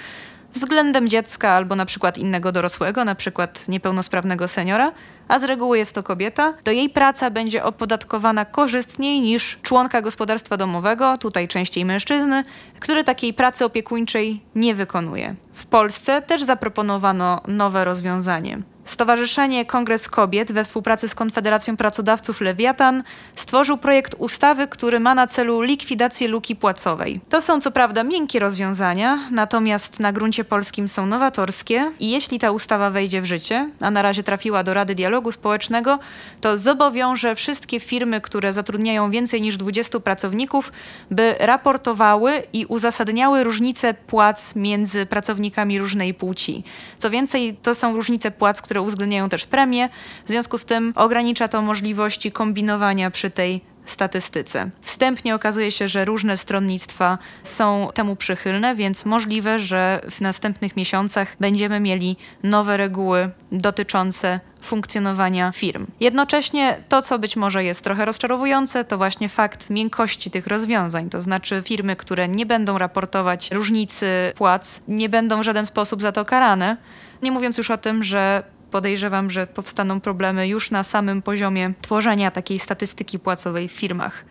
względem 0.52 1.08
dziecka 1.08 1.50
albo 1.50 1.76
na 1.76 1.86
przykład 1.86 2.18
innego 2.18 2.52
dorosłego, 2.52 3.04
na 3.04 3.14
przykład 3.14 3.68
niepełnosprawnego 3.68 4.48
seniora, 4.48 4.92
a 5.28 5.38
z 5.38 5.44
reguły 5.44 5.78
jest 5.78 5.94
to 5.94 6.02
kobieta, 6.02 6.54
to 6.62 6.70
jej 6.70 6.90
praca 6.90 7.30
będzie 7.30 7.64
opodatkowana 7.64 8.44
korzystniej 8.44 9.20
niż 9.20 9.58
członka 9.62 10.02
gospodarstwa 10.02 10.56
domowego, 10.56 11.18
tutaj 11.18 11.48
częściej 11.48 11.84
mężczyzny, 11.84 12.42
który 12.80 13.04
takiej 13.04 13.34
pracy 13.34 13.64
opiekuńczej 13.64 14.42
nie 14.54 14.74
wykonuje. 14.74 15.34
W 15.52 15.66
Polsce 15.66 16.22
też 16.22 16.42
zaproponowano 16.42 17.40
nowe 17.48 17.84
rozwiązanie. 17.84 18.62
Stowarzyszenie 18.90 19.64
Kongres 19.64 20.08
Kobiet 20.08 20.52
we 20.52 20.64
współpracy 20.64 21.08
z 21.08 21.14
Konfederacją 21.14 21.76
Pracodawców 21.76 22.40
Lewiatan 22.40 23.02
stworzył 23.34 23.78
projekt 23.78 24.14
ustawy, 24.18 24.68
który 24.68 25.00
ma 25.00 25.14
na 25.14 25.26
celu 25.26 25.60
likwidację 25.60 26.28
luki 26.28 26.56
płacowej. 26.56 27.20
To 27.28 27.40
są 27.40 27.60
co 27.60 27.70
prawda 27.70 28.04
miękkie 28.04 28.38
rozwiązania, 28.38 29.18
natomiast 29.30 30.00
na 30.00 30.12
gruncie 30.12 30.44
polskim 30.44 30.88
są 30.88 31.06
nowatorskie 31.06 31.92
i 32.00 32.10
jeśli 32.10 32.38
ta 32.38 32.50
ustawa 32.50 32.90
wejdzie 32.90 33.22
w 33.22 33.24
życie, 33.24 33.70
a 33.80 33.90
na 33.90 34.02
razie 34.02 34.22
trafiła 34.22 34.62
do 34.62 34.74
Rady 34.74 34.94
Dialogu 34.94 35.32
Społecznego, 35.32 35.98
to 36.40 36.58
zobowiąże 36.58 37.34
wszystkie 37.34 37.80
firmy, 37.80 38.20
które 38.20 38.52
zatrudniają 38.52 39.10
więcej 39.10 39.42
niż 39.42 39.56
20 39.56 40.00
pracowników, 40.00 40.72
by 41.10 41.34
raportowały 41.40 42.42
i 42.52 42.66
uzasadniały 42.66 43.44
różnice 43.44 43.94
płac 43.94 44.56
między 44.56 45.06
pracownikami 45.06 45.78
różnej 45.78 46.14
płci. 46.14 46.64
Co 46.98 47.10
więcej, 47.10 47.56
to 47.62 47.74
są 47.74 47.94
różnice 47.94 48.30
płac, 48.30 48.62
które 48.62 48.79
uwzględniają 48.82 49.28
też 49.28 49.46
premie. 49.46 49.88
W 50.24 50.28
związku 50.28 50.58
z 50.58 50.64
tym 50.64 50.92
ogranicza 50.96 51.48
to 51.48 51.62
możliwości 51.62 52.32
kombinowania 52.32 53.10
przy 53.10 53.30
tej 53.30 53.70
statystyce. 53.84 54.70
Wstępnie 54.80 55.34
okazuje 55.34 55.70
się, 55.70 55.88
że 55.88 56.04
różne 56.04 56.36
stronnictwa 56.36 57.18
są 57.42 57.88
temu 57.94 58.16
przychylne, 58.16 58.74
więc 58.74 59.04
możliwe, 59.04 59.58
że 59.58 60.00
w 60.10 60.20
następnych 60.20 60.76
miesiącach 60.76 61.36
będziemy 61.40 61.80
mieli 61.80 62.16
nowe 62.42 62.76
reguły 62.76 63.30
dotyczące 63.52 64.40
funkcjonowania 64.62 65.52
firm. 65.52 65.86
Jednocześnie 66.00 66.78
to, 66.88 67.02
co 67.02 67.18
być 67.18 67.36
może 67.36 67.64
jest 67.64 67.84
trochę 67.84 68.04
rozczarowujące, 68.04 68.84
to 68.84 68.98
właśnie 68.98 69.28
fakt 69.28 69.70
miękkości 69.70 70.30
tych 70.30 70.46
rozwiązań, 70.46 71.10
to 71.10 71.20
znaczy 71.20 71.62
firmy, 71.66 71.96
które 71.96 72.28
nie 72.28 72.46
będą 72.46 72.78
raportować 72.78 73.50
różnicy 73.50 74.32
płac, 74.36 74.82
nie 74.88 75.08
będą 75.08 75.40
w 75.40 75.44
żaden 75.44 75.66
sposób 75.66 76.02
za 76.02 76.12
to 76.12 76.24
karane. 76.24 76.76
Nie 77.22 77.32
mówiąc 77.32 77.58
już 77.58 77.70
o 77.70 77.78
tym, 77.78 78.04
że 78.04 78.42
podejrzewam, 78.70 79.30
że 79.30 79.46
powstaną 79.46 80.00
problemy 80.00 80.48
już 80.48 80.70
na 80.70 80.82
samym 80.82 81.22
poziomie 81.22 81.72
tworzenia 81.82 82.30
takiej 82.30 82.58
statystyki 82.58 83.18
płacowej 83.18 83.68
w 83.68 83.72
firmach. 83.72 84.24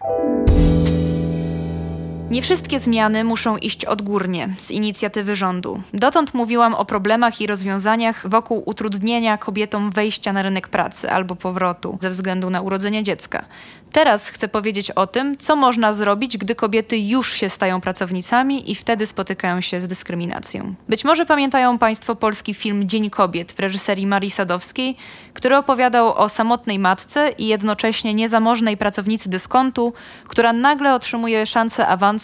Nie 2.30 2.42
wszystkie 2.42 2.80
zmiany 2.80 3.24
muszą 3.24 3.58
iść 3.58 3.86
odgórnie, 3.86 4.50
z 4.58 4.72
inicjatywy 4.72 5.36
rządu. 5.36 5.82
Dotąd 5.94 6.34
mówiłam 6.34 6.74
o 6.74 6.86
problemach 6.86 7.42
i 7.42 7.48
rozwiązaniach 7.48 8.30
wokół 8.30 8.64
utrudnienia 8.66 9.38
kobietom 9.38 9.92
wejścia 9.92 10.34
na 10.34 10.42
rynek 10.42 10.68
pracy 10.68 11.12
albo 11.12 11.36
powrotu 11.36 11.98
ze 12.02 12.10
względu 12.10 12.50
na 12.50 12.62
urodzenie 12.62 13.04
dziecka. 13.04 13.46
Teraz 13.92 14.30
chcę 14.30 14.48
powiedzieć 14.48 14.92
o 14.92 15.08
tym, 15.08 15.38
co 15.38 15.56
można 15.56 15.94
zrobić, 15.94 16.38
gdy 16.38 16.56
kobiety 16.56 16.98
już 16.98 17.34
się 17.34 17.50
stają 17.50 17.82
pracownicami 17.82 18.72
i 18.72 18.76
wtedy 18.76 19.06
spotykają 19.06 19.62
się 19.62 19.82
z 19.82 19.88
dyskryminacją. 19.88 20.76
Być 20.90 21.06
może 21.06 21.26
pamiętają 21.26 21.78
Państwo 21.78 22.16
polski 22.16 22.54
film 22.54 22.90
Dzień 22.90 23.10
Kobiet 23.10 23.52
w 23.52 23.60
reżyserii 23.60 24.08
Marii 24.08 24.32
Sadowskiej, 24.32 24.96
który 25.34 25.58
opowiadał 25.58 26.14
o 26.18 26.30
samotnej 26.30 26.80
matce 26.80 27.32
i 27.38 27.48
jednocześnie 27.48 28.14
niezamożnej 28.14 28.78
pracownicy 28.78 29.30
dyskontu, 29.30 29.94
która 30.24 30.54
nagle 30.54 30.96
otrzymuje 30.96 31.46
szansę 31.46 31.88
awansu 31.88 32.19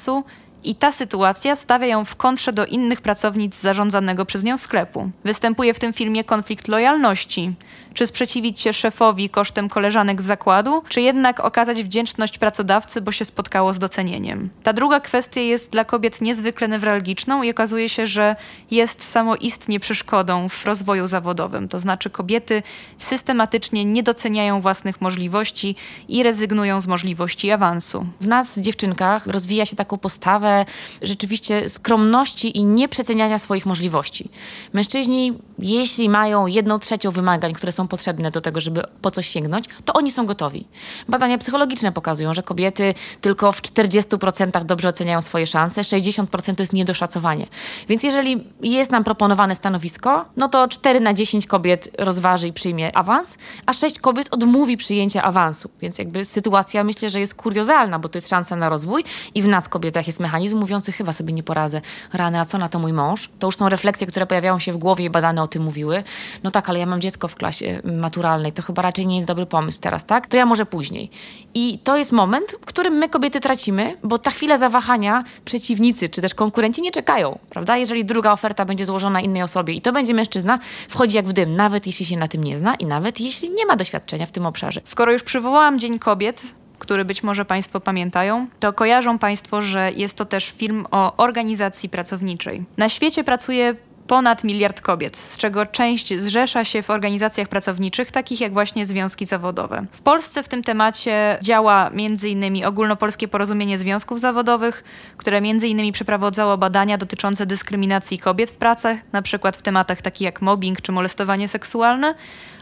i 0.64 0.76
ta 0.76 0.92
sytuacja 0.92 1.56
stawia 1.56 1.88
ją 1.88 2.06
w 2.06 2.16
kontrze 2.16 2.54
do 2.54 2.66
innych 2.66 3.02
pracownic 3.02 3.62
zarządzanego 3.62 4.26
przez 4.26 4.44
nią 4.44 4.58
sklepu. 4.58 5.10
Występuje 5.24 5.74
w 5.74 5.80
tym 5.80 5.94
filmie 5.94 6.24
konflikt 6.24 6.68
lojalności. 6.68 7.54
Czy 7.96 8.08
sprzeciwić 8.08 8.62
się 8.62 8.74
szefowi 8.74 9.30
kosztem 9.30 9.70
koleżanek 9.70 10.22
z 10.22 10.26
zakładu, 10.26 10.84
czy 10.90 11.02
jednak 11.02 11.40
okazać 11.40 11.84
wdzięczność 11.84 12.38
pracodawcy, 12.38 13.02
bo 13.02 13.12
się 13.12 13.26
spotkało 13.26 13.74
z 13.74 13.80
docenieniem. 13.80 14.50
Ta 14.64 14.74
druga 14.74 15.00
kwestia 15.00 15.42
jest 15.42 15.72
dla 15.72 15.86
kobiet 15.86 16.22
niezwykle 16.22 16.68
newralgiczną 16.68 17.44
i 17.44 17.52
okazuje 17.52 17.90
się, 17.90 18.08
że 18.08 18.36
jest 18.72 19.04
samoistnie 19.04 19.80
przeszkodą 19.80 20.50
w 20.50 20.66
rozwoju 20.66 21.08
zawodowym. 21.08 21.70
To 21.70 21.80
znaczy 21.80 22.10
kobiety 22.10 22.64
systematycznie 22.98 23.86
nie 23.86 24.04
doceniają 24.04 24.62
własnych 24.62 25.02
możliwości 25.02 25.76
i 26.08 26.24
rezygnują 26.24 26.82
z 26.82 26.88
możliwości 26.88 27.52
awansu. 27.52 28.06
W 28.22 28.28
nas, 28.28 28.60
dziewczynkach, 28.60 29.28
rozwija 29.28 29.66
się 29.66 29.76
taką 29.76 29.98
postawę 29.98 30.66
rzeczywiście 31.02 31.70
skromności 31.70 32.58
i 32.58 32.64
nieprzeceniania 32.64 33.40
swoich 33.40 33.66
możliwości. 33.66 34.30
Mężczyźni, 34.74 35.34
jeśli 35.60 36.10
mają 36.10 36.48
jedną 36.48 36.80
trzecią 36.80 37.12
wymagań, 37.12 37.54
które 37.54 37.72
są 37.72 37.85
potrzebne 37.88 38.32
do 38.32 38.42
tego, 38.42 38.62
żeby 38.62 38.84
po 39.02 39.12
coś 39.12 39.28
sięgnąć, 39.28 39.66
to 39.86 39.94
oni 39.94 40.12
są 40.12 40.26
gotowi. 40.26 40.68
Badania 41.08 41.38
psychologiczne 41.38 41.92
pokazują, 41.92 42.34
że 42.34 42.44
kobiety 42.44 42.94
tylko 43.22 43.52
w 43.52 43.62
40% 43.62 44.66
dobrze 44.66 44.90
oceniają 44.90 45.22
swoje 45.22 45.46
szanse, 45.46 45.82
60% 45.82 46.56
to 46.56 46.64
jest 46.64 46.74
niedoszacowanie. 46.74 47.48
Więc 47.88 48.04
jeżeli 48.04 48.44
jest 48.62 48.92
nam 48.92 49.04
proponowane 49.04 49.56
stanowisko, 49.56 50.26
no 50.38 50.50
to 50.50 50.68
4 50.68 51.00
na 51.00 51.14
10 51.14 51.46
kobiet 51.46 51.90
rozważy 51.98 52.48
i 52.48 52.54
przyjmie 52.54 52.98
awans, 52.98 53.38
a 53.66 53.74
6 53.74 54.00
kobiet 54.00 54.28
odmówi 54.32 54.78
przyjęcia 54.78 55.24
awansu. 55.24 55.70
Więc 55.82 55.98
jakby 55.98 56.26
sytuacja 56.26 56.84
myślę, 56.84 57.10
że 57.10 57.20
jest 57.20 57.36
kuriozalna, 57.36 58.00
bo 58.00 58.10
to 58.10 58.18
jest 58.18 58.30
szansa 58.30 58.56
na 58.56 58.70
rozwój 58.70 59.04
i 59.36 59.42
w 59.42 59.48
nas 59.48 59.70
kobietach 59.70 60.08
jest 60.08 60.20
mechanizm 60.20 60.58
mówiący 60.58 60.92
chyba 60.92 61.14
sobie 61.14 61.34
nie 61.34 61.44
poradzę. 61.44 61.82
Rany, 62.14 62.40
a 62.40 62.46
co 62.46 62.58
na 62.58 62.70
to 62.70 62.80
mój 62.80 62.94
mąż? 62.94 63.30
To 63.40 63.48
już 63.48 63.58
są 63.58 63.70
refleksje, 63.70 64.08
które 64.08 64.26
pojawiają 64.26 64.60
się 64.60 64.74
w 64.74 64.78
głowie 64.78 65.06
i 65.06 65.10
badane 65.10 65.44
o 65.44 65.48
tym 65.48 65.64
mówiły. 65.64 66.04
No 66.44 66.52
tak, 66.52 66.70
ale 66.70 66.80
ja 66.80 66.86
mam 66.86 67.02
dziecko 67.02 67.28
w 67.28 67.36
klasie 67.36 67.75
maturalnej, 67.84 68.52
to 68.52 68.62
chyba 68.62 68.82
raczej 68.82 69.08
nie 69.08 69.16
jest 69.16 69.28
dobry 69.28 69.46
pomysł 69.46 69.80
teraz, 69.82 70.06
tak? 70.06 70.28
To 70.28 70.38
ja 70.38 70.46
może 70.46 70.66
później. 70.66 71.10
I 71.54 71.80
to 71.84 71.98
jest 71.98 72.12
moment, 72.12 72.52
w 72.62 72.66
którym 72.66 72.94
my 72.94 73.10
kobiety 73.10 73.40
tracimy, 73.40 73.98
bo 74.04 74.18
ta 74.18 74.32
chwila 74.32 74.58
zawahania 74.58 75.24
przeciwnicy 75.46 76.10
czy 76.10 76.22
też 76.22 76.34
konkurenci 76.34 76.82
nie 76.82 76.92
czekają, 76.92 77.40
prawda? 77.50 77.78
Jeżeli 77.78 78.06
druga 78.06 78.32
oferta 78.32 78.66
będzie 78.66 78.86
złożona 78.86 79.22
innej 79.22 79.44
osobie 79.44 79.74
i 79.74 79.82
to 79.82 79.94
będzie 79.94 80.14
mężczyzna, 80.14 80.60
wchodzi 80.90 81.16
jak 81.16 81.28
w 81.28 81.34
dym, 81.34 81.56
nawet 81.56 81.88
jeśli 81.88 82.06
się 82.06 82.18
na 82.18 82.28
tym 82.28 82.44
nie 82.44 82.58
zna 82.58 82.76
i 82.76 82.86
nawet 82.86 83.20
jeśli 83.20 83.50
nie 83.50 83.66
ma 83.66 83.76
doświadczenia 83.76 84.26
w 84.26 84.32
tym 84.32 84.46
obszarze. 84.46 84.82
Skoro 84.84 85.12
już 85.12 85.24
przywołałam 85.24 85.80
Dzień 85.80 86.00
Kobiet, 86.00 86.54
który 86.80 87.06
być 87.06 87.24
może 87.24 87.46
Państwo 87.46 87.80
pamiętają, 87.80 88.48
to 88.60 88.74
kojarzą 88.74 89.20
Państwo, 89.20 89.62
że 89.62 89.92
jest 89.92 90.18
to 90.18 90.26
też 90.26 90.52
film 90.52 90.86
o 90.92 91.18
organizacji 91.18 91.90
pracowniczej. 91.90 92.64
Na 92.78 92.90
świecie 92.90 93.24
pracuje 93.24 93.76
ponad 94.08 94.44
miliard 94.44 94.82
kobiet, 94.82 95.18
z 95.18 95.38
czego 95.38 95.66
część 95.66 96.20
zrzesza 96.20 96.66
się 96.66 96.84
w 96.84 96.90
organizacjach 96.90 97.48
pracowniczych, 97.48 98.12
takich 98.12 98.42
jak 98.42 98.54
właśnie 98.54 98.86
związki 98.86 99.26
zawodowe. 99.26 99.86
W 99.92 100.02
Polsce 100.02 100.44
w 100.44 100.48
tym 100.48 100.64
temacie 100.64 101.38
działa 101.42 101.90
m.in. 101.94 102.66
Ogólnopolskie 102.66 103.28
Porozumienie 103.28 103.78
Związków 103.78 104.20
Zawodowych, 104.20 104.84
które 105.18 105.38
m.in. 105.38 105.92
przeprowadzało 105.92 106.58
badania 106.58 106.98
dotyczące 106.98 107.46
dyskryminacji 107.46 108.20
kobiet 108.20 108.50
w 108.50 108.56
pracach, 108.56 108.98
na 109.12 109.22
przykład 109.22 109.58
w 109.58 109.62
tematach 109.62 110.02
takich 110.02 110.26
jak 110.26 110.42
mobbing 110.42 110.82
czy 110.82 110.92
molestowanie 110.92 111.48
seksualne, 111.48 112.16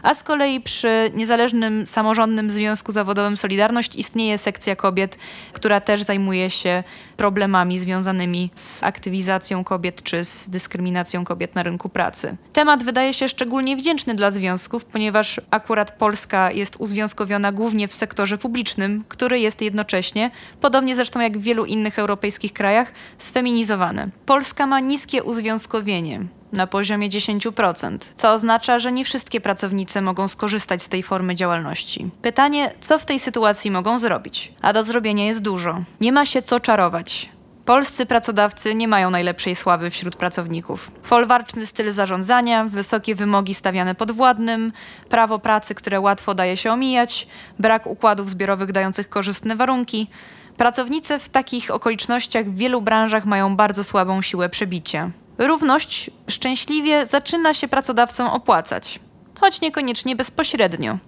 a 0.04 0.14
z 0.14 0.22
kolei 0.22 0.60
przy 0.60 1.10
Niezależnym 1.14 1.86
Samorządnym 1.86 2.50
Związku 2.50 2.92
Zawodowym 2.92 3.36
Solidarność 3.36 3.96
istnieje 3.96 4.38
sekcja 4.38 4.76
kobiet, 4.76 5.18
która 5.52 5.80
też 5.80 6.02
zajmuje 6.02 6.50
się 6.50 6.84
problemami 7.16 7.78
związanymi 7.78 8.50
z 8.54 8.82
aktywizacją 8.82 9.64
kobiet 9.64 10.02
czy 10.02 10.24
z 10.24 10.50
dyskryminacją 10.50 11.24
kobiet 11.24 11.54
na 11.54 11.62
rynku 11.62 11.88
pracy. 11.88 12.36
Temat 12.52 12.84
wydaje 12.84 13.14
się 13.14 13.28
szczególnie 13.28 13.76
wdzięczny 13.76 14.14
dla 14.14 14.30
związków, 14.30 14.84
ponieważ 14.84 15.40
akurat 15.50 15.90
Polska 15.90 16.50
jest 16.50 16.76
uzwiązkowiona 16.78 17.52
głównie 17.52 17.88
w 17.88 17.94
sektorze 17.94 18.38
publicznym, 18.38 19.04
który 19.08 19.40
jest 19.40 19.62
jednocześnie, 19.62 20.30
podobnie 20.60 20.94
zresztą 20.94 21.20
jak 21.20 21.38
w 21.38 21.42
wielu 21.42 21.64
innych 21.64 21.98
europejskich 21.98 22.52
krajach, 22.52 22.92
sfeminizowany. 23.18 24.10
Polska 24.26 24.66
ma 24.66 24.80
niskie 24.80 25.24
uzwiązkowienie 25.24 26.26
na 26.54 26.66
poziomie 26.66 27.08
10%, 27.08 27.98
co 28.16 28.32
oznacza, 28.32 28.78
że 28.78 28.92
nie 28.92 29.04
wszystkie 29.04 29.40
pracownice 29.40 30.02
mogą 30.02 30.28
skorzystać 30.28 30.82
z 30.82 30.88
tej 30.88 31.02
formy 31.02 31.34
działalności. 31.34 32.10
Pytanie, 32.22 32.72
co 32.80 32.98
w 32.98 33.04
tej 33.04 33.18
sytuacji 33.18 33.70
mogą 33.70 33.98
zrobić? 33.98 34.52
A 34.62 34.72
do 34.72 34.84
zrobienia 34.84 35.26
jest 35.26 35.42
dużo. 35.42 35.82
Nie 36.00 36.12
ma 36.12 36.26
się 36.26 36.42
co 36.42 36.60
czarować. 36.60 37.34
Polscy 37.64 38.06
pracodawcy 38.06 38.74
nie 38.74 38.88
mają 38.88 39.10
najlepszej 39.10 39.54
sławy 39.54 39.90
wśród 39.90 40.16
pracowników. 40.16 40.90
Folwarczny 41.02 41.66
styl 41.66 41.92
zarządzania, 41.92 42.64
wysokie 42.64 43.14
wymogi 43.14 43.54
stawiane 43.54 43.94
podwładnym, 43.94 44.72
prawo 45.08 45.38
pracy, 45.38 45.74
które 45.74 46.00
łatwo 46.00 46.34
daje 46.34 46.56
się 46.56 46.72
omijać, 46.72 47.26
brak 47.58 47.86
układów 47.86 48.30
zbiorowych 48.30 48.72
dających 48.72 49.08
korzystne 49.08 49.56
warunki. 49.56 50.10
Pracownice 50.56 51.18
w 51.18 51.28
takich 51.28 51.70
okolicznościach 51.70 52.46
w 52.46 52.56
wielu 52.56 52.82
branżach 52.82 53.24
mają 53.24 53.56
bardzo 53.56 53.84
słabą 53.84 54.22
siłę 54.22 54.48
przebicia. 54.48 55.10
Równość 55.38 56.10
szczęśliwie 56.28 57.06
zaczyna 57.06 57.54
się 57.54 57.68
pracodawcom 57.68 58.26
opłacać, 58.26 59.00
choć 59.40 59.60
niekoniecznie 59.60 60.16
bezpośrednio. 60.16 60.98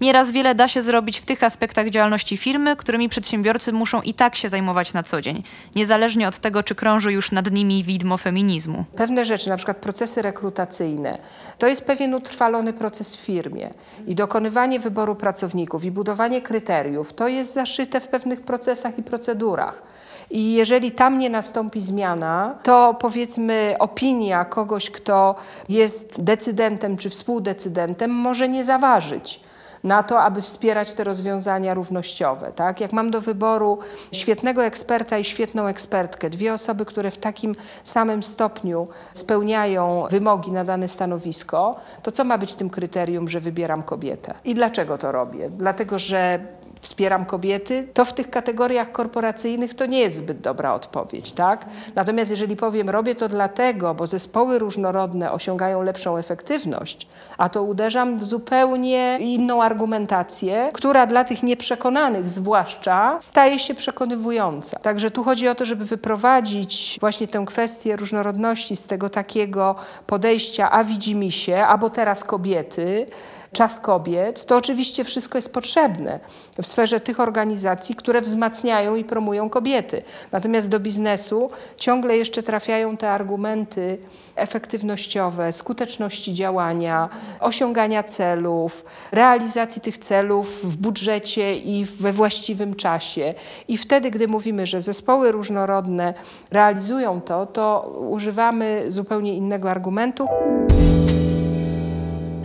Nieraz 0.00 0.30
wiele 0.30 0.54
da 0.54 0.68
się 0.68 0.82
zrobić 0.82 1.20
w 1.20 1.26
tych 1.26 1.42
aspektach 1.42 1.90
działalności 1.90 2.36
firmy, 2.36 2.76
którymi 2.76 3.08
przedsiębiorcy 3.08 3.72
muszą 3.72 4.02
i 4.02 4.14
tak 4.14 4.36
się 4.36 4.48
zajmować 4.48 4.92
na 4.92 5.02
co 5.02 5.20
dzień, 5.20 5.42
niezależnie 5.74 6.28
od 6.28 6.38
tego, 6.38 6.62
czy 6.62 6.74
krąży 6.74 7.12
już 7.12 7.32
nad 7.32 7.50
nimi 7.50 7.84
widmo 7.84 8.16
feminizmu. 8.16 8.84
Pewne 8.96 9.24
rzeczy, 9.24 9.48
na 9.48 9.56
przykład 9.56 9.76
procesy 9.76 10.22
rekrutacyjne, 10.22 11.18
to 11.58 11.66
jest 11.66 11.86
pewien 11.86 12.14
utrwalony 12.14 12.72
proces 12.72 13.16
w 13.16 13.20
firmie 13.20 13.70
i 14.06 14.14
dokonywanie 14.14 14.80
wyboru 14.80 15.14
pracowników 15.14 15.84
i 15.84 15.90
budowanie 15.90 16.42
kryteriów, 16.42 17.12
to 17.12 17.28
jest 17.28 17.54
zaszyte 17.54 18.00
w 18.00 18.08
pewnych 18.08 18.40
procesach 18.40 18.98
i 18.98 19.02
procedurach. 19.02 19.82
I 20.30 20.54
jeżeli 20.54 20.92
tam 20.92 21.18
nie 21.18 21.30
nastąpi 21.30 21.80
zmiana, 21.80 22.54
to 22.62 22.96
powiedzmy 23.00 23.76
opinia 23.78 24.44
kogoś, 24.44 24.90
kto 24.90 25.34
jest 25.68 26.22
decydentem 26.22 26.96
czy 26.96 27.10
współdecydentem, 27.10 28.10
może 28.10 28.48
nie 28.48 28.64
zaważyć 28.64 29.40
na 29.84 30.02
to, 30.02 30.22
aby 30.22 30.42
wspierać 30.42 30.92
te 30.92 31.04
rozwiązania 31.04 31.74
równościowe. 31.74 32.52
Tak? 32.52 32.80
Jak 32.80 32.92
mam 32.92 33.10
do 33.10 33.20
wyboru 33.20 33.78
świetnego 34.12 34.64
eksperta 34.64 35.18
i 35.18 35.24
świetną 35.24 35.66
ekspertkę, 35.66 36.30
dwie 36.30 36.52
osoby, 36.52 36.84
które 36.84 37.10
w 37.10 37.18
takim 37.18 37.54
samym 37.84 38.22
stopniu 38.22 38.88
spełniają 39.14 40.06
wymogi 40.10 40.52
na 40.52 40.64
dane 40.64 40.88
stanowisko, 40.88 41.76
to 42.02 42.12
co 42.12 42.24
ma 42.24 42.38
być 42.38 42.54
tym 42.54 42.70
kryterium, 42.70 43.28
że 43.28 43.40
wybieram 43.40 43.82
kobietę? 43.82 44.34
I 44.44 44.54
dlaczego 44.54 44.98
to 44.98 45.12
robię? 45.12 45.50
Dlatego, 45.50 45.98
że 45.98 46.40
wspieram 46.84 47.24
kobiety, 47.24 47.88
to 47.94 48.04
w 48.04 48.12
tych 48.12 48.30
kategoriach 48.30 48.92
korporacyjnych 48.92 49.74
to 49.74 49.86
nie 49.86 50.00
jest 50.00 50.16
zbyt 50.16 50.40
dobra 50.40 50.74
odpowiedź, 50.74 51.32
tak? 51.32 51.66
Natomiast 51.94 52.30
jeżeli 52.30 52.56
powiem, 52.56 52.90
robię 52.90 53.14
to 53.14 53.28
dlatego, 53.28 53.94
bo 53.94 54.06
zespoły 54.06 54.58
różnorodne 54.58 55.32
osiągają 55.32 55.82
lepszą 55.82 56.16
efektywność, 56.16 57.06
a 57.38 57.48
to 57.48 57.62
uderzam 57.62 58.18
w 58.18 58.24
zupełnie 58.24 59.18
inną 59.20 59.62
argumentację, 59.62 60.68
która 60.72 61.06
dla 61.06 61.24
tych 61.24 61.42
nieprzekonanych 61.42 62.30
zwłaszcza 62.30 63.16
staje 63.20 63.58
się 63.58 63.74
przekonywująca. 63.74 64.78
Także 64.78 65.10
tu 65.10 65.24
chodzi 65.24 65.48
o 65.48 65.54
to, 65.54 65.64
żeby 65.64 65.84
wyprowadzić 65.84 66.98
właśnie 67.00 67.28
tę 67.28 67.44
kwestię 67.46 67.96
różnorodności 67.96 68.76
z 68.76 68.86
tego 68.86 69.08
takiego 69.08 69.74
podejścia, 70.06 70.70
a 70.70 70.84
widzi 70.84 71.16
mi 71.16 71.32
się, 71.32 71.56
albo 71.56 71.90
teraz 71.90 72.24
kobiety, 72.24 73.06
czas 73.54 73.80
kobiet, 73.80 74.46
to 74.46 74.56
oczywiście 74.56 75.04
wszystko 75.04 75.38
jest 75.38 75.52
potrzebne 75.52 76.20
w 76.62 76.66
sferze 76.66 77.00
tych 77.00 77.20
organizacji, 77.20 77.94
które 77.94 78.20
wzmacniają 78.20 78.96
i 78.96 79.04
promują 79.04 79.50
kobiety. 79.50 80.02
Natomiast 80.32 80.68
do 80.68 80.80
biznesu 80.80 81.50
ciągle 81.76 82.16
jeszcze 82.16 82.42
trafiają 82.42 82.96
te 82.96 83.10
argumenty 83.10 83.98
efektywnościowe, 84.36 85.52
skuteczności 85.52 86.34
działania, 86.34 87.08
osiągania 87.40 88.02
celów, 88.02 88.84
realizacji 89.12 89.82
tych 89.82 89.98
celów 89.98 90.72
w 90.72 90.76
budżecie 90.76 91.58
i 91.58 91.84
we 91.84 92.12
właściwym 92.12 92.74
czasie. 92.74 93.34
I 93.68 93.76
wtedy, 93.76 94.10
gdy 94.10 94.28
mówimy, 94.28 94.66
że 94.66 94.80
zespoły 94.80 95.32
różnorodne 95.32 96.14
realizują 96.50 97.20
to, 97.20 97.46
to 97.46 97.80
używamy 98.10 98.84
zupełnie 98.88 99.34
innego 99.34 99.70
argumentu 99.70 100.26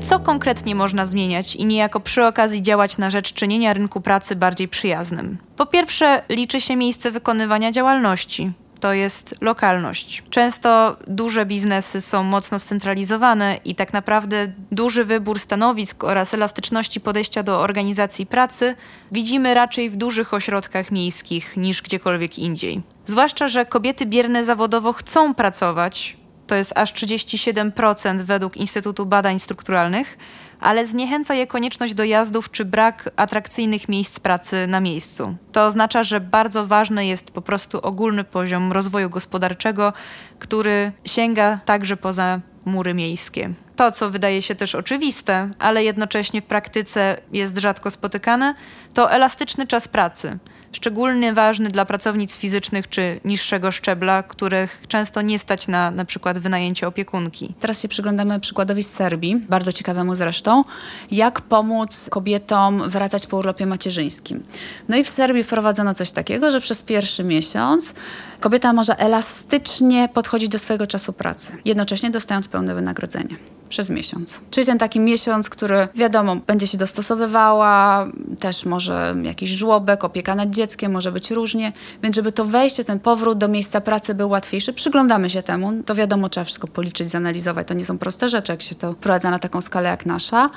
co 0.01 0.19
konkretnie 0.19 0.75
można 0.75 1.05
zmieniać 1.05 1.55
i 1.55 1.65
niejako 1.65 1.99
przy 1.99 2.25
okazji 2.25 2.61
działać 2.61 2.97
na 2.97 3.11
rzecz 3.11 3.33
czynienia 3.33 3.73
rynku 3.73 4.01
pracy 4.01 4.35
bardziej 4.35 4.67
przyjaznym. 4.67 5.37
Po 5.57 5.65
pierwsze, 5.65 6.21
liczy 6.29 6.61
się 6.61 6.75
miejsce 6.75 7.11
wykonywania 7.11 7.71
działalności. 7.71 8.51
To 8.79 8.93
jest 8.93 9.35
lokalność. 9.41 10.23
Często 10.29 10.97
duże 11.07 11.45
biznesy 11.45 12.01
są 12.01 12.23
mocno 12.23 12.59
scentralizowane 12.59 13.59
i 13.65 13.75
tak 13.75 13.93
naprawdę 13.93 14.47
duży 14.71 15.05
wybór 15.05 15.39
stanowisk 15.39 16.03
oraz 16.03 16.33
elastyczności 16.33 17.01
podejścia 17.01 17.43
do 17.43 17.59
organizacji 17.59 18.25
pracy 18.25 18.75
widzimy 19.11 19.53
raczej 19.53 19.89
w 19.89 19.95
dużych 19.95 20.33
ośrodkach 20.33 20.91
miejskich 20.91 21.57
niż 21.57 21.81
gdziekolwiek 21.81 22.39
indziej. 22.39 22.81
Zwłaszcza, 23.05 23.47
że 23.47 23.65
kobiety 23.65 24.05
bierne 24.05 24.45
zawodowo 24.45 24.93
chcą 24.93 25.33
pracować, 25.33 26.17
to 26.49 26.55
jest 26.55 26.73
aż 26.75 26.93
37% 26.93 28.21
według 28.21 28.57
Instytutu 28.57 29.05
Badań 29.05 29.39
Strukturalnych, 29.39 30.17
ale 30.59 30.85
zniechęca 30.85 31.33
je 31.33 31.47
konieczność 31.47 31.93
dojazdów 31.93 32.51
czy 32.51 32.65
brak 32.65 33.09
atrakcyjnych 33.15 33.89
miejsc 33.89 34.19
pracy 34.19 34.67
na 34.67 34.79
miejscu. 34.79 35.35
To 35.51 35.65
oznacza, 35.65 36.03
że 36.03 36.19
bardzo 36.19 36.67
ważny 36.67 37.05
jest 37.05 37.31
po 37.31 37.41
prostu 37.41 37.79
ogólny 37.81 38.23
poziom 38.23 38.71
rozwoju 38.71 39.09
gospodarczego, 39.09 39.93
który 40.39 40.91
sięga 41.05 41.59
także 41.65 41.97
poza 41.97 42.39
mury 42.65 42.93
miejskie. 42.93 43.49
To, 43.75 43.91
co 43.91 44.09
wydaje 44.09 44.41
się 44.41 44.55
też 44.55 44.75
oczywiste, 44.75 45.49
ale 45.59 45.83
jednocześnie 45.83 46.41
w 46.41 46.45
praktyce 46.45 47.17
jest 47.33 47.57
rzadko 47.57 47.91
spotykane, 47.91 48.55
to 48.93 49.11
elastyczny 49.11 49.67
czas 49.67 49.87
pracy 49.87 50.39
szczególnie 50.71 51.33
ważny 51.33 51.69
dla 51.69 51.85
pracownic 51.85 52.35
fizycznych 52.35 52.89
czy 52.89 53.19
niższego 53.25 53.71
szczebla, 53.71 54.23
których 54.23 54.83
często 54.87 55.21
nie 55.21 55.39
stać 55.39 55.67
na 55.67 55.91
na 55.91 56.05
przykład 56.05 56.39
wynajęcie 56.39 56.87
opiekunki. 56.87 57.53
Teraz 57.59 57.81
się 57.81 57.87
przyglądamy 57.87 58.39
przykładowi 58.39 58.83
z 58.83 58.93
Serbii, 58.93 59.35
bardzo 59.49 59.71
ciekawemu 59.71 60.15
zresztą, 60.15 60.63
jak 61.11 61.41
pomóc 61.41 62.07
kobietom 62.09 62.89
wracać 62.89 63.27
po 63.27 63.37
urlopie 63.37 63.65
macierzyńskim. 63.65 64.43
No 64.89 64.97
i 64.97 65.03
w 65.03 65.09
Serbii 65.09 65.43
wprowadzono 65.43 65.93
coś 65.93 66.11
takiego, 66.11 66.51
że 66.51 66.61
przez 66.61 66.83
pierwszy 66.83 67.23
miesiąc 67.23 67.93
kobieta 68.39 68.73
może 68.73 68.99
elastycznie 68.99 70.09
podchodzić 70.13 70.49
do 70.49 70.59
swojego 70.59 70.87
czasu 70.87 71.13
pracy, 71.13 71.57
jednocześnie 71.65 72.09
dostając 72.09 72.47
pełne 72.47 72.75
wynagrodzenie 72.75 73.35
przez 73.69 73.89
miesiąc. 73.89 74.41
Czyli 74.51 74.65
ten 74.65 74.77
taki 74.77 74.99
miesiąc, 74.99 75.49
który 75.49 75.87
wiadomo, 75.95 76.35
będzie 76.35 76.67
się 76.67 76.77
dostosowywała, 76.77 78.07
też 78.39 78.65
może 78.65 79.15
jakiś 79.23 79.49
żłobek, 79.49 80.03
opieka 80.03 80.35
nad 80.35 80.49
dzieckiem, 80.49 80.91
może 80.91 81.11
być 81.11 81.31
różnie, 81.31 81.71
więc 82.03 82.15
żeby 82.15 82.31
to 82.31 82.45
wejście, 82.45 82.83
ten 82.83 82.99
powrót 82.99 83.37
do 83.37 83.47
miejsca 83.47 83.81
pracy 83.81 84.15
był 84.15 84.29
łatwiejszy, 84.29 84.73
przyglądamy 84.73 85.29
się 85.29 85.43
temu, 85.43 85.83
to 85.85 85.95
wiadomo, 85.95 86.29
trzeba 86.29 86.43
wszystko 86.43 86.67
policzyć, 86.67 87.09
zanalizować, 87.09 87.67
to 87.67 87.73
nie 87.73 87.85
są 87.85 87.97
proste 87.97 88.29
rzeczy, 88.29 88.51
jak 88.51 88.61
się 88.61 88.75
to 88.75 88.93
wprowadza 88.93 89.31
na 89.31 89.39
taką 89.39 89.61
skalę 89.61 89.89
jak 89.89 90.05
nasza, 90.05 90.49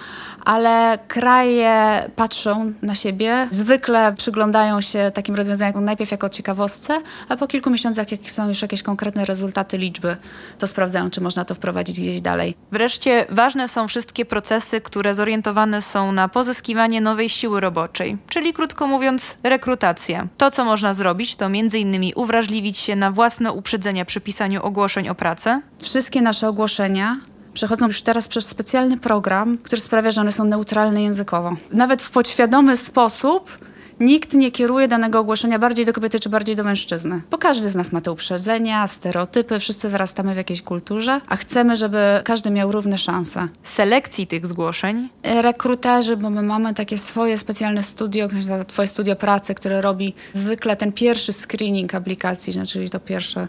ale 0.44 0.98
kraje 1.08 2.02
patrzą 2.16 2.72
na 2.82 2.94
siebie, 2.94 3.48
zwykle 3.50 4.14
przyglądają 4.16 4.80
się 4.80 5.10
takim 5.14 5.34
rozwiązaniom 5.34 5.84
najpierw 5.84 6.10
jako 6.10 6.28
ciekawostce, 6.28 6.98
a 7.28 7.36
po 7.36 7.46
kilku 7.46 7.70
miesiącach, 7.70 8.12
jak 8.12 8.30
są 8.30 8.48
już 8.48 8.62
jakieś 8.62 8.82
konkretne 8.82 9.24
rezultaty, 9.24 9.78
liczby, 9.78 10.16
to 10.58 10.66
sprawdzają, 10.66 11.10
czy 11.10 11.20
można 11.20 11.44
to 11.44 11.54
wprowadzić 11.54 12.00
gdzieś 12.00 12.20
dalej. 12.20 12.54
Wreszcie 12.72 13.01
ważne 13.28 13.68
są 13.68 13.88
wszystkie 13.88 14.24
procesy, 14.24 14.80
które 14.80 15.14
zorientowane 15.14 15.82
są 15.82 16.12
na 16.12 16.28
pozyskiwanie 16.28 17.00
nowej 17.00 17.28
siły 17.28 17.61
roboczej, 17.61 18.18
czyli 18.28 18.53
krótko 18.53 18.86
mówiąc 18.86 19.36
rekrutacja. 19.42 20.26
To, 20.36 20.50
co 20.50 20.64
można 20.64 20.94
zrobić, 20.94 21.36
to 21.36 21.46
m.in. 21.46 22.12
uwrażliwić 22.14 22.78
się 22.78 22.96
na 22.96 23.11
własne 23.11 23.53
uprzedzenia 23.53 24.05
przy 24.05 24.20
pisaniu 24.20 24.62
ogłoszeń 24.62 25.09
o 25.09 25.14
pracę. 25.14 25.61
Wszystkie 25.78 26.22
nasze 26.22 26.48
ogłoszenia 26.48 27.16
przechodzą 27.55 27.86
już 27.86 28.03
teraz 28.03 28.28
przez 28.28 28.46
specjalny 28.46 28.98
program, 28.98 29.59
który 29.59 29.80
sprawia, 29.80 30.11
że 30.11 30.20
one 30.20 30.32
są 30.32 30.44
neutralne 30.44 31.03
językowo. 31.03 31.57
Nawet 31.72 32.03
w 32.03 32.11
podświadomy 32.11 32.76
sposób 32.76 33.50
nikt 34.03 34.34
nie 34.34 34.50
kieruje 34.50 34.88
danego 34.88 35.18
ogłoszenia 35.18 35.59
bardziej 35.59 35.86
do 35.86 35.92
kobiety 35.92 36.20
czy 36.20 36.28
bardziej 36.28 36.57
do 36.57 36.64
mężczyzny. 36.64 37.22
Bo 37.30 37.38
każdy 37.38 37.68
z 37.68 37.74
nas 37.74 37.92
ma 37.92 38.00
te 38.00 38.12
uprzedzenia, 38.12 38.86
stereotypy, 38.86 39.59
wszyscy 39.59 39.88
wyrastamy 39.88 40.34
w 40.34 40.36
jakiejś 40.36 40.62
kulturze, 40.62 41.20
a 41.28 41.36
chcemy, 41.36 41.76
żeby 41.76 41.98
każdy 42.24 42.50
miał 42.50 42.72
równe 42.72 42.98
szanse. 42.98 43.48
Selekcji 43.62 44.26
tych 44.26 44.46
zgłoszeń 44.46 45.09
Rekruterzy, 45.22 46.16
bo 46.16 46.30
my 46.30 46.42
mamy 46.42 46.74
takie 46.74 46.98
swoje 46.98 47.38
specjalne 47.38 47.82
studio, 47.82 48.28
twoje 48.66 48.88
studio 48.88 49.16
pracy, 49.16 49.55
które 49.55 49.80
robi 49.80 50.14
zwykle 50.32 50.76
ten 50.76 50.92
pierwszy 50.92 51.32
screening 51.32 51.94
aplikacji, 51.94 52.66
czyli 52.66 52.90
to 52.90 53.00
pierwsze 53.00 53.48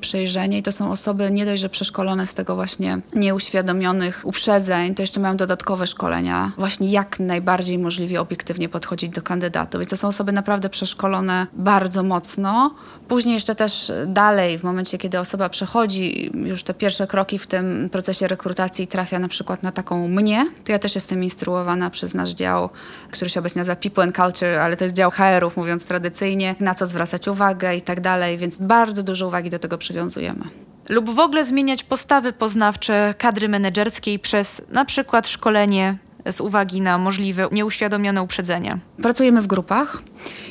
przejrzenie 0.00 0.58
i 0.58 0.62
to 0.62 0.72
są 0.72 0.90
osoby 0.90 1.30
nie 1.30 1.46
dość, 1.46 1.62
że 1.62 1.68
przeszkolone 1.68 2.26
z 2.26 2.34
tego 2.34 2.54
właśnie 2.54 2.98
nieuświadomionych 3.14 4.20
uprzedzeń, 4.24 4.94
to 4.94 5.02
jeszcze 5.02 5.20
mają 5.20 5.36
dodatkowe 5.36 5.86
szkolenia, 5.86 6.52
właśnie 6.58 6.90
jak 6.90 7.20
najbardziej 7.20 7.78
możliwie 7.78 8.20
obiektywnie 8.20 8.68
podchodzić 8.68 9.10
do 9.10 9.22
kandydatów. 9.22 9.78
Więc 9.80 9.90
to 9.90 9.96
są 9.96 10.08
osoby 10.08 10.32
naprawdę 10.32 10.68
przeszkolone 10.68 11.46
bardzo 11.52 12.02
mocno. 12.02 12.74
Później 13.08 13.34
jeszcze 13.34 13.54
też 13.54 13.92
dalej, 14.06 14.58
w 14.58 14.62
momencie, 14.62 14.98
kiedy 14.98 15.18
osoba 15.18 15.48
przechodzi 15.48 16.30
już 16.34 16.62
te 16.62 16.74
pierwsze 16.74 17.06
kroki 17.06 17.38
w 17.38 17.46
tym 17.46 17.88
procesie 17.92 18.28
rekrutacji 18.28 18.86
trafia 18.86 19.18
na 19.18 19.28
przykład 19.28 19.62
na 19.62 19.72
taką 19.72 20.08
mnie, 20.08 20.46
to 20.64 20.72
ja 20.72 20.78
też 20.78 20.94
jestem 20.94 21.24
instruowana 21.24 21.90
przez 21.90 22.14
nasz 22.14 22.30
dział, 22.30 22.70
który 23.10 23.30
się 23.30 23.40
obecnie 23.40 23.60
nazywa 23.60 23.76
People 23.76 24.04
and 24.04 24.16
Culture, 24.16 24.58
ale 24.58 24.76
to 24.76 24.84
jest 24.84 24.96
dział 24.96 25.10
HR-ów, 25.10 25.56
mówiąc 25.56 25.86
tradycyjnie, 25.86 26.54
na 26.60 26.74
co 26.74 26.86
zwracać 26.86 27.28
uwagę 27.28 27.76
i 27.76 27.82
tak 27.82 28.00
dalej, 28.00 28.38
więc 28.38 28.58
bardzo 28.58 29.02
dużo 29.02 29.26
uwagi 29.26 29.50
do 29.50 29.58
tego 29.58 29.78
przywiązujemy. 29.90 30.44
Lub 30.88 31.10
w 31.10 31.18
ogóle 31.18 31.44
zmieniać 31.44 31.84
postawy 31.84 32.32
poznawcze 32.32 33.14
kadry 33.18 33.48
menedżerskiej 33.48 34.18
przez 34.18 34.62
na 34.68 34.84
przykład 34.84 35.28
szkolenie 35.28 35.98
z 36.30 36.40
uwagi 36.40 36.80
na 36.80 36.98
możliwe 36.98 37.48
nieuświadomione 37.52 38.22
uprzedzenia. 38.22 38.78
Pracujemy 39.02 39.42
w 39.42 39.46
grupach. 39.46 40.02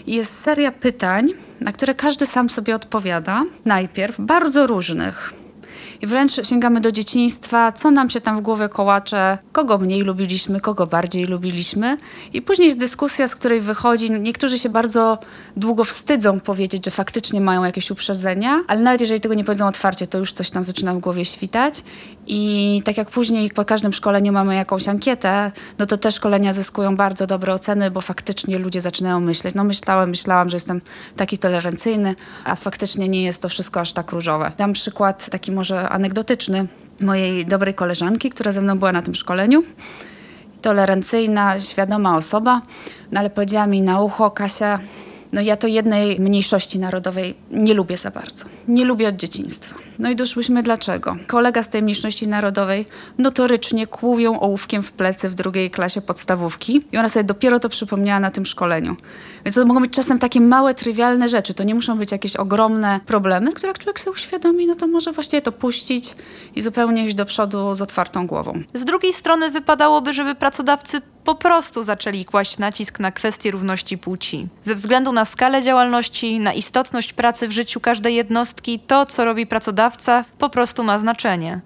Jest 0.07 0.39
seria 0.39 0.71
pytań, 0.71 1.29
na 1.61 1.71
które 1.71 1.95
każdy 1.95 2.25
sam 2.25 2.49
sobie 2.49 2.75
odpowiada. 2.75 3.43
Najpierw 3.65 4.15
bardzo 4.19 4.67
różnych. 4.67 5.33
I 6.01 6.07
wręcz 6.07 6.47
sięgamy 6.47 6.81
do 6.81 6.91
dzieciństwa, 6.91 7.71
co 7.71 7.91
nam 7.91 8.09
się 8.09 8.21
tam 8.21 8.37
w 8.37 8.41
głowie 8.41 8.69
kołacze, 8.69 9.37
kogo 9.51 9.77
mniej 9.77 10.01
lubiliśmy, 10.01 10.61
kogo 10.61 10.87
bardziej 10.87 11.23
lubiliśmy. 11.23 11.97
I 12.33 12.41
później 12.41 12.65
jest 12.65 12.79
dyskusja, 12.79 13.27
z 13.27 13.35
której 13.35 13.61
wychodzi, 13.61 14.11
niektórzy 14.11 14.59
się 14.59 14.69
bardzo 14.69 15.17
długo 15.57 15.83
wstydzą 15.83 16.39
powiedzieć, 16.39 16.85
że 16.85 16.91
faktycznie 16.91 17.41
mają 17.41 17.63
jakieś 17.63 17.91
uprzedzenia, 17.91 18.63
ale 18.67 18.81
nawet 18.81 19.01
jeżeli 19.01 19.21
tego 19.21 19.35
nie 19.35 19.43
powiedzą 19.43 19.67
otwarcie, 19.67 20.07
to 20.07 20.17
już 20.17 20.33
coś 20.33 20.49
tam 20.49 20.63
zaczyna 20.63 20.93
w 20.93 20.99
głowie 20.99 21.25
świtać. 21.25 21.83
I 22.31 22.81
tak 22.85 22.97
jak 22.97 23.09
później 23.09 23.49
po 23.49 23.65
każdym 23.65 23.93
szkoleniu 23.93 24.31
mamy 24.31 24.55
jakąś 24.55 24.87
ankietę, 24.87 25.51
no 25.79 25.85
to 25.85 25.97
te 25.97 26.11
szkolenia 26.11 26.53
zyskują 26.53 26.95
bardzo 26.95 27.27
dobre 27.27 27.53
oceny, 27.53 27.91
bo 27.91 28.01
faktycznie 28.01 28.59
ludzie 28.59 28.81
zaczynają 28.81 29.19
myśleć, 29.19 29.55
no 29.55 29.63
myślałem, 29.63 30.09
myślałam, 30.09 30.49
że 30.49 30.55
jestem 30.55 30.81
taki 31.15 31.37
tolerancyjny, 31.37 32.15
a 32.45 32.55
faktycznie 32.55 33.09
nie 33.09 33.23
jest 33.23 33.41
to 33.41 33.49
wszystko 33.49 33.79
aż 33.79 33.93
tak 33.93 34.11
różowe. 34.11 34.51
Dam 34.57 34.73
przykład 34.73 35.29
taki 35.29 35.51
może 35.51 35.89
anegdotyczny 35.89 36.67
mojej 37.01 37.45
dobrej 37.45 37.73
koleżanki, 37.73 38.29
która 38.29 38.51
ze 38.51 38.61
mną 38.61 38.79
była 38.79 38.91
na 38.91 39.01
tym 39.01 39.15
szkoleniu. 39.15 39.63
Tolerancyjna, 40.61 41.59
świadoma 41.59 42.17
osoba, 42.17 42.61
no 43.11 43.19
ale 43.19 43.29
powiedziała 43.29 43.67
mi 43.67 43.81
na 43.81 44.01
ucho, 44.01 44.31
Kasia, 44.31 44.79
no 45.31 45.41
ja 45.41 45.57
to 45.57 45.67
jednej 45.67 46.19
mniejszości 46.19 46.79
narodowej 46.79 47.35
nie 47.51 47.73
lubię 47.73 47.97
za 47.97 48.11
bardzo. 48.11 48.45
Nie 48.67 48.85
lubię 48.85 49.07
od 49.07 49.15
dzieciństwa. 49.15 49.88
No 49.99 50.09
i 50.09 50.15
doszłyśmy 50.15 50.63
dlaczego. 50.63 51.15
Kolega 51.27 51.63
z 51.63 51.69
tej 51.69 51.83
mniejszości 51.83 52.27
narodowej 52.27 52.85
notorycznie 53.17 53.87
kłuł 53.87 54.19
ją 54.19 54.39
ołówkiem 54.39 54.83
w 54.83 54.91
plecy 54.91 55.29
w 55.29 55.33
drugiej 55.33 55.71
klasie 55.71 56.01
podstawówki 56.01 56.81
i 56.91 56.97
ona 56.97 57.09
sobie 57.09 57.23
dopiero 57.23 57.59
to 57.59 57.69
przypomniała 57.69 58.19
na 58.19 58.31
tym 58.31 58.45
szkoleniu. 58.45 58.95
Więc 59.45 59.55
to 59.55 59.65
mogą 59.65 59.79
być 59.79 59.91
czasem 59.91 60.19
takie 60.19 60.41
małe, 60.41 60.73
trywialne 60.73 61.29
rzeczy. 61.29 61.53
To 61.53 61.63
nie 61.63 61.75
muszą 61.75 61.97
być 61.97 62.11
jakieś 62.11 62.35
ogromne 62.35 62.99
problemy, 63.05 63.53
które 63.53 63.67
jak 63.67 63.79
człowiek 63.79 63.99
sobie 63.99 64.11
uświadomi, 64.11 64.67
no 64.67 64.75
to 64.75 64.87
może 64.87 65.11
właściwie 65.11 65.41
to 65.41 65.51
puścić 65.51 66.15
i 66.55 66.61
zupełnie 66.61 67.05
iść 67.05 67.15
do 67.15 67.25
przodu 67.25 67.75
z 67.75 67.81
otwartą 67.81 68.27
głową. 68.27 68.63
Z 68.73 68.85
drugiej 68.85 69.13
strony 69.13 69.51
wypadałoby, 69.51 70.13
żeby 70.13 70.35
pracodawcy 70.35 71.01
po 71.23 71.35
prostu 71.35 71.83
zaczęli 71.83 72.25
kłaść 72.25 72.57
nacisk 72.57 72.99
na 72.99 73.11
kwestię 73.11 73.51
równości 73.51 73.97
płci. 73.97 74.47
Ze 74.63 74.75
względu 74.75 75.11
na 75.11 75.25
skalę 75.25 75.63
działalności, 75.63 76.39
na 76.39 76.53
istotność 76.53 77.13
pracy 77.13 77.47
w 77.47 77.51
życiu 77.51 77.79
każdej 77.79 78.15
jednostki, 78.15 78.79
to 78.79 79.05
co 79.05 79.25
robi 79.25 79.47
pracodawca 79.47 79.88
po 80.37 80.49
prostu 80.49 80.83
ma 80.83 80.99
znaczenie. 80.99 81.61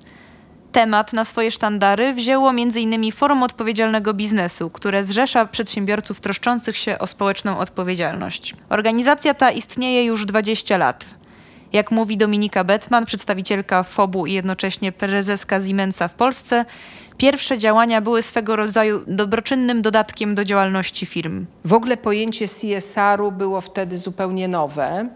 Temat 0.71 1.13
na 1.13 1.25
swoje 1.25 1.51
sztandary 1.51 2.13
wzięło 2.13 2.49
m.in. 2.49 3.11
Forum 3.11 3.43
Odpowiedzialnego 3.43 4.13
Biznesu, 4.13 4.69
które 4.69 5.03
zrzesza 5.03 5.45
przedsiębiorców 5.45 6.21
troszczących 6.21 6.77
się 6.77 6.99
o 6.99 7.07
społeczną 7.07 7.57
odpowiedzialność. 7.57 8.55
Organizacja 8.69 9.33
ta 9.33 9.51
istnieje 9.51 10.05
już 10.05 10.25
20 10.25 10.77
lat. 10.77 11.05
Jak 11.73 11.91
mówi 11.91 12.17
Dominika 12.17 12.63
Bettman, 12.63 13.05
przedstawicielka 13.05 13.83
FOB-u 13.83 14.25
i 14.25 14.33
jednocześnie 14.33 14.91
prezeska 14.91 15.61
Siemensa 15.61 16.07
w 16.07 16.13
Polsce, 16.13 16.65
pierwsze 17.17 17.57
działania 17.57 18.01
były 18.01 18.21
swego 18.21 18.55
rodzaju 18.55 19.01
dobroczynnym 19.07 19.81
dodatkiem 19.81 20.35
do 20.35 20.45
działalności 20.45 21.05
firm. 21.05 21.45
W 21.65 21.73
ogóle 21.73 21.97
pojęcie 21.97 22.45
CSR-u 22.47 23.31
było 23.31 23.61
wtedy 23.61 23.97
zupełnie 23.97 24.47
nowe 24.47 25.09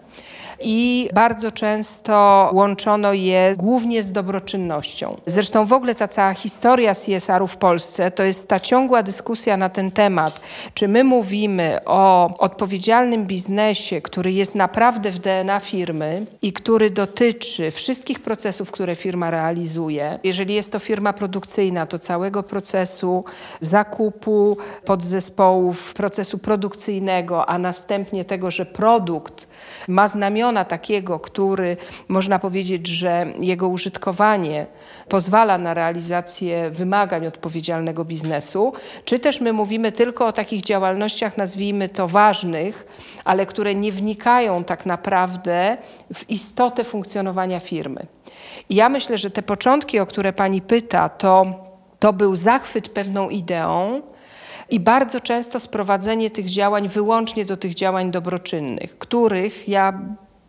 i 0.62 1.10
bardzo 1.14 1.52
często 1.52 2.50
łączono 2.54 3.14
je 3.14 3.54
głównie 3.58 4.04
z 4.04 4.12
dobroczynnością. 4.12 5.18
Zresztą 5.26 5.66
w 5.66 5.74
ogóle 5.74 5.96
ta 5.96 6.08
cała 6.08 6.34
historia 6.34 6.94
CSR-u 6.94 7.48
w 7.48 7.58
Polsce 7.58 8.12
to 8.12 8.24
jest 8.24 8.48
ta 8.48 8.60
ciągła 8.60 9.04
dyskusja 9.04 9.58
na 9.58 9.70
ten 9.70 9.92
temat, 9.92 10.42
czy 10.74 10.88
my 10.88 11.04
mówimy 11.04 11.80
o 11.86 12.30
odpowiedzialnym 12.38 13.26
biznesie, 13.26 14.02
który 14.02 14.32
jest 14.32 14.56
naprawdę 14.56 15.12
w 15.12 15.20
DNA 15.20 15.60
firmy 15.60 16.26
i 16.42 16.54
który 16.54 16.90
dotyczy 16.90 17.72
wszystkich 17.72 18.20
procesów, 18.20 18.72
które 18.72 18.96
firma 18.96 19.32
realizuje. 19.32 20.18
Jeżeli 20.24 20.54
jest 20.54 20.72
to 20.72 20.80
firma 20.80 21.14
produkcyjna, 21.14 21.86
to 21.86 22.00
całego 22.00 22.44
procesu 22.44 23.24
zakupu 23.62 24.58
podzespołów, 24.86 25.94
procesu 25.94 26.38
produkcyjnego, 26.38 27.50
a 27.50 27.58
następnie 27.58 28.26
tego, 28.26 28.52
że 28.52 28.66
produkt 28.66 29.48
ma 29.88 30.08
znamiona 30.08 30.47
ramiona 30.48 30.66
takiego, 30.66 31.20
który 31.20 31.78
można 32.08 32.40
powiedzieć, 32.40 32.88
że 32.88 33.26
jego 33.40 33.68
użytkowanie 33.68 34.66
pozwala 35.10 35.58
na 35.58 35.74
realizację 35.74 36.70
wymagań 36.70 37.28
odpowiedzialnego 37.28 38.06
biznesu, 38.06 38.74
czy 39.06 39.20
też 39.20 39.42
my 39.42 39.54
mówimy 39.54 39.92
tylko 39.92 40.26
o 40.26 40.32
takich 40.32 40.62
działalnościach, 40.62 41.38
nazwijmy 41.38 41.90
to 41.90 42.08
ważnych, 42.08 42.88
ale 43.26 43.46
które 43.46 43.76
nie 43.76 43.92
wnikają 43.92 44.64
tak 44.64 44.86
naprawdę 44.86 45.76
w 46.14 46.30
istotę 46.30 46.84
funkcjonowania 46.84 47.60
firmy. 47.60 48.06
I 48.70 48.76
ja 48.76 48.90
myślę, 48.90 49.18
że 49.18 49.30
te 49.30 49.42
początki, 49.42 50.00
o 50.00 50.06
które 50.06 50.34
pani 50.34 50.62
pyta, 50.62 51.10
to, 51.10 51.46
to 52.00 52.14
był 52.14 52.36
zachwyt 52.36 52.90
pewną 52.90 53.30
ideą, 53.30 54.02
i 54.70 54.80
bardzo 54.80 55.20
często 55.20 55.60
sprowadzenie 55.60 56.30
tych 56.30 56.50
działań 56.50 56.90
wyłącznie 56.90 57.46
do 57.46 57.58
tych 57.58 57.74
działań 57.74 58.12
dobroczynnych, 58.12 58.98
których 58.98 59.70
ja 59.70 60.00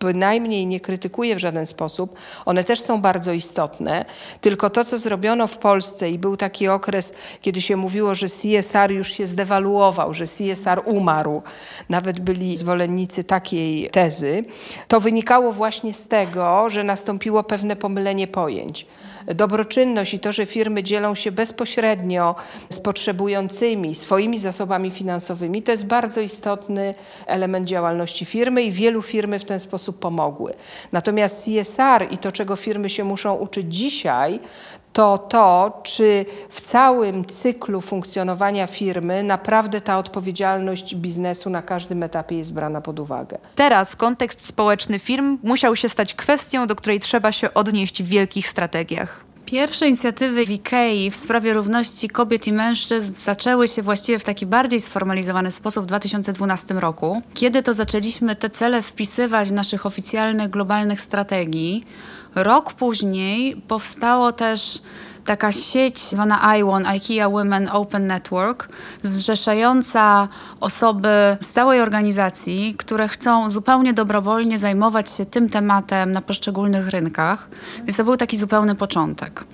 bynajmniej 0.00 0.66
nie 0.66 0.80
krytykuję 0.80 1.36
w 1.36 1.38
żaden 1.38 1.66
sposób. 1.66 2.18
One 2.44 2.64
też 2.64 2.80
są 2.80 3.00
bardzo 3.00 3.32
istotne. 3.32 4.04
Tylko 4.40 4.70
to, 4.70 4.84
co 4.84 4.98
zrobiono 4.98 5.46
w 5.46 5.58
Polsce 5.58 6.10
i 6.10 6.18
był 6.18 6.36
taki 6.36 6.68
okres, 6.68 7.14
kiedy 7.40 7.60
się 7.60 7.76
mówiło, 7.76 8.14
że 8.14 8.26
CSR 8.26 8.92
już 8.92 9.12
się 9.12 9.26
zdewaluował, 9.26 10.14
że 10.14 10.24
CSR 10.24 10.82
umarł. 10.84 11.42
Nawet 11.88 12.20
byli 12.20 12.56
zwolennicy 12.56 13.24
takiej 13.24 13.90
tezy. 13.90 14.42
To 14.88 15.00
wynikało 15.00 15.52
właśnie 15.52 15.92
z 15.92 16.08
tego, 16.08 16.70
że 16.70 16.84
nastąpiło 16.84 17.42
pewne 17.42 17.76
pomylenie 17.76 18.26
pojęć 18.26 18.86
dobroczynność 19.34 20.14
i 20.14 20.18
to, 20.18 20.32
że 20.32 20.46
firmy 20.46 20.82
dzielą 20.82 21.14
się 21.14 21.32
bezpośrednio 21.32 22.34
z 22.70 22.80
potrzebującymi 22.80 23.94
swoimi 23.94 24.38
zasobami 24.38 24.90
finansowymi, 24.90 25.62
to 25.62 25.72
jest 25.72 25.86
bardzo 25.86 26.20
istotny 26.20 26.94
element 27.26 27.66
działalności 27.66 28.24
firmy 28.24 28.62
i 28.62 28.72
wielu 28.72 29.02
firmy 29.02 29.38
w 29.38 29.44
ten 29.44 29.60
sposób 29.60 29.98
pomogły. 29.98 30.54
Natomiast 30.92 31.44
CSR 31.44 32.06
i 32.10 32.18
to, 32.18 32.32
czego 32.32 32.56
firmy 32.56 32.90
się 32.90 33.04
muszą 33.04 33.34
uczyć 33.34 33.74
dzisiaj, 33.74 34.40
to 34.98 35.18
to, 35.18 35.80
czy 35.82 36.26
w 36.50 36.60
całym 36.60 37.24
cyklu 37.24 37.80
funkcjonowania 37.80 38.66
firmy 38.66 39.22
naprawdę 39.22 39.80
ta 39.80 39.98
odpowiedzialność 39.98 40.94
biznesu 40.94 41.50
na 41.50 41.62
każdym 41.62 42.02
etapie 42.02 42.38
jest 42.38 42.54
brana 42.54 42.80
pod 42.80 43.00
uwagę. 43.00 43.38
Teraz 43.54 43.96
kontekst 43.96 44.46
społeczny 44.46 44.98
firm 44.98 45.38
musiał 45.42 45.76
się 45.76 45.88
stać 45.88 46.14
kwestią, 46.14 46.66
do 46.66 46.76
której 46.76 47.00
trzeba 47.00 47.32
się 47.32 47.54
odnieść 47.54 48.02
w 48.02 48.06
wielkich 48.06 48.48
strategiach. 48.48 49.24
Pierwsze 49.46 49.88
inicjatywy 49.88 50.46
w 50.46 50.48
IKEA 50.48 51.10
w 51.10 51.16
sprawie 51.16 51.54
równości 51.54 52.08
kobiet 52.08 52.46
i 52.46 52.52
mężczyzn 52.52 53.14
zaczęły 53.14 53.68
się 53.68 53.82
właściwie 53.82 54.18
w 54.18 54.24
taki 54.24 54.46
bardziej 54.46 54.80
sformalizowany 54.80 55.50
sposób 55.50 55.82
w 55.82 55.86
2012 55.86 56.74
roku, 56.74 57.22
kiedy 57.34 57.62
to 57.62 57.74
zaczęliśmy 57.74 58.36
te 58.36 58.50
cele 58.50 58.82
wpisywać 58.82 59.48
w 59.48 59.52
naszych 59.52 59.86
oficjalnych 59.86 60.50
globalnych 60.50 61.00
strategii. 61.00 61.84
Rok 62.34 62.72
później 62.72 63.56
powstało 63.56 64.32
też 64.32 64.82
taka 65.28 65.52
sieć 65.52 66.00
zwana 66.00 66.56
IWON, 66.56 66.86
IKEA 66.86 67.30
Women 67.30 67.68
Open 67.72 68.06
Network, 68.06 68.68
zrzeszająca 69.02 70.28
osoby 70.60 71.08
z 71.40 71.48
całej 71.48 71.80
organizacji, 71.80 72.74
które 72.78 73.08
chcą 73.08 73.50
zupełnie 73.50 73.92
dobrowolnie 73.92 74.58
zajmować 74.58 75.10
się 75.10 75.26
tym 75.26 75.48
tematem 75.48 76.12
na 76.12 76.22
poszczególnych 76.22 76.88
rynkach. 76.88 77.48
Więc 77.84 77.96
to 77.96 78.04
był 78.04 78.16
taki 78.16 78.36
zupełny 78.36 78.74
początek. 78.74 79.44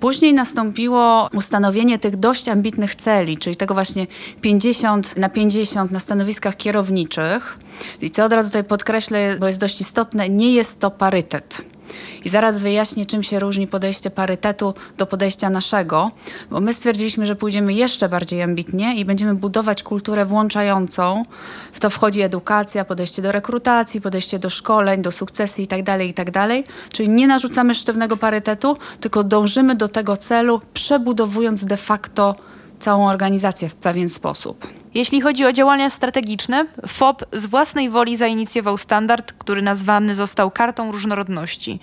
Później 0.00 0.34
nastąpiło 0.34 1.28
ustanowienie 1.34 1.98
tych 1.98 2.16
dość 2.16 2.48
ambitnych 2.48 2.94
celi, 2.94 3.38
czyli 3.38 3.56
tego 3.56 3.74
właśnie 3.74 4.06
50 4.40 5.16
na 5.16 5.28
50 5.28 5.90
na 5.90 6.00
stanowiskach 6.00 6.56
kierowniczych. 6.56 7.58
I 8.00 8.10
co 8.10 8.24
od 8.24 8.32
razu 8.32 8.48
tutaj 8.48 8.64
podkreślę, 8.64 9.36
bo 9.40 9.46
jest 9.46 9.60
dość 9.60 9.80
istotne, 9.80 10.28
nie 10.28 10.54
jest 10.54 10.80
to 10.80 10.90
parytet. 10.90 11.71
I 12.24 12.28
zaraz 12.28 12.58
wyjaśnię, 12.58 13.06
czym 13.06 13.22
się 13.22 13.40
różni 13.40 13.66
podejście 13.66 14.10
parytetu 14.10 14.74
do 14.98 15.06
podejścia 15.06 15.50
naszego, 15.50 16.10
bo 16.50 16.60
my 16.60 16.72
stwierdziliśmy, 16.72 17.26
że 17.26 17.36
pójdziemy 17.36 17.74
jeszcze 17.74 18.08
bardziej 18.08 18.42
ambitnie 18.42 18.96
i 18.96 19.04
będziemy 19.04 19.34
budować 19.34 19.82
kulturę 19.82 20.26
włączającą. 20.26 21.22
W 21.72 21.80
to 21.80 21.90
wchodzi 21.90 22.20
edukacja, 22.20 22.84
podejście 22.84 23.22
do 23.22 23.32
rekrutacji, 23.32 24.00
podejście 24.00 24.38
do 24.38 24.50
szkoleń, 24.50 25.02
do 25.02 25.12
sukcesji 25.12 25.62
itd., 25.62 25.84
tak 25.84 26.06
itd. 26.06 26.32
Tak 26.32 26.64
Czyli 26.92 27.08
nie 27.08 27.26
narzucamy 27.26 27.74
sztywnego 27.74 28.16
parytetu, 28.16 28.76
tylko 29.00 29.24
dążymy 29.24 29.74
do 29.74 29.88
tego 29.88 30.16
celu, 30.16 30.60
przebudowując 30.74 31.64
de 31.64 31.76
facto 31.76 32.36
całą 32.82 33.08
organizację 33.08 33.68
w 33.68 33.74
pewien 33.74 34.08
sposób. 34.08 34.66
Jeśli 34.94 35.20
chodzi 35.20 35.44
o 35.44 35.52
działania 35.52 35.90
strategiczne, 35.90 36.66
FOB 36.86 37.24
z 37.32 37.46
własnej 37.46 37.90
woli 37.90 38.16
zainicjował 38.16 38.78
standard, 38.78 39.32
który 39.32 39.62
nazwany 39.62 40.14
został 40.14 40.50
Kartą 40.50 40.92
Różnorodności. 40.92 41.80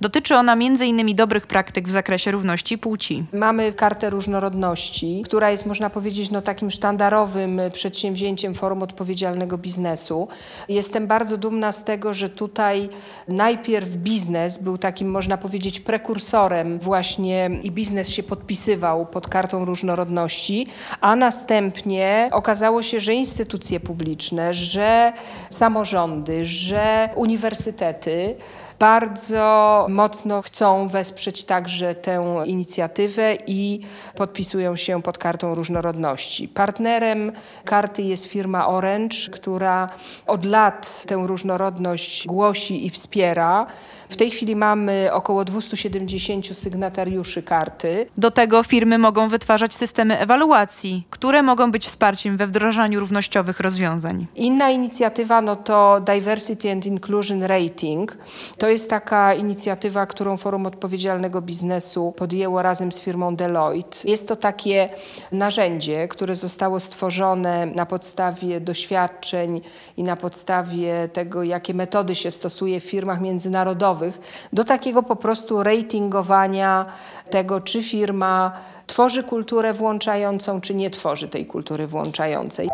Dotyczy 0.00 0.36
ona 0.36 0.52
m.in. 0.52 1.16
dobrych 1.16 1.46
praktyk 1.46 1.88
w 1.88 1.90
zakresie 1.90 2.30
równości 2.30 2.78
płci. 2.78 3.24
Mamy 3.32 3.72
kartę 3.72 4.10
różnorodności, 4.10 5.22
która 5.24 5.50
jest, 5.50 5.66
można 5.66 5.90
powiedzieć, 5.90 6.30
no, 6.30 6.42
takim 6.42 6.70
sztandarowym 6.70 7.60
przedsięwzięciem 7.74 8.54
Forum 8.54 8.82
Odpowiedzialnego 8.82 9.58
Biznesu. 9.58 10.28
Jestem 10.68 11.06
bardzo 11.06 11.36
dumna 11.36 11.72
z 11.72 11.84
tego, 11.84 12.14
że 12.14 12.28
tutaj 12.28 12.88
najpierw 13.28 13.88
biznes 13.88 14.58
był 14.58 14.78
takim, 14.78 15.10
można 15.10 15.36
powiedzieć, 15.36 15.80
prekursorem 15.80 16.78
właśnie 16.78 17.50
i 17.62 17.70
biznes 17.70 18.08
się 18.08 18.22
podpisywał 18.22 19.06
pod 19.06 19.28
kartą 19.28 19.64
różnorodności, 19.64 20.66
a 21.00 21.16
następnie 21.16 22.28
okazało 22.32 22.82
się, 22.82 23.00
że 23.00 23.14
instytucje 23.14 23.80
publiczne, 23.80 24.54
że 24.54 25.12
samorządy, 25.50 26.44
że 26.44 27.10
uniwersytety, 27.16 28.36
bardzo 28.78 29.86
mocno 29.90 30.42
chcą 30.42 30.88
wesprzeć 30.88 31.44
także 31.44 31.94
tę 31.94 32.42
inicjatywę 32.46 33.36
i 33.46 33.80
podpisują 34.16 34.76
się 34.76 35.02
pod 35.02 35.18
kartą 35.18 35.54
różnorodności. 35.54 36.48
Partnerem 36.48 37.32
karty 37.64 38.02
jest 38.02 38.24
firma 38.24 38.68
Orange, 38.68 39.16
która 39.32 39.88
od 40.26 40.44
lat 40.44 41.04
tę 41.06 41.22
różnorodność 41.26 42.26
głosi 42.26 42.86
i 42.86 42.90
wspiera. 42.90 43.66
W 44.08 44.16
tej 44.16 44.30
chwili 44.30 44.56
mamy 44.56 45.10
około 45.12 45.44
270 45.44 46.58
sygnatariuszy 46.58 47.42
karty. 47.42 48.06
Do 48.16 48.30
tego 48.30 48.62
firmy 48.62 48.98
mogą 48.98 49.28
wytwarzać 49.28 49.74
systemy 49.74 50.18
ewaluacji, 50.18 51.06
które 51.10 51.42
mogą 51.42 51.70
być 51.70 51.86
wsparciem 51.86 52.36
we 52.36 52.46
wdrażaniu 52.46 53.00
równościowych 53.00 53.60
rozwiązań. 53.60 54.26
Inna 54.34 54.70
inicjatywa 54.70 55.40
no 55.40 55.56
to 55.56 56.00
Diversity 56.00 56.72
and 56.72 56.86
Inclusion 56.86 57.42
Rating. 57.42 58.16
To 58.58 58.67
jest 58.68 58.90
taka 58.90 59.34
inicjatywa, 59.34 60.06
którą 60.06 60.36
Forum 60.36 60.66
Odpowiedzialnego 60.66 61.42
Biznesu 61.42 62.12
podjęło 62.16 62.62
razem 62.62 62.92
z 62.92 63.00
firmą 63.00 63.36
Deloitte. 63.36 63.98
Jest 64.04 64.28
to 64.28 64.36
takie 64.36 64.88
narzędzie, 65.32 66.08
które 66.08 66.36
zostało 66.36 66.80
stworzone 66.80 67.66
na 67.66 67.86
podstawie 67.86 68.60
doświadczeń 68.60 69.60
i 69.96 70.02
na 70.02 70.16
podstawie 70.16 71.08
tego, 71.12 71.42
jakie 71.42 71.74
metody 71.74 72.14
się 72.14 72.30
stosuje 72.30 72.80
w 72.80 72.84
firmach 72.84 73.20
międzynarodowych 73.20 74.48
do 74.52 74.64
takiego 74.64 75.02
po 75.02 75.16
prostu 75.16 75.62
ratingowania 75.62 76.86
tego, 77.30 77.60
czy 77.60 77.82
firma 77.82 78.52
tworzy 78.86 79.22
kulturę 79.22 79.72
włączającą, 79.72 80.60
czy 80.60 80.74
nie 80.74 80.90
tworzy 80.90 81.28
tej 81.28 81.46
kultury 81.46 81.86
włączającej. 81.86 82.68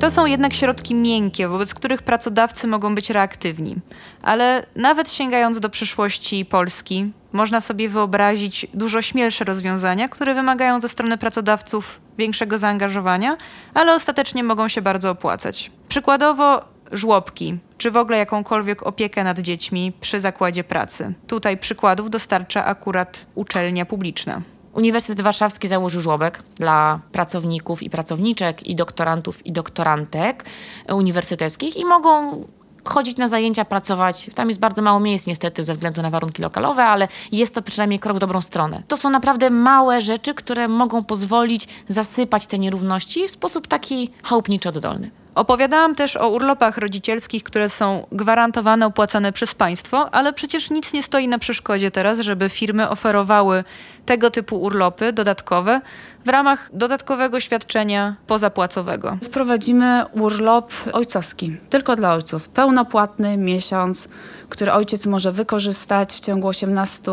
To 0.00 0.10
są 0.10 0.26
jednak 0.26 0.52
środki 0.54 0.94
miękkie, 0.94 1.48
wobec 1.48 1.74
których 1.74 2.02
pracodawcy 2.02 2.66
mogą 2.66 2.94
być 2.94 3.10
reaktywni. 3.10 3.76
Ale 4.22 4.66
nawet 4.76 5.12
sięgając 5.12 5.60
do 5.60 5.70
przyszłości 5.70 6.44
Polski, 6.44 7.12
można 7.32 7.60
sobie 7.60 7.88
wyobrazić 7.88 8.66
dużo 8.74 9.02
śmielsze 9.02 9.44
rozwiązania, 9.44 10.08
które 10.08 10.34
wymagają 10.34 10.80
ze 10.80 10.88
strony 10.88 11.18
pracodawców 11.18 12.00
większego 12.18 12.58
zaangażowania, 12.58 13.36
ale 13.74 13.94
ostatecznie 13.94 14.44
mogą 14.44 14.68
się 14.68 14.82
bardzo 14.82 15.10
opłacać. 15.10 15.70
Przykładowo 15.88 16.64
żłobki, 16.92 17.58
czy 17.78 17.90
w 17.90 17.96
ogóle 17.96 18.18
jakąkolwiek 18.18 18.86
opiekę 18.86 19.24
nad 19.24 19.38
dziećmi 19.38 19.92
przy 20.00 20.20
zakładzie 20.20 20.64
pracy. 20.64 21.14
Tutaj 21.26 21.58
przykładów 21.58 22.10
dostarcza 22.10 22.64
akurat 22.64 23.26
uczelnia 23.34 23.86
publiczna. 23.86 24.42
Uniwersytet 24.72 25.20
Warszawski 25.20 25.68
założył 25.68 26.00
żłobek 26.00 26.42
dla 26.54 27.00
pracowników 27.12 27.82
i 27.82 27.90
pracowniczek, 27.90 28.66
i 28.66 28.76
doktorantów 28.76 29.46
i 29.46 29.52
doktorantek 29.52 30.44
uniwersyteckich 30.88 31.76
i 31.76 31.84
mogą 31.84 32.44
chodzić 32.84 33.16
na 33.16 33.28
zajęcia, 33.28 33.64
pracować. 33.64 34.30
Tam 34.34 34.48
jest 34.48 34.60
bardzo 34.60 34.82
mało 34.82 35.00
miejsc 35.00 35.26
niestety 35.26 35.64
ze 35.64 35.72
względu 35.72 36.02
na 36.02 36.10
warunki 36.10 36.42
lokalowe, 36.42 36.84
ale 36.84 37.08
jest 37.32 37.54
to 37.54 37.62
przynajmniej 37.62 37.98
krok 37.98 38.16
w 38.16 38.20
dobrą 38.20 38.40
stronę. 38.40 38.82
To 38.88 38.96
są 38.96 39.10
naprawdę 39.10 39.50
małe 39.50 40.00
rzeczy, 40.00 40.34
które 40.34 40.68
mogą 40.68 41.04
pozwolić 41.04 41.68
zasypać 41.88 42.46
te 42.46 42.58
nierówności 42.58 43.28
w 43.28 43.30
sposób 43.30 43.66
taki 43.66 44.10
chałupniczo 44.22 44.68
oddolny. 44.68 45.10
Opowiadałam 45.34 45.94
też 45.94 46.16
o 46.16 46.28
urlopach 46.28 46.78
rodzicielskich, 46.78 47.42
które 47.42 47.68
są 47.68 48.06
gwarantowane, 48.12 48.86
opłacane 48.86 49.32
przez 49.32 49.54
państwo, 49.54 50.14
ale 50.14 50.32
przecież 50.32 50.70
nic 50.70 50.92
nie 50.92 51.02
stoi 51.02 51.28
na 51.28 51.38
przeszkodzie 51.38 51.90
teraz, 51.90 52.20
żeby 52.20 52.48
firmy 52.48 52.88
oferowały 52.88 53.64
tego 54.06 54.30
typu 54.30 54.62
urlopy 54.62 55.12
dodatkowe 55.12 55.80
w 56.24 56.28
ramach 56.28 56.70
dodatkowego 56.72 57.40
świadczenia 57.40 58.16
pozapłacowego. 58.26 59.18
Wprowadzimy 59.24 60.04
urlop 60.12 60.72
ojcowski, 60.92 61.56
tylko 61.70 61.96
dla 61.96 62.14
ojców. 62.14 62.48
Pełnopłatny 62.48 63.36
miesiąc, 63.36 64.08
który 64.48 64.72
ojciec 64.72 65.06
może 65.06 65.32
wykorzystać 65.32 66.14
w 66.14 66.20
ciągu 66.20 66.48
18 66.48 67.12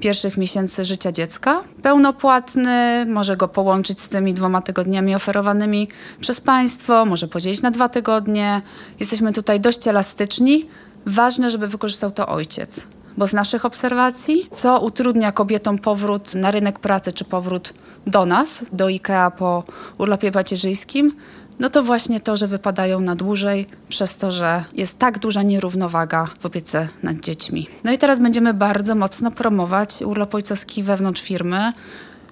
pierwszych 0.00 0.36
miesięcy 0.36 0.84
życia 0.84 1.12
dziecka. 1.12 1.62
Pełnopłatny, 1.82 3.06
może 3.08 3.36
go 3.36 3.48
połączyć 3.48 4.00
z 4.00 4.08
tymi 4.08 4.34
dwoma 4.34 4.62
tygodniami 4.62 5.14
oferowanymi 5.14 5.88
przez 6.20 6.40
państwo, 6.40 7.04
może 7.04 7.28
podzielić 7.28 7.62
na 7.62 7.70
dwa 7.70 7.88
tygodnie. 7.88 8.60
Jesteśmy 9.00 9.32
tutaj 9.32 9.60
dość 9.60 9.88
elastyczni. 9.88 10.68
Ważne, 11.06 11.50
żeby 11.50 11.68
wykorzystał 11.68 12.10
to 12.10 12.28
ojciec 12.28 12.86
bo 13.16 13.26
z 13.26 13.32
naszych 13.32 13.64
obserwacji, 13.64 14.48
co 14.52 14.80
utrudnia 14.80 15.32
kobietom 15.32 15.78
powrót 15.78 16.34
na 16.34 16.50
rynek 16.50 16.78
pracy 16.78 17.12
czy 17.12 17.24
powrót 17.24 17.74
do 18.06 18.26
nas, 18.26 18.64
do 18.72 18.86
IKEA 18.86 19.30
po 19.38 19.64
urlopie 19.98 20.30
macierzyńskim, 20.30 21.12
no 21.58 21.70
to 21.70 21.82
właśnie 21.82 22.20
to, 22.20 22.36
że 22.36 22.48
wypadają 22.48 23.00
na 23.00 23.16
dłużej, 23.16 23.66
przez 23.88 24.16
to, 24.16 24.32
że 24.32 24.64
jest 24.72 24.98
tak 24.98 25.18
duża 25.18 25.42
nierównowaga 25.42 26.28
w 26.40 26.46
opiece 26.46 26.88
nad 27.02 27.20
dziećmi. 27.20 27.68
No 27.84 27.92
i 27.92 27.98
teraz 27.98 28.20
będziemy 28.20 28.54
bardzo 28.54 28.94
mocno 28.94 29.30
promować 29.30 30.02
urlop 30.02 30.34
ojcowski 30.34 30.82
wewnątrz 30.82 31.22
firmy. 31.22 31.72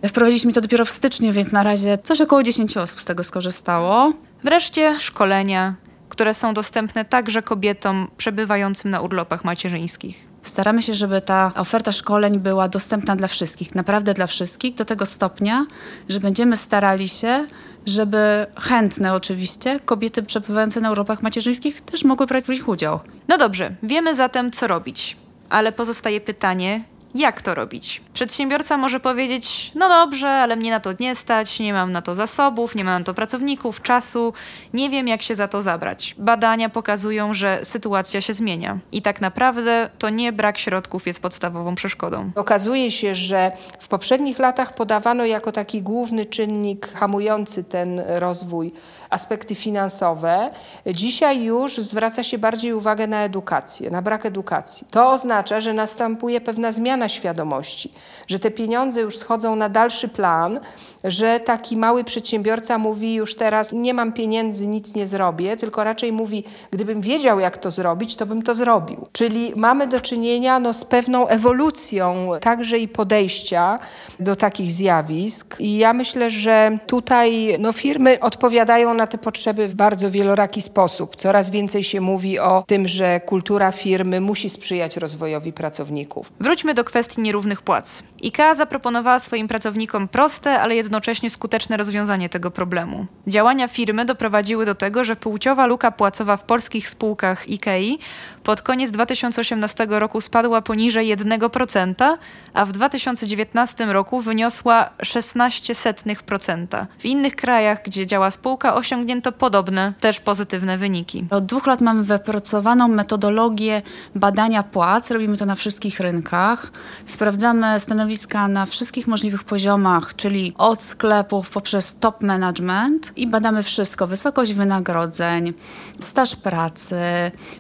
Wprowadziliśmy 0.09 0.53
to 0.53 0.61
dopiero 0.61 0.85
w 0.85 0.91
styczniu, 0.91 1.33
więc 1.33 1.53
na 1.53 1.63
razie 1.63 1.99
coś 2.03 2.21
około 2.21 2.43
10 2.43 2.77
osób 2.77 3.01
z 3.01 3.05
tego 3.05 3.25
skorzystało. 3.25 4.13
Wreszcie 4.45 5.01
szkolenia, 5.01 5.75
które 6.09 6.35
są 6.35 6.55
dostępne 6.55 7.05
także 7.05 7.43
kobietom 7.43 8.09
przebywającym 8.17 8.91
na 8.91 9.01
urlopach 9.01 9.45
macierzyńskich. 9.45 10.32
Staramy 10.43 10.83
się, 10.83 10.95
żeby 10.95 11.21
ta 11.21 11.53
oferta 11.55 11.93
szkoleń 11.93 12.39
była 12.39 12.69
dostępna 12.69 13.17
dla 13.17 13.29
wszystkich, 13.29 13.75
naprawdę 13.75 14.15
dla 14.15 14.27
wszystkich, 14.27 14.75
do 14.75 14.85
tego 14.85 15.07
stopnia, 15.07 15.67
że 16.09 16.21
będziemy 16.21 16.57
starali 16.57 17.09
się, 17.09 17.47
żeby 17.87 18.47
chętne 18.61 19.15
oczywiście 19.15 19.81
kobiety 19.81 20.23
przebywające 20.23 20.81
na 20.81 20.91
urlopach 20.91 21.23
macierzyńskich 21.23 21.81
też 21.81 22.05
mogły 22.05 22.27
brać 22.27 22.45
w 22.45 22.49
nich 22.49 22.69
udział. 22.69 23.01
No 23.29 23.39
dobrze, 23.39 23.75
wiemy 23.83 24.17
zatem 24.17 24.51
co 24.51 24.67
robić, 24.67 25.17
ale 25.49 25.73
pozostaje 25.73 26.21
pytanie, 26.21 26.85
jak 27.15 27.43
to 27.43 27.55
robić? 27.55 28.03
Przedsiębiorca 28.13 28.77
może 28.77 29.01
powiedzieć: 29.01 29.73
No 29.75 29.89
dobrze, 29.89 30.29
ale 30.29 30.57
mnie 30.57 30.71
na 30.71 30.81
to 30.81 30.91
nie 31.01 31.15
stać, 31.15 31.61
nie 31.61 31.73
mam 31.73 31.93
na 31.93 32.03
to 32.03 32.15
zasobów, 32.15 32.75
nie 32.75 32.85
mam 32.85 33.01
na 33.01 33.05
to 33.05 33.15
pracowników, 33.15 33.83
czasu, 33.83 34.33
nie 34.75 34.91
wiem, 34.91 35.09
jak 35.09 35.23
się 35.23 35.35
za 35.35 35.49
to 35.49 35.63
zabrać. 35.63 36.15
Badania 36.19 36.69
pokazują, 36.69 37.35
że 37.35 37.61
sytuacja 37.63 38.21
się 38.21 38.33
zmienia 38.33 38.79
i 38.93 39.03
tak 39.03 39.21
naprawdę 39.21 39.91
to 39.99 40.11
nie 40.11 40.33
brak 40.33 40.59
środków 40.59 41.07
jest 41.07 41.23
podstawową 41.23 41.75
przeszkodą. 41.75 42.31
Okazuje 42.35 42.91
się, 42.91 43.15
że 43.15 43.53
w 43.81 43.89
poprzednich 43.89 44.39
latach 44.39 44.75
podawano 44.75 45.25
jako 45.25 45.53
taki 45.53 45.83
główny 45.83 46.27
czynnik 46.27 46.93
hamujący 46.93 47.65
ten 47.65 48.03
rozwój 48.07 48.73
aspekty 49.13 49.55
finansowe. 49.55 50.51
Dzisiaj 50.87 51.43
już 51.43 51.79
zwraca 51.79 52.23
się 52.23 52.39
bardziej 52.39 52.73
uwagę 52.73 53.07
na 53.07 53.23
edukację, 53.23 53.91
na 53.91 54.03
brak 54.03 54.27
edukacji. 54.27 54.87
To 54.91 55.11
oznacza, 55.11 55.61
że 55.61 55.73
następuje 55.73 56.41
pewna 56.41 56.73
zmiana 56.73 57.09
świadomości, 57.09 57.91
że 58.27 58.39
te 58.39 58.51
pieniądze 58.51 59.01
już 59.01 59.19
schodzą 59.19 59.57
na 59.57 59.69
dalszy 59.69 60.09
plan, 60.09 60.61
że 61.05 61.41
taki 61.41 61.77
mały 61.77 62.05
przedsiębiorca 62.05 62.79
mówi 62.79 63.15
już 63.15 63.35
teraz 63.35 63.73
nie 63.73 63.95
mam 63.95 64.13
pieniędzy, 64.13 64.67
nic 64.67 64.95
nie 64.95 65.07
zrobię, 65.07 65.57
tylko 65.57 65.85
raczej 65.85 66.13
mówi, 66.13 66.45
gdybym 66.71 67.01
wiedział 67.01 67.41
jak 67.41 67.59
to 67.59 67.71
zrobić, 67.71 68.17
to 68.17 68.27
bym 68.27 68.43
to 68.43 68.55
zrobił. 68.55 69.07
Czyli 69.13 69.53
mamy 69.57 69.87
do 69.87 70.01
czynienia 70.01 70.61
no, 70.61 70.73
z 70.73 70.85
pewną 70.85 71.29
ewolucją 71.29 72.31
także 72.41 72.79
i 72.79 72.89
podejścia 72.89 73.79
do 74.21 74.37
takich 74.37 74.73
zjawisk 74.73 75.57
i 75.61 75.77
ja 75.77 75.93
myślę, 75.93 76.31
że 76.31 76.71
tutaj 76.87 77.57
no, 77.59 77.73
firmy 77.73 78.21
odpowiadają 78.21 78.95
na 78.95 79.07
te 79.07 79.19
potrzeby 79.19 79.69
w 79.69 79.75
bardzo 79.75 80.11
wieloraki 80.11 80.63
sposób. 80.63 81.17
Coraz 81.17 81.51
więcej 81.51 81.85
się 81.85 82.01
mówi 82.01 82.39
o 82.39 82.65
tym, 82.67 82.89
że 82.89 83.21
kultura 83.21 83.73
firmy 83.73 84.21
musi 84.21 84.51
sprzyjać 84.51 84.97
rozwojowi 84.97 85.53
pracowników. 85.53 86.33
Wróćmy 86.41 86.75
do 86.75 86.85
kwestii 86.85 87.21
nierównych 87.21 87.63
płac. 87.63 88.03
IKEA 88.25 88.55
zaproponowała 88.57 89.19
swoim 89.19 89.49
pracownikom 89.49 90.09
proste, 90.09 90.61
ale 90.61 90.75
jednocześnie 90.75 90.92
jednocześnie 90.93 91.31
skuteczne 91.31 91.77
rozwiązanie 91.77 92.29
tego 92.29 92.51
problemu. 92.51 93.07
Działania 93.27 93.69
firmy 93.69 94.05
doprowadziły 94.05 94.67
do 94.67 94.75
tego, 94.75 95.05
że 95.05 95.17
płciowa 95.17 95.67
luka 95.67 95.91
płacowa 95.91 96.37
w 96.37 96.45
polskich 96.45 96.89
spółkach 96.89 97.45
IKEA 97.49 97.99
pod 98.45 98.63
koniec 98.63 98.91
2018 98.91 99.87
roku 99.91 100.21
spadła 100.21 100.63
poniżej 100.63 101.17
1%, 101.17 102.17
a 102.55 102.65
w 102.65 102.73
2019 102.73 103.87
roku 103.87 104.21
wyniosła 104.21 104.91
16%. 105.03 106.87
W 106.99 107.05
innych 107.05 107.37
krajach, 107.37 107.83
gdzie 107.85 108.07
działa 108.07 108.31
spółka, 108.31 108.75
osiągnięto 108.75 109.33
podobne, 109.33 109.93
też 110.01 110.21
pozytywne 110.21 110.79
wyniki. 110.79 111.25
Od 111.31 111.47
dwóch 111.47 111.67
lat 111.67 111.81
mamy 111.81 112.03
wypracowaną 112.03 112.89
metodologię 112.89 113.83
badania 114.15 114.63
płac. 114.63 115.11
Robimy 115.11 115.37
to 115.37 115.47
na 115.47 115.55
wszystkich 115.55 116.01
rynkach. 116.01 116.73
Sprawdzamy 117.07 117.81
stanowiska 117.81 118.49
na 118.49 118.67
wszystkich 118.67 119.07
możliwych 119.07 119.45
poziomach, 119.45 120.17
czyli 120.17 120.55
od 120.59 120.83
sklepów 120.83 121.51
poprzez 121.51 121.97
top 121.99 122.23
management 122.23 123.13
i 123.17 123.27
badamy 123.27 123.63
wszystko. 123.63 124.07
Wysokość 124.07 124.53
wynagrodzeń, 124.53 125.55
staż 126.01 126.37
pracy, 126.37 126.97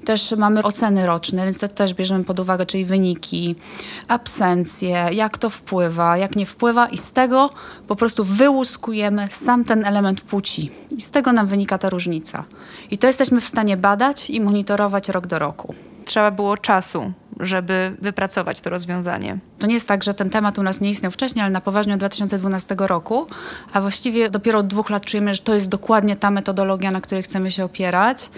też 0.04 0.34
mamy 0.36 0.62
oceny 0.72 1.06
roczne, 1.06 1.44
więc 1.44 1.58
to 1.58 1.68
też 1.68 1.94
bierzemy 1.94 2.24
pod 2.24 2.40
uwagę, 2.40 2.66
czyli 2.66 2.84
wyniki, 2.84 3.56
absencje, 4.08 5.08
jak 5.12 5.38
to 5.38 5.50
wpływa, 5.50 6.16
jak 6.16 6.36
nie 6.36 6.46
wpływa 6.46 6.88
i 6.88 6.98
z 6.98 7.12
tego 7.12 7.50
po 7.88 7.96
prostu 7.96 8.24
wyłuskujemy 8.24 9.28
sam 9.30 9.64
ten 9.64 9.84
element 9.84 10.20
płci. 10.20 10.70
I 10.96 11.00
z 11.00 11.10
tego 11.10 11.32
nam 11.32 11.46
wynika 11.46 11.78
ta 11.78 11.90
różnica. 11.90 12.44
I 12.90 12.98
to 12.98 13.06
jesteśmy 13.06 13.40
w 13.40 13.44
stanie 13.44 13.76
badać 13.76 14.30
i 14.30 14.40
monitorować 14.40 15.08
rok 15.08 15.26
do 15.26 15.38
roku. 15.38 15.74
Trzeba 16.04 16.30
było 16.30 16.56
czasu, 16.56 17.12
żeby 17.40 17.96
wypracować 18.00 18.60
to 18.60 18.70
rozwiązanie. 18.70 19.38
To 19.58 19.66
nie 19.66 19.74
jest 19.74 19.88
tak, 19.88 20.04
że 20.04 20.14
ten 20.14 20.30
temat 20.30 20.58
u 20.58 20.62
nas 20.62 20.80
nie 20.80 20.90
istniał 20.90 21.12
wcześniej, 21.12 21.42
ale 21.42 21.50
na 21.50 21.60
poważnie 21.60 21.94
od 21.94 22.00
2012 22.00 22.76
roku, 22.78 23.26
a 23.72 23.80
właściwie 23.80 24.30
dopiero 24.30 24.58
od 24.58 24.66
dwóch 24.66 24.90
lat 24.90 25.04
czujemy, 25.04 25.34
że 25.34 25.42
to 25.42 25.54
jest 25.54 25.68
dokładnie 25.68 26.16
ta 26.16 26.30
metodologia, 26.30 26.90
na 26.90 27.00
której 27.00 27.22
chcemy 27.22 27.50
się 27.50 27.64
opierać. 27.64 28.30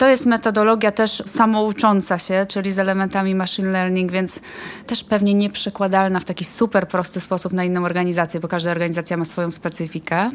To 0.00 0.08
jest 0.08 0.26
metodologia 0.26 0.92
też 0.92 1.22
samoucząca 1.26 2.18
się, 2.18 2.46
czyli 2.48 2.70
z 2.70 2.78
elementami 2.78 3.34
machine 3.34 3.70
learning, 3.70 4.12
więc 4.12 4.40
też 4.86 5.04
pewnie 5.04 5.34
nieprzekładalna 5.34 6.20
w 6.20 6.24
taki 6.24 6.44
super 6.44 6.88
prosty 6.88 7.20
sposób 7.20 7.52
na 7.52 7.64
inną 7.64 7.84
organizację, 7.84 8.40
bo 8.40 8.48
każda 8.48 8.70
organizacja 8.70 9.16
ma 9.16 9.24
swoją 9.24 9.50
specyfikę. 9.50 10.30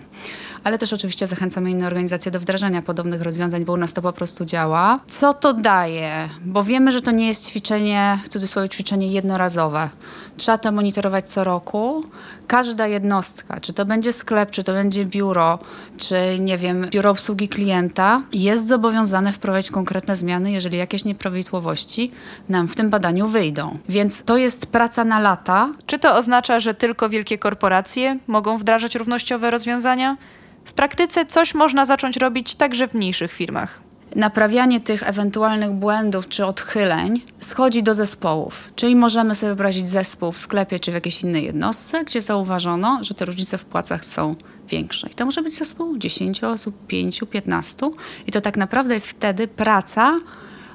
Ale 0.63 0.78
też 0.78 0.93
oczywiście 0.93 1.28
zachęcamy 1.28 1.72
inne 1.72 1.88
organizacje 1.88 2.32
do 2.32 2.39
wdrażania 2.39 2.82
podobnych 2.82 3.22
rozwiązań, 3.22 3.66
bo 3.66 3.74
u 3.74 3.78
nas 3.78 3.93
to 3.93 4.01
po 4.01 4.13
prostu 4.13 4.45
działa. 4.45 4.99
Co 5.07 5.34
to 5.34 5.53
daje? 5.53 6.30
Bo 6.45 6.63
wiemy, 6.63 6.91
że 6.91 7.01
to 7.01 7.11
nie 7.11 7.28
jest 7.28 7.47
ćwiczenie, 7.47 8.20
w 8.24 8.30
cudzysłowie 8.30 8.70
ćwiczenie 8.70 9.07
jednorazowe. 9.07 9.89
Trzeba 10.38 10.57
to 10.57 10.72
monitorować 10.72 11.32
co 11.32 11.43
roku. 11.43 12.03
Każda 12.47 12.88
jednostka, 12.88 13.59
czy 13.59 13.74
to 13.74 13.86
będzie 13.86 14.13
sklep, 14.13 14.51
czy 14.51 14.63
to 14.63 14.74
będzie 14.74 15.05
biuro, 15.05 15.59
czy 15.97 16.16
nie 16.39 16.57
wiem, 16.57 16.88
biuro 16.89 17.09
obsługi 17.09 17.47
klienta, 17.47 18.22
jest 18.34 18.68
zobowiązane 18.68 19.34
wprowadzić 19.34 19.55
konkretne 19.64 20.16
zmiany, 20.16 20.51
jeżeli 20.51 20.78
jakieś 20.78 21.06
nieprawidłowości 21.06 22.12
nam 22.49 22.68
w 22.68 22.76
tym 22.76 22.89
badaniu 22.89 23.28
wyjdą. 23.28 23.78
Więc 23.89 24.24
to 24.24 24.38
jest 24.38 24.66
praca 24.66 25.03
na 25.03 25.20
lata. 25.20 25.72
Czy 25.86 25.99
to 25.99 26.16
oznacza, 26.16 26.60
że 26.60 26.74
tylko 26.74 27.10
wielkie 27.10 27.38
korporacje 27.38 28.20
mogą 28.28 28.58
wdrażać 28.58 28.95
równościowe 28.95 29.51
rozwiązania? 29.51 30.18
W 30.66 30.74
praktyce 30.74 31.26
coś 31.26 31.53
można 31.53 31.86
zacząć 31.86 32.18
robić 32.18 32.56
także 32.56 32.88
w 32.88 32.93
mniejszych 32.93 33.32
firmach 33.32 33.86
naprawianie 34.16 34.80
tych 34.80 35.10
ewentualnych 35.10 35.72
błędów 35.72 36.28
czy 36.28 36.45
odchyleń 36.45 37.22
schodzi 37.38 37.84
do 37.84 37.93
zespołów. 37.93 38.72
Czyli 38.76 38.95
możemy 38.95 39.36
sobie 39.36 39.47
wyobrazić 39.47 39.89
zespół 39.89 40.32
w 40.32 40.38
sklepie 40.38 40.80
czy 40.80 40.91
w 40.91 40.93
jakiejś 40.93 41.22
innej 41.22 41.43
jednostce, 41.43 42.03
gdzie 42.03 42.22
zauważono, 42.22 42.99
że 43.01 43.14
te 43.14 43.26
różnice 43.26 43.58
w 43.58 43.66
płacach 43.66 44.06
są 44.06 44.36
większe. 44.70 45.09
I 45.09 45.13
to 45.13 45.26
może 45.26 45.41
być 45.41 45.55
zespół 45.55 45.97
10 45.97 46.43
osób, 46.43 46.88
5, 46.88 47.22
15 47.32 47.91
i 48.28 48.32
to 48.32 48.41
tak 48.41 48.57
naprawdę 48.57 48.93
jest 48.93 49.07
wtedy 49.07 49.47
praca 49.47 50.20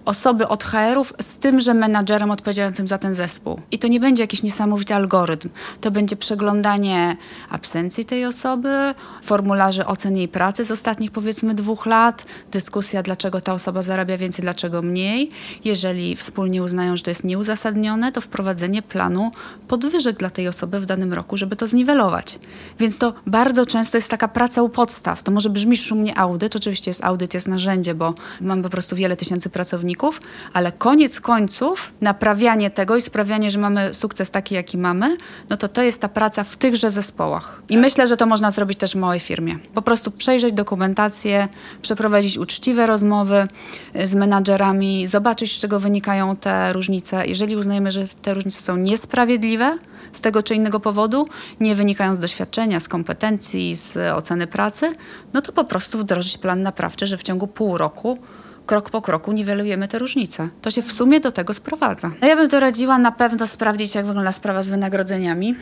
osoby 0.04 0.48
od 0.48 0.64
HR-ów 0.64 1.12
z 1.20 1.38
tymże 1.38 1.74
menadżerem 1.74 2.30
odpowiadającym 2.30 2.88
za 2.88 2.98
ten 2.98 3.14
zespół. 3.14 3.60
I 3.70 3.78
to 3.78 3.88
nie 3.88 4.00
będzie 4.00 4.22
jakiś 4.22 4.42
niesamowity 4.42 4.94
algorytm. 4.94 5.48
To 5.80 5.90
będzie 5.90 6.16
przeglądanie 6.16 7.16
absencji 7.50 8.04
tej 8.04 8.24
osoby, 8.24 8.94
formularzy 9.22 9.86
ocen 9.86 10.16
jej 10.16 10.28
pracy 10.28 10.64
z 10.64 10.70
ostatnich 10.70 11.10
powiedzmy 11.10 11.54
dwóch 11.54 11.86
lat, 11.86 12.26
dyskusja, 12.52 13.02
dlaczego 13.02 13.40
ta 13.40 13.52
osoba 13.52 13.82
zarabia 13.82 14.16
więcej, 14.16 14.42
dlaczego 14.42 14.82
mniej. 14.82 15.28
Jeżeli 15.64 16.16
wspólnie 16.16 16.62
uznają, 16.62 16.96
że 16.96 17.02
to 17.02 17.10
jest 17.10 17.24
nieuzasadnione, 17.24 18.12
to 18.12 18.20
wprowadzenie 18.20 18.82
planu 18.82 19.30
podwyżek 19.68 20.16
dla 20.16 20.30
tej 20.30 20.48
osoby 20.48 20.80
w 20.80 20.86
danym 20.86 21.12
roku, 21.12 21.36
żeby 21.36 21.56
to 21.56 21.66
zniwelować. 21.66 22.38
Więc 22.78 22.98
to 22.98 23.14
bardzo 23.26 23.66
często 23.66 23.96
jest 23.96 24.10
taka 24.10 24.28
praca 24.28 24.62
u 24.62 24.68
podstaw. 24.68 25.22
To 25.22 25.32
może 25.32 25.50
brzmi 25.50 25.76
szumnie 25.76 26.18
audyt, 26.18 26.56
oczywiście 26.56 26.90
jest 26.90 27.04
audyt, 27.04 27.34
jest 27.34 27.48
narzędzie, 27.48 27.94
bo 27.94 28.14
mamy 28.40 28.62
po 28.62 28.70
prostu 28.70 28.96
wiele 28.96 29.16
tysięcy 29.16 29.50
pracowników, 29.50 29.89
ale 30.52 30.72
koniec 30.72 31.20
końców 31.20 31.92
naprawianie 32.00 32.70
tego 32.70 32.96
i 32.96 33.00
sprawianie, 33.00 33.50
że 33.50 33.58
mamy 33.58 33.94
sukces 33.94 34.30
taki, 34.30 34.54
jaki 34.54 34.78
mamy, 34.78 35.16
no 35.48 35.56
to 35.56 35.68
to 35.68 35.82
jest 35.82 36.00
ta 36.00 36.08
praca 36.08 36.44
w 36.44 36.56
tychże 36.56 36.90
zespołach. 36.90 37.62
I 37.68 37.78
myślę, 37.78 38.06
że 38.06 38.16
to 38.16 38.26
można 38.26 38.50
zrobić 38.50 38.78
też 38.78 38.92
w 38.92 38.96
małej 38.96 39.20
firmie. 39.20 39.58
Po 39.74 39.82
prostu 39.82 40.10
przejrzeć 40.10 40.52
dokumentację, 40.52 41.48
przeprowadzić 41.82 42.38
uczciwe 42.38 42.86
rozmowy 42.86 43.48
y, 43.96 44.06
z 44.06 44.14
menadżerami, 44.14 45.06
zobaczyć, 45.06 45.56
z 45.56 45.60
czego 45.60 45.80
wynikają 45.80 46.36
te 46.36 46.72
różnice. 46.72 47.26
Jeżeli 47.26 47.56
uznajemy, 47.56 47.90
że 47.90 48.08
te 48.22 48.34
różnice 48.34 48.60
są 48.60 48.76
niesprawiedliwe, 48.76 49.78
z 50.12 50.20
tego 50.20 50.42
czy 50.42 50.54
innego 50.54 50.80
powodu, 50.80 51.28
nie 51.60 51.74
wynikają 51.74 52.16
z 52.16 52.18
doświadczenia, 52.18 52.80
z 52.80 52.88
kompetencji, 52.88 53.74
z 53.74 53.96
oceny 54.14 54.46
pracy, 54.46 54.92
no 55.32 55.42
to 55.42 55.52
po 55.52 55.64
prostu 55.64 55.98
wdrożyć 55.98 56.38
plan 56.38 56.62
naprawczy, 56.62 57.06
że 57.06 57.16
w 57.16 57.22
ciągu 57.22 57.46
pół 57.46 57.78
roku 57.78 58.18
krok 58.70 58.90
po 58.90 59.02
kroku 59.02 59.32
niwelujemy 59.32 59.88
te 59.88 59.98
różnice. 59.98 60.48
To 60.62 60.70
się 60.70 60.82
w 60.82 60.92
sumie 60.92 61.20
do 61.20 61.32
tego 61.32 61.54
sprowadza. 61.54 62.10
No 62.20 62.28
ja 62.28 62.36
bym 62.36 62.48
doradziła 62.48 62.98
na 62.98 63.12
pewno 63.12 63.46
sprawdzić, 63.46 63.94
jak 63.94 64.06
wygląda 64.06 64.32
sprawa 64.32 64.62
z 64.62 64.68
wynagrodzeniami. 64.68 65.54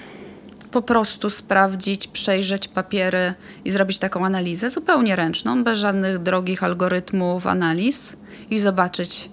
Po 0.71 0.83
prostu 0.83 1.31
sprawdzić, 1.31 2.07
przejrzeć 2.07 2.69
papiery 2.69 3.35
i 3.65 3.71
zrobić 3.71 3.99
taką 3.99 4.27
analizę 4.27 4.71
zupełnie 4.71 5.17
ręczną, 5.17 5.65
bez 5.65 5.79
żadnych 5.79 6.19
drogich 6.19 6.63
algorytmów, 6.63 7.47
analiz 7.47 8.13
i 8.51 8.59
zobaczyć, 8.59 9.31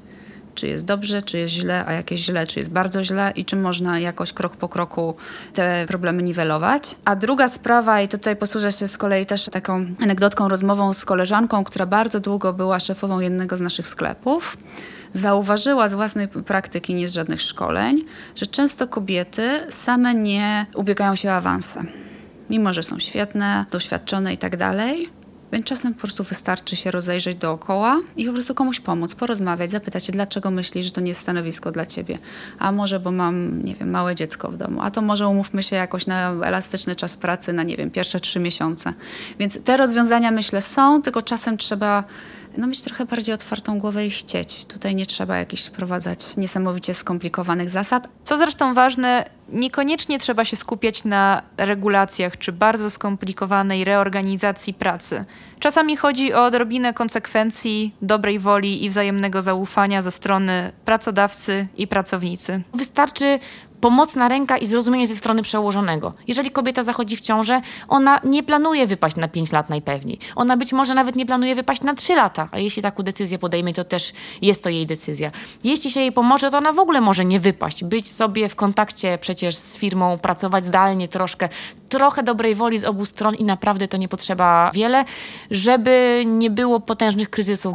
czy 0.56 0.68
jest 0.68 0.86
dobrze, 0.86 1.22
czy 1.22 1.38
jest 1.38 1.54
źle, 1.54 1.86
a 1.88 1.94
jak 1.94 2.12
jest 2.12 2.24
źle, 2.24 2.48
czy 2.48 2.60
jest 2.60 2.72
bardzo 2.72 3.04
źle 3.04 3.34
i 3.36 3.46
czy 3.46 3.56
można 3.56 4.00
jakoś 4.00 4.34
krok 4.34 4.58
po 4.58 4.70
kroku 4.70 5.16
te 5.54 5.86
problemy 5.88 6.24
niwelować. 6.24 6.96
A 7.06 7.16
druga 7.16 7.48
sprawa, 7.48 8.02
i 8.02 8.08
tutaj 8.08 8.36
posłużę 8.36 8.72
się 8.72 8.88
z 8.88 8.98
kolei 8.98 9.26
też 9.26 9.46
taką 9.46 9.86
anegdotką, 10.04 10.50
rozmową 10.50 10.94
z 10.94 11.06
koleżanką, 11.06 11.64
która 11.64 11.86
bardzo 11.86 12.20
długo 12.20 12.54
była 12.54 12.80
szefową 12.80 13.20
jednego 13.20 13.58
z 13.58 13.62
naszych 13.62 13.88
sklepów 13.88 14.58
zauważyła 15.14 15.90
z 15.90 15.94
własnej 15.94 16.28
praktyki, 16.28 16.96
nie 16.96 17.08
z 17.08 17.14
żadnych 17.14 17.42
szkoleń, 17.42 18.04
że 18.36 18.46
często 18.48 18.88
kobiety 18.88 19.50
same 19.70 20.16
nie 20.16 20.66
ubiegają 20.76 21.16
się 21.16 21.30
o 21.30 21.34
awanse. 21.34 21.84
Mimo, 22.50 22.74
że 22.74 22.84
są 22.84 23.00
świetne, 23.00 23.66
doświadczone 23.72 24.34
i 24.34 24.38
tak 24.38 24.58
dalej, 24.58 25.10
więc 25.56 25.66
czasem 25.66 25.94
po 25.94 26.02
prostu 26.02 26.24
wystarczy 26.24 26.76
się 26.76 26.92
rozejrzeć 26.92 27.38
dookoła 27.38 28.02
i 28.16 28.26
po 28.26 28.34
prostu 28.34 28.56
komuś 28.56 28.80
pomóc, 28.80 29.16
porozmawiać, 29.16 29.72
zapytać 29.72 30.06
się, 30.06 30.12
dlaczego 30.12 30.52
myślisz, 30.52 30.86
że 30.86 30.92
to 30.92 31.02
nie 31.02 31.08
jest 31.08 31.22
stanowisko 31.22 31.72
dla 31.72 31.86
ciebie. 31.86 32.18
A 32.60 32.72
może, 32.72 33.00
bo 33.00 33.12
mam, 33.12 33.64
nie 33.64 33.76
wiem, 33.76 33.90
małe 33.90 34.16
dziecko 34.16 34.52
w 34.52 34.58
domu. 34.58 34.80
A 34.82 34.92
to 34.92 35.02
może 35.02 35.28
umówmy 35.28 35.64
się 35.64 35.76
jakoś 35.76 36.08
na 36.08 36.32
elastyczny 36.32 36.96
czas 36.96 37.18
pracy 37.18 37.54
na, 37.54 37.64
nie 37.64 37.78
wiem, 37.78 37.92
pierwsze 37.92 38.20
trzy 38.20 38.40
miesiące. 38.40 38.94
Więc 39.40 39.64
te 39.64 39.78
rozwiązania 39.78 40.32
myślę 40.32 40.62
są, 40.62 41.02
tylko 41.02 41.22
czasem 41.22 41.58
trzeba 41.58 42.04
no 42.58 42.68
mieć 42.68 42.82
trochę 42.82 43.06
bardziej 43.06 43.36
otwartą 43.36 43.80
głowę 43.80 44.06
i 44.06 44.10
chcieć. 44.10 44.66
Tutaj 44.66 44.96
nie 44.96 45.06
trzeba 45.06 45.38
jakichś 45.38 45.66
wprowadzać 45.66 46.38
niesamowicie 46.38 46.94
skomplikowanych 46.94 47.70
zasad. 47.70 48.08
Co 48.24 48.38
zresztą 48.38 48.74
ważne, 48.74 49.26
niekoniecznie 49.50 50.20
trzeba 50.20 50.46
się 50.46 50.56
skupiać 50.56 51.04
na 51.04 51.42
regulacjach 51.58 52.38
czy 52.38 52.52
bardzo 52.52 52.90
skomplikowanej 52.90 53.84
reorganizacji 53.84 54.74
pracy. 54.74 55.26
Czasami 55.60 55.98
chodzi 55.98 56.34
o 56.34 56.46
odrobinę 56.46 56.94
konsekwencji, 56.94 57.96
dobrej 58.02 58.40
woli 58.40 58.86
i 58.86 58.90
wzajemnego 58.90 59.42
zaufania 59.42 60.02
ze 60.02 60.12
strony 60.12 60.72
pracodawcy 60.86 61.68
i 61.78 61.88
pracownicy. 61.88 62.62
Wystarczy 62.74 63.40
pomocna 63.86 64.28
ręka 64.28 64.58
i 64.58 64.66
zrozumienie 64.66 65.08
ze 65.08 65.16
strony 65.16 65.42
przełożonego. 65.42 66.14
Jeżeli 66.28 66.52
kobieta 66.52 66.84
zachodzi 66.84 67.18
w 67.18 67.22
ciążę, 67.22 67.62
ona 67.88 68.20
nie 68.24 68.44
planuje 68.44 68.88
wypaść 68.88 69.16
na 69.16 69.28
5 69.28 69.52
lat 69.52 69.70
najpewniej. 69.70 70.20
Ona 70.36 70.58
być 70.58 70.74
może 70.74 70.94
nawet 70.94 71.16
nie 71.16 71.26
planuje 71.26 71.56
wypaść 71.56 71.82
na 71.82 71.96
3 71.96 72.16
lata, 72.16 72.50
a 72.52 72.60
jeśli 72.60 72.84
taką 72.84 73.04
decyzję 73.04 73.40
podejmie, 73.40 73.74
to 73.74 73.84
też 73.84 74.14
jest 74.42 74.64
to 74.64 74.70
jej 74.70 74.86
decyzja. 74.86 75.32
Jeśli 75.64 75.92
się 75.92 76.00
jej 76.00 76.12
pomoże, 76.12 76.52
to 76.52 76.58
ona 76.58 76.74
w 76.74 76.80
ogóle 76.80 77.02
może 77.02 77.26
nie 77.26 77.40
wypaść. 77.40 77.84
Być 77.84 78.12
sobie 78.12 78.50
w 78.50 78.56
kontakcie 78.56 79.18
przecież 79.22 79.56
z 79.56 79.78
firmą, 79.78 80.18
pracować 80.18 80.66
zdalnie 80.66 81.08
troszkę, 81.08 81.50
trochę 81.90 82.24
dobrej 82.24 82.56
woli 82.56 82.78
z 82.78 82.84
obu 82.84 83.06
stron 83.06 83.36
i 83.36 83.44
naprawdę 83.44 83.88
to 83.88 83.98
nie 83.98 84.08
potrzeba 84.08 84.72
wiele, 84.74 85.06
żeby 85.52 86.24
nie 86.28 86.50
było 86.50 86.80
potężnych 86.80 87.30
kryzysów. 87.30 87.74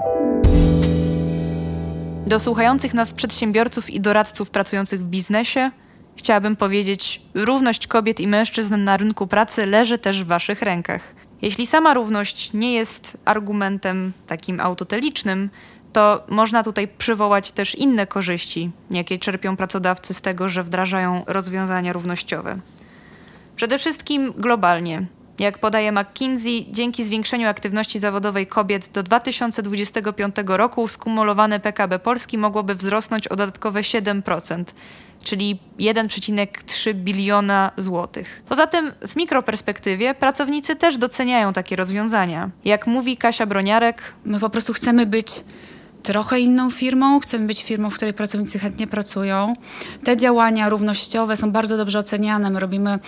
Do 2.27 2.39
słuchających 2.39 2.95
nas 2.95 3.15
przedsiębiorców 3.15 3.91
i 3.91 4.01
doradców 4.01 4.51
pracujących 4.51 5.01
w 5.01 5.05
biznesie 5.05 5.71
Chciałabym 6.17 6.57
powiedzieć, 6.57 7.23
równość 7.35 7.87
kobiet 7.87 8.21
i 8.21 8.27
mężczyzn 8.27 8.85
na 8.85 8.97
rynku 8.97 9.27
pracy 9.27 9.67
leży 9.67 9.99
też 9.99 10.25
w 10.25 10.27
Waszych 10.27 10.63
rękach. 10.63 11.15
Jeśli 11.43 11.67
sama 11.67 11.95
równość 11.95 12.53
nie 12.53 12.73
jest 12.73 13.17
argumentem 13.25 14.13
takim 14.27 14.61
autotelicznym, 14.61 15.51
to 15.93 16.25
można 16.29 16.63
tutaj 16.63 16.89
przywołać 16.89 17.51
też 17.51 17.75
inne 17.75 18.07
korzyści, 18.07 18.71
jakie 18.91 19.19
czerpią 19.19 19.57
pracodawcy 19.57 20.15
z 20.15 20.23
tego, 20.23 20.49
że 20.49 20.63
wdrażają 20.63 21.25
rozwiązania 21.27 21.93
równościowe. 21.93 22.59
Przede 23.57 23.79
wszystkim 23.79 24.33
globalnie. 24.37 25.07
Jak 25.41 25.59
podaje 25.59 25.93
McKinsey, 25.93 26.67
dzięki 26.71 27.05
zwiększeniu 27.05 27.49
aktywności 27.49 27.99
zawodowej 27.99 28.47
kobiet 28.47 28.89
do 28.89 29.03
2025 29.03 30.37
roku 30.47 30.89
skumulowane 30.89 31.61
PKB 31.61 31.99
Polski 31.99 32.39
mogłoby 32.39 32.75
wzrosnąć 32.75 33.29
o 33.29 33.37
dodatkowe 33.37 33.81
7% 33.81 34.65
czyli 35.25 35.59
1,3 35.79 36.95
biliona 36.95 37.71
złotych. 37.77 38.43
Poza 38.49 38.67
tym 38.67 38.93
w 39.09 39.17
mikroperspektywie 39.17 40.15
pracownicy 40.15 40.77
też 40.77 40.99
doceniają 40.99 41.53
takie 41.53 41.77
rozwiązania. 41.77 42.51
Jak 42.65 42.87
mówi 42.87 43.17
Kasia 43.17 43.47
Broniarek, 43.47 44.15
my 44.25 44.41
po 44.41 44.51
prostu 44.51 44.73
chcemy 44.73 45.07
być 45.07 45.45
trochę 46.03 46.41
inną 46.41 46.71
firmą, 46.71 47.21
chcemy 47.21 47.47
być 47.47 47.63
firmą, 47.63 47.91
w 47.91 47.95
której 47.95 48.15
pracownicy 48.15 48.59
chętnie 48.59 48.87
pracują. 48.87 49.55
Te 50.05 50.17
działania 50.17 50.69
równościowe 50.69 51.37
są 51.37 51.51
bardzo 51.51 51.77
dobrze 51.77 51.99
oceniane. 51.99 52.51
My 52.51 52.61
robimy 52.61 52.99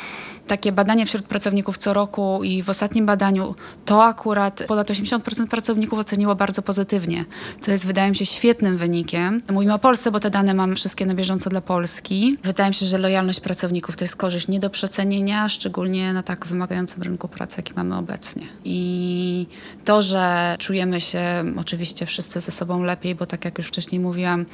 takie 0.47 0.73
badanie 0.73 1.07
wśród 1.07 1.25
pracowników 1.25 1.79
co 1.79 1.95
roku 1.95 2.41
i 2.45 2.63
w 2.63 2.71
ostatnim 2.71 3.07
badaniu 3.07 3.55
to 3.85 4.05
akurat 4.05 4.65
ponad 4.69 4.91
80% 4.91 5.47
pracowników 5.47 5.99
oceniło 5.99 6.35
bardzo 6.35 6.63
pozytywnie, 6.63 7.25
co 7.61 7.71
jest 7.71 7.87
wydaje 7.87 8.11
mi 8.11 8.17
się 8.17 8.27
świetnym 8.27 8.77
wynikiem. 8.77 9.43
Mówimy 9.51 9.75
o 9.75 9.79
Polsce, 9.79 10.11
bo 10.11 10.21
te 10.21 10.31
dane 10.31 10.55
mamy 10.55 10.75
wszystkie 10.75 11.07
na 11.07 11.15
bieżąco 11.15 11.51
dla 11.51 11.61
Polski. 11.61 12.39
Wydaje 12.43 12.69
mi 12.71 12.75
się, 12.75 12.87
że 12.87 12.99
lojalność 12.99 13.41
pracowników 13.41 13.97
to 13.97 14.05
jest 14.05 14.17
korzyść 14.17 14.49
nie 14.49 14.61
do 14.61 14.71
przecenienia, 14.71 15.49
szczególnie 15.49 16.13
na 16.13 16.23
tak 16.23 16.47
wymagającym 16.47 17.03
rynku 17.03 17.29
pracy, 17.29 17.55
jaki 17.57 17.73
mamy 17.77 17.97
obecnie. 17.97 18.47
I 18.65 19.47
to, 19.85 20.03
że 20.03 20.57
czujemy 20.59 21.01
się 21.01 21.45
oczywiście 21.57 22.07
wszyscy 22.07 22.41
ze 22.41 22.53
sobą 22.53 22.83
lepiej, 22.83 23.15
bo 23.15 23.27
tak 23.27 23.45
jak 23.45 23.59
już 23.59 23.67
wcześniej 23.67 24.01
mówiłam, 24.01 24.47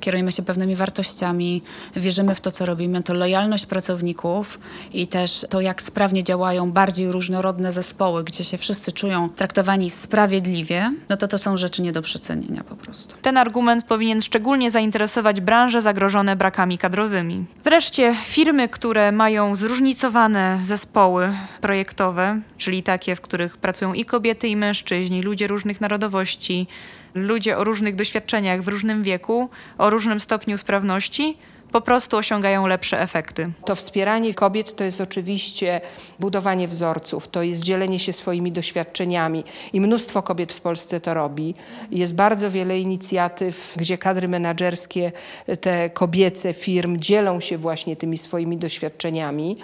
kierujemy 0.00 0.32
się 0.32 0.42
pewnymi 0.42 0.76
wartościami, 0.76 1.62
wierzymy 1.96 2.34
w 2.34 2.40
to, 2.40 2.50
co 2.50 2.66
robimy, 2.66 3.02
to 3.02 3.14
lojalność 3.14 3.66
pracowników 3.66 4.58
i 4.92 5.06
też 5.06 5.35
to, 5.50 5.60
jak 5.60 5.82
sprawnie 5.82 6.24
działają 6.24 6.72
bardziej 6.72 7.12
różnorodne 7.12 7.72
zespoły, 7.72 8.24
gdzie 8.24 8.44
się 8.44 8.58
wszyscy 8.58 8.92
czują 8.92 9.28
traktowani 9.28 9.90
sprawiedliwie, 9.90 10.92
no 11.08 11.16
to 11.16 11.28
to 11.28 11.38
są 11.38 11.56
rzeczy 11.56 11.82
nie 11.82 11.92
do 11.92 12.02
przecenienia 12.02 12.64
po 12.64 12.76
prostu. 12.76 13.14
Ten 13.22 13.36
argument 13.36 13.84
powinien 13.84 14.22
szczególnie 14.22 14.70
zainteresować 14.70 15.40
branże 15.40 15.82
zagrożone 15.82 16.36
brakami 16.36 16.78
kadrowymi. 16.78 17.44
Wreszcie 17.64 18.16
firmy, 18.24 18.68
które 18.68 19.12
mają 19.12 19.56
zróżnicowane 19.56 20.60
zespoły 20.62 21.32
projektowe, 21.60 22.40
czyli 22.58 22.82
takie, 22.82 23.16
w 23.16 23.20
których 23.20 23.56
pracują 23.56 23.92
i 23.92 24.04
kobiety, 24.04 24.48
i 24.48 24.56
mężczyźni, 24.56 25.22
ludzie 25.22 25.46
różnych 25.46 25.80
narodowości, 25.80 26.66
ludzie 27.14 27.58
o 27.58 27.64
różnych 27.64 27.94
doświadczeniach 27.94 28.62
w 28.62 28.68
różnym 28.68 29.02
wieku, 29.02 29.48
o 29.78 29.90
różnym 29.90 30.20
stopniu 30.20 30.58
sprawności, 30.58 31.38
po 31.76 31.80
prostu 31.80 32.16
osiągają 32.16 32.66
lepsze 32.66 33.00
efekty. 33.00 33.50
To 33.64 33.74
wspieranie 33.74 34.34
kobiet 34.34 34.76
to 34.76 34.84
jest 34.84 35.00
oczywiście 35.00 35.80
budowanie 36.20 36.68
wzorców, 36.68 37.28
to 37.28 37.42
jest 37.42 37.62
dzielenie 37.62 37.98
się 37.98 38.12
swoimi 38.12 38.52
doświadczeniami 38.52 39.44
i 39.72 39.80
mnóstwo 39.80 40.22
kobiet 40.22 40.52
w 40.52 40.60
Polsce 40.60 41.00
to 41.00 41.14
robi. 41.14 41.54
Jest 41.90 42.14
bardzo 42.14 42.50
wiele 42.50 42.80
inicjatyw, 42.80 43.74
gdzie 43.76 43.98
kadry 43.98 44.28
menedżerskie, 44.28 45.12
te 45.60 45.90
kobiece 45.90 46.54
firm 46.54 46.96
dzielą 46.96 47.40
się 47.40 47.58
właśnie 47.58 47.96
tymi 47.96 48.18
swoimi 48.18 48.56
doświadczeniami. 48.56 49.56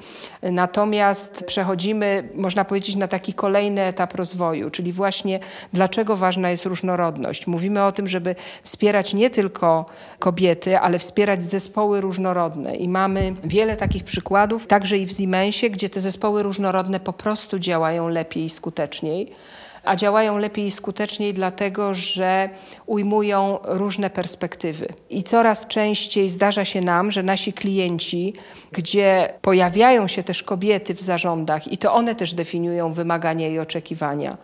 Natomiast 0.42 1.44
przechodzimy, 1.46 2.28
można 2.34 2.64
powiedzieć, 2.64 2.96
na 2.96 3.08
taki 3.08 3.34
kolejny 3.34 3.82
etap 3.82 4.14
rozwoju, 4.14 4.70
czyli 4.70 4.92
właśnie 4.92 5.40
dlaczego 5.72 6.16
ważna 6.16 6.50
jest 6.50 6.64
różnorodność. 6.64 7.46
Mówimy 7.46 7.84
o 7.84 7.92
tym, 7.92 8.08
żeby 8.08 8.34
wspierać 8.62 9.14
nie 9.14 9.30
tylko 9.30 9.86
kobiety, 10.18 10.78
ale 10.78 10.98
wspierać 10.98 11.42
zespoły 11.42 12.01
różnorodne 12.02 12.76
i 12.76 12.88
mamy 12.88 13.34
wiele 13.44 13.76
takich 13.76 14.04
przykładów, 14.04 14.66
także 14.66 14.98
i 14.98 15.06
w 15.06 15.12
Siemensie, 15.12 15.70
gdzie 15.70 15.88
te 15.88 16.00
zespoły 16.00 16.42
różnorodne 16.42 17.00
po 17.00 17.12
prostu 17.12 17.58
działają 17.58 18.08
lepiej 18.08 18.44
i 18.44 18.50
skuteczniej 18.50 19.32
a 19.84 19.96
działają 19.96 20.38
lepiej 20.38 20.66
i 20.66 20.70
skuteczniej 20.70 21.34
dlatego, 21.34 21.94
że 21.94 22.48
ujmują 22.86 23.58
różne 23.64 24.10
perspektywy. 24.10 24.88
I 25.10 25.22
coraz 25.22 25.66
częściej 25.66 26.28
zdarza 26.28 26.64
się 26.64 26.80
nam, 26.80 27.12
że 27.12 27.22
nasi 27.22 27.52
klienci, 27.52 28.32
gdzie 28.72 29.32
pojawiają 29.42 30.08
się 30.08 30.22
też 30.22 30.42
kobiety 30.42 30.94
w 30.94 31.00
zarządach 31.00 31.68
i 31.68 31.78
to 31.78 31.94
one 31.94 32.14
też 32.14 32.34
definiują 32.34 32.92
wymagania 32.92 33.48
i 33.48 33.58
oczekiwania, 33.58 34.36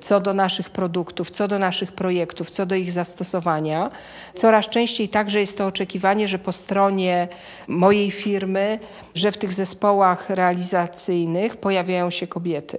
co 0.00 0.20
do 0.20 0.34
naszych 0.34 0.70
produktów, 0.70 1.30
co 1.30 1.48
do 1.48 1.58
naszych 1.58 1.92
projektów, 1.92 2.50
co 2.50 2.66
do 2.66 2.74
ich 2.74 2.92
zastosowania. 2.92 3.90
Coraz 4.34 4.68
częściej 4.68 5.08
także 5.08 5.40
jest 5.40 5.58
to 5.58 5.66
oczekiwanie, 5.66 6.28
że 6.28 6.38
po 6.38 6.52
stronie 6.52 7.28
mojej 7.68 8.10
firmy, 8.10 8.78
że 9.14 9.32
w 9.32 9.38
tych 9.38 9.52
zespołach 9.52 10.30
realizacyjnych 10.30 11.56
pojawiają 11.56 12.10
się 12.10 12.26
kobiety. 12.26 12.78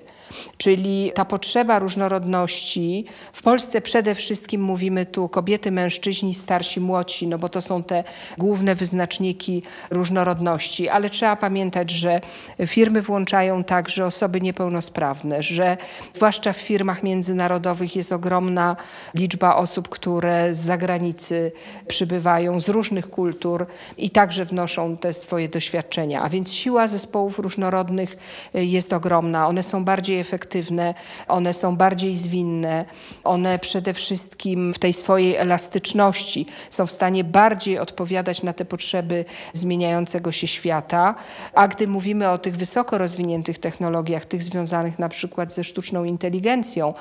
Czyli 0.57 1.11
ta 1.15 1.25
potrzeba 1.25 1.79
różnorodności, 1.79 3.05
w 3.33 3.41
Polsce 3.41 3.81
przede 3.81 4.15
wszystkim 4.15 4.61
mówimy 4.61 5.05
tu 5.05 5.29
kobiety, 5.29 5.71
mężczyźni, 5.71 6.35
starsi, 6.35 6.79
młodsi, 6.79 7.27
no 7.27 7.37
bo 7.37 7.49
to 7.49 7.61
są 7.61 7.83
te 7.83 8.03
główne 8.37 8.75
wyznaczniki 8.75 9.63
różnorodności, 9.89 10.89
ale 10.89 11.09
trzeba 11.09 11.35
pamiętać, 11.35 11.91
że 11.91 12.21
firmy 12.65 13.01
włączają 13.01 13.63
także 13.63 14.05
osoby 14.05 14.41
niepełnosprawne, 14.41 15.43
że 15.43 15.77
zwłaszcza 16.13 16.53
w 16.53 16.57
firmach 16.57 17.03
międzynarodowych 17.03 17.95
jest 17.95 18.11
ogromna 18.11 18.75
liczba 19.13 19.55
osób, 19.55 19.89
które 19.89 20.53
z 20.53 20.57
zagranicy 20.57 21.51
przybywają, 21.87 22.61
z 22.61 22.69
różnych 22.69 23.09
kultur 23.09 23.65
i 23.97 24.09
także 24.09 24.45
wnoszą 24.45 24.97
te 24.97 25.13
swoje 25.13 25.49
doświadczenia. 25.49 26.21
A 26.21 26.29
więc 26.29 26.53
siła 26.53 26.87
zespołów 26.87 27.39
różnorodnych 27.39 28.17
jest 28.53 28.93
ogromna. 28.93 29.47
One 29.47 29.63
są 29.63 29.85
bardziej 29.85 30.14
efektywne, 30.19 30.93
one 31.27 31.53
są 31.53 31.75
bardziej 31.75 32.15
zwinne, 32.15 32.85
one 33.23 33.59
przede 33.59 33.93
wszystkim 33.93 34.73
w 34.73 34.79
tej 34.79 34.93
swojej 34.93 35.35
elastyczności 35.35 36.45
są 36.69 36.85
w 36.85 36.91
stanie 36.91 37.23
bardziej 37.23 37.79
odpowiadać 37.79 38.43
na 38.43 38.53
te 38.53 38.65
potrzeby 38.65 39.25
zmieniającego 39.53 40.31
się 40.31 40.47
świata. 40.47 41.15
A 41.53 41.67
gdy 41.67 41.87
mówimy 41.87 42.29
o 42.29 42.37
tych 42.37 42.57
wysoko 42.57 42.97
rozwiniętych 42.97 43.59
technologiach, 43.59 44.25
tych 44.25 44.43
związanych 44.43 44.99
na 44.99 45.09
przykład 45.09 45.53
ze 45.53 45.63
sztuczną 45.63 46.03
inteligencją, 46.03 46.93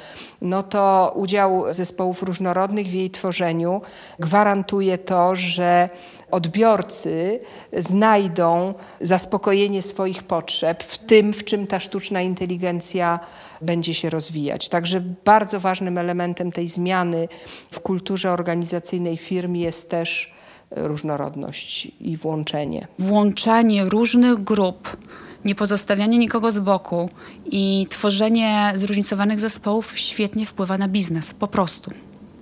no 0.43 0.63
to 0.63 1.13
udział 1.17 1.65
zespołów 1.69 2.23
różnorodnych 2.23 2.87
w 2.87 2.93
jej 2.93 3.11
tworzeniu 3.11 3.83
gwarantuje 4.19 4.99
to, 4.99 5.37
że 5.37 5.89
odbiorcy 6.35 7.41
znajdą 7.73 8.75
zaspokojenie 9.01 9.83
swoich 9.83 10.23
potrzeb 10.23 10.83
w 10.83 10.99
tym, 10.99 11.33
w 11.33 11.45
czym 11.45 11.67
ta 11.67 11.81
sztuczna 11.81 12.23
inteligencja 12.23 13.21
będzie 13.61 13.95
się 13.95 14.11
rozwijać. 14.11 14.69
Także 14.69 15.01
bardzo 15.01 15.61
ważnym 15.61 15.99
elementem 15.99 16.53
tej 16.53 16.69
zmiany 16.69 17.29
w 17.71 17.81
kulturze 17.81 18.33
organizacyjnej 18.33 19.17
firm 19.17 19.55
jest 19.55 19.91
też 19.91 20.35
różnorodność 20.71 21.89
i 22.01 22.17
włączenie. 22.17 22.87
Włączanie 22.99 23.85
różnych 23.85 24.45
grup 24.45 24.97
nie 25.45 25.55
pozostawianie 25.55 26.19
nikogo 26.19 26.53
z 26.53 26.59
boku 26.59 27.09
i 27.47 27.87
tworzenie 27.91 28.73
zróżnicowanych 28.75 29.41
zespołów 29.41 29.99
świetnie 29.99 30.47
wpływa 30.47 30.79
na 30.79 30.89
biznes, 30.89 31.35
po 31.35 31.49
prostu 31.49 31.91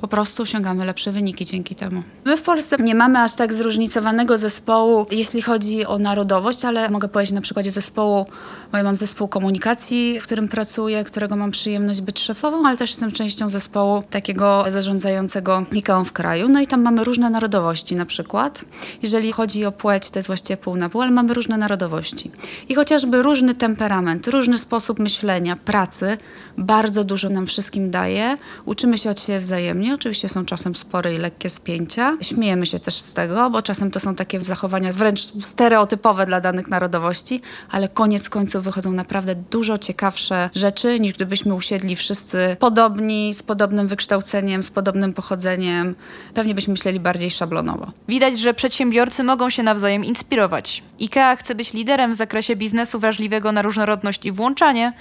po 0.03 0.09
prostu 0.09 0.43
osiągamy 0.43 0.85
lepsze 0.85 1.13
wyniki 1.13 1.45
dzięki 1.45 1.75
temu. 1.75 2.03
My 2.25 2.37
w 2.37 2.43
Polsce 2.43 2.77
nie 2.77 2.95
mamy 2.95 3.19
aż 3.19 3.35
tak 3.35 3.53
zróżnicowanego 3.53 4.39
zespołu, 4.39 5.07
jeśli 5.11 5.43
chodzi 5.43 5.87
o 5.87 5.99
narodowość, 5.99 6.65
ale 6.65 6.91
mogę 6.91 7.09
powiedzieć 7.09 7.35
na 7.35 7.41
przykładzie 7.41 7.71
zespołu, 7.71 8.27
bo 8.73 8.79
ja 8.79 8.85
mam 8.85 8.97
zespół 8.97 9.29
komunikacji, 9.29 10.21
w 10.21 10.23
którym 10.23 10.49
pracuję, 10.49 11.05
którego 11.05 11.37
mam 11.37 11.51
przyjemność 11.51 12.01
być 12.01 12.21
szefową, 12.21 12.67
ale 12.67 12.77
też 12.77 12.91
jestem 12.91 13.13
częścią 13.13 13.51
zespołu 13.51 14.03
takiego 14.11 14.65
zarządzającego 14.69 15.65
IKEA 15.73 16.05
w 16.05 16.13
kraju. 16.13 16.49
No 16.49 16.61
i 16.61 16.67
tam 16.67 16.83
mamy 16.83 17.05
różne 17.05 17.31
narodowości 17.31 17.97
na 17.97 18.07
przykład. 18.07 18.65
Jeżeli 19.03 19.33
chodzi 19.33 19.65
o 19.65 19.73
płeć, 19.73 20.11
to 20.11 20.19
jest 20.19 20.27
właściwie 20.27 20.57
pół 20.57 20.77
na 20.77 20.89
pół, 20.89 21.03
ale 21.03 21.11
mamy 21.11 21.35
różne 21.35 21.57
narodowości. 21.57 22.31
I 22.69 22.75
chociażby 22.75 23.23
różny 23.23 23.55
temperament, 23.55 24.29
różny 24.29 24.59
sposób 24.59 24.99
myślenia, 24.99 25.57
pracy 25.57 26.19
bardzo 26.59 27.05
dużo 27.05 27.29
nam 27.29 27.47
wszystkim 27.47 27.91
daje. 27.91 28.37
Uczymy 28.65 28.99
się 28.99 29.11
od 29.11 29.21
siebie 29.21 29.41
wzajemnie 29.41 29.92
Oczywiście 29.95 30.29
są 30.29 30.45
czasem 30.45 30.75
spore 30.75 31.15
i 31.15 31.19
lekkie 31.19 31.51
spięcia. 31.51 32.15
Śmiejemy 32.21 32.67
się 32.67 32.79
też 32.79 32.95
z 32.95 33.15
tego, 33.15 33.51
bo 33.51 33.63
czasem 33.63 33.91
to 33.91 34.01
są 34.01 34.15
takie 34.15 34.45
zachowania 34.45 34.93
wręcz 34.93 35.21
stereotypowe 35.21 36.27
dla 36.27 36.41
danych 36.41 36.69
narodowości, 36.69 37.41
ale 37.71 37.89
koniec 37.89 38.31
końców 38.31 38.65
wychodzą 38.65 38.93
naprawdę 38.93 39.35
dużo 39.35 39.79
ciekawsze 39.79 40.51
rzeczy, 40.55 41.01
niż 41.01 41.13
gdybyśmy 41.13 41.55
usiedli 41.55 41.97
wszyscy 41.97 42.57
podobni, 42.59 43.35
z 43.35 43.43
podobnym 43.43 43.89
wykształceniem, 43.89 44.63
z 44.63 44.71
podobnym 44.71 45.13
pochodzeniem. 45.13 45.95
Pewnie 46.35 46.55
byśmy 46.55 46.71
myśleli 46.71 47.01
bardziej 47.01 47.31
szablonowo. 47.31 47.93
Widać, 48.09 48.41
że 48.41 48.55
przedsiębiorcy 48.55 49.25
mogą 49.25 49.51
się 49.51 49.63
nawzajem 49.63 50.05
inspirować. 50.05 50.83
IKEA 51.01 51.37
chce 51.37 51.55
być 51.55 51.73
liderem 51.73 52.13
w 52.13 52.17
zakresie 52.17 52.57
biznesu 52.57 52.99
wrażliwego 52.99 53.53
na 53.53 53.63
różnorodność 53.63 54.27
i 54.27 54.33
włączanie, 54.33 54.93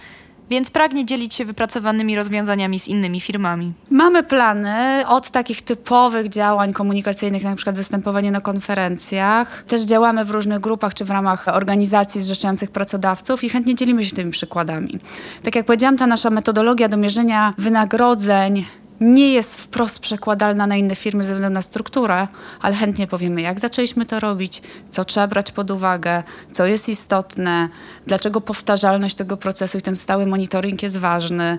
więc 0.52 0.70
pragnie 0.70 1.06
dzielić 1.06 1.34
się 1.34 1.46
wypracowanymi 1.46 2.16
rozwiązaniami 2.16 2.80
z 2.80 2.88
innymi 2.88 3.22
firmami. 3.22 3.74
Mamy 3.90 4.24
plany 4.24 5.04
od 5.08 5.30
takich 5.30 5.62
typowych 5.62 6.30
działań 6.30 6.74
komunikacyjnych, 6.74 7.44
na 7.44 7.56
przykład 7.56 7.76
występowanie 7.76 8.32
na 8.32 8.42
konferencjach. 8.42 9.64
Też 9.68 9.82
działamy 9.82 10.26
w 10.26 10.32
różnych 10.32 10.60
grupach 10.60 10.94
czy 10.94 11.06
w 11.06 11.10
ramach 11.10 11.48
organizacji 11.48 12.22
zrzeszających 12.22 12.72
pracodawców 12.72 13.44
i 13.44 13.50
chętnie 13.50 13.76
dzielimy 13.76 14.06
się 14.06 14.16
tymi 14.16 14.32
przykładami. 14.32 15.00
Tak 15.44 15.56
jak 15.56 15.66
powiedziałam, 15.66 15.98
ta 15.98 16.08
nasza 16.08 16.30
metodologia 16.30 16.88
do 16.90 16.98
mierzenia 16.98 17.54
wynagrodzeń 17.58 18.66
nie 19.02 19.34
jest 19.34 19.56
wprost 19.56 20.00
przekładalna 20.00 20.68
na 20.68 20.76
inne 20.76 20.96
firmy 20.96 21.24
ze 21.24 21.34
względu 21.34 21.54
na 21.54 21.62
strukturę, 21.62 22.28
ale 22.62 22.76
chętnie 22.76 23.08
powiemy, 23.08 23.42
jak 23.42 23.60
zaczęliśmy 23.60 24.06
to 24.06 24.20
robić, 24.20 24.62
co 24.90 25.06
trzeba 25.06 25.28
brać 25.28 25.52
pod 25.52 25.72
uwagę, 25.72 26.24
co 26.52 26.66
jest 26.66 26.90
istotne, 26.90 27.70
dlaczego 28.08 28.42
powtarzalność 28.42 29.16
tego 29.16 29.38
procesu 29.38 29.78
i 29.78 29.82
ten 29.82 29.96
stały 29.96 30.26
monitoring 30.26 30.84
jest 30.84 30.98
ważny. 30.98 31.58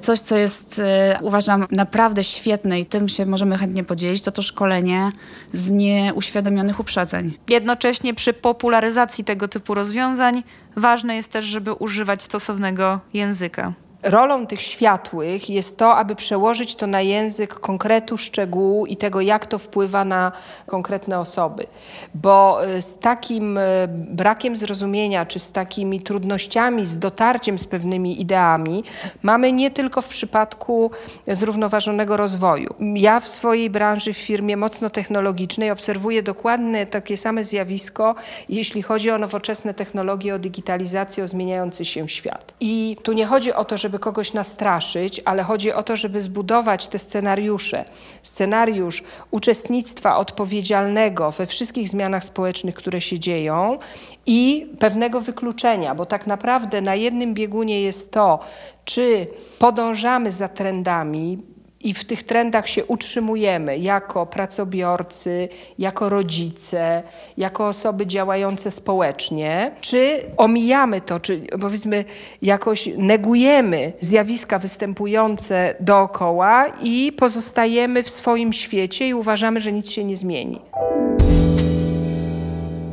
Coś, 0.00 0.20
co 0.20 0.36
jest, 0.36 0.78
e, 0.78 1.18
uważam, 1.22 1.66
naprawdę 1.70 2.24
świetne 2.24 2.80
i 2.80 2.86
tym 2.86 3.08
się 3.08 3.26
możemy 3.26 3.58
chętnie 3.58 3.84
podzielić, 3.84 4.22
to 4.22 4.32
to 4.32 4.42
szkolenie 4.42 5.12
z 5.52 5.70
nieuświadomionych 5.70 6.80
uprzedzeń. 6.80 7.38
Jednocześnie 7.48 8.14
przy 8.14 8.32
popularyzacji 8.32 9.24
tego 9.24 9.48
typu 9.48 9.74
rozwiązań 9.74 10.42
ważne 10.76 11.16
jest 11.16 11.32
też, 11.32 11.44
żeby 11.44 11.72
używać 11.72 12.22
stosownego 12.22 13.00
języka 13.14 13.72
rolą 14.02 14.46
tych 14.46 14.62
światłych 14.62 15.50
jest 15.50 15.78
to, 15.78 15.96
aby 15.96 16.14
przełożyć 16.14 16.74
to 16.74 16.86
na 16.86 17.00
język 17.00 17.54
konkretu, 17.54 18.18
szczegółu 18.18 18.86
i 18.86 18.96
tego, 18.96 19.20
jak 19.20 19.46
to 19.46 19.58
wpływa 19.58 20.04
na 20.04 20.32
konkretne 20.66 21.18
osoby. 21.18 21.66
Bo 22.14 22.64
e, 22.64 22.82
z 22.82 22.98
takim 22.98 23.58
e, 23.58 23.62
brakiem 23.88 24.56
zrozumienia, 24.56 25.26
czy 25.26 25.38
z 25.38 25.52
takimi 25.52 26.00
trudnościami, 26.00 26.86
z 26.86 26.98
dotarciem 26.98 27.58
z 27.58 27.66
pewnymi 27.66 28.20
ideami, 28.20 28.84
mamy 29.22 29.52
nie 29.52 29.70
tylko 29.70 30.02
w 30.02 30.08
przypadku 30.08 30.90
zrównoważonego 31.28 32.16
rozwoju. 32.16 32.74
Ja 32.94 33.20
w 33.20 33.28
swojej 33.28 33.70
branży, 33.70 34.12
w 34.12 34.18
firmie 34.18 34.56
mocno 34.56 34.90
technologicznej 34.90 35.70
obserwuję 35.70 36.22
dokładnie 36.22 36.86
takie 36.86 37.16
same 37.16 37.44
zjawisko, 37.44 38.14
jeśli 38.48 38.82
chodzi 38.82 39.10
o 39.10 39.18
nowoczesne 39.18 39.74
technologie, 39.74 40.34
o 40.34 40.38
digitalizację, 40.38 41.24
o 41.24 41.28
zmieniający 41.28 41.84
się 41.84 42.08
świat. 42.08 42.54
I 42.60 42.96
tu 43.02 43.12
nie 43.12 43.26
chodzi 43.26 43.52
o 43.52 43.64
to, 43.64 43.78
żeby 43.78 43.91
żeby 43.92 44.00
kogoś 44.02 44.32
nastraszyć, 44.32 45.20
ale 45.24 45.42
chodzi 45.42 45.72
o 45.72 45.82
to, 45.82 45.96
żeby 45.96 46.20
zbudować 46.20 46.88
te 46.88 46.98
scenariusze. 46.98 47.84
Scenariusz 48.22 49.04
uczestnictwa 49.30 50.16
odpowiedzialnego 50.16 51.30
we 51.30 51.46
wszystkich 51.46 51.88
zmianach 51.88 52.24
społecznych, 52.24 52.74
które 52.74 53.00
się 53.00 53.18
dzieją 53.18 53.78
i 54.26 54.72
pewnego 54.78 55.20
wykluczenia, 55.20 55.94
bo 55.94 56.06
tak 56.06 56.26
naprawdę 56.26 56.80
na 56.80 56.94
jednym 56.94 57.34
biegunie 57.34 57.82
jest 57.82 58.12
to, 58.12 58.38
czy 58.84 59.26
podążamy 59.58 60.30
za 60.30 60.48
trendami, 60.48 61.38
i 61.82 61.94
w 61.94 62.04
tych 62.04 62.22
trendach 62.22 62.68
się 62.68 62.84
utrzymujemy 62.84 63.78
jako 63.78 64.26
pracobiorcy, 64.26 65.48
jako 65.78 66.08
rodzice, 66.08 67.02
jako 67.36 67.68
osoby 67.68 68.06
działające 68.06 68.70
społecznie, 68.70 69.72
czy 69.80 70.20
omijamy 70.36 71.00
to, 71.00 71.20
czy 71.20 71.40
powiedzmy 71.60 72.04
jakoś 72.42 72.88
negujemy 72.96 73.92
zjawiska 74.00 74.58
występujące 74.58 75.74
dookoła 75.80 76.66
i 76.82 77.12
pozostajemy 77.12 78.02
w 78.02 78.08
swoim 78.08 78.52
świecie 78.52 79.08
i 79.08 79.14
uważamy, 79.14 79.60
że 79.60 79.72
nic 79.72 79.90
się 79.90 80.04
nie 80.04 80.16
zmieni. 80.16 80.60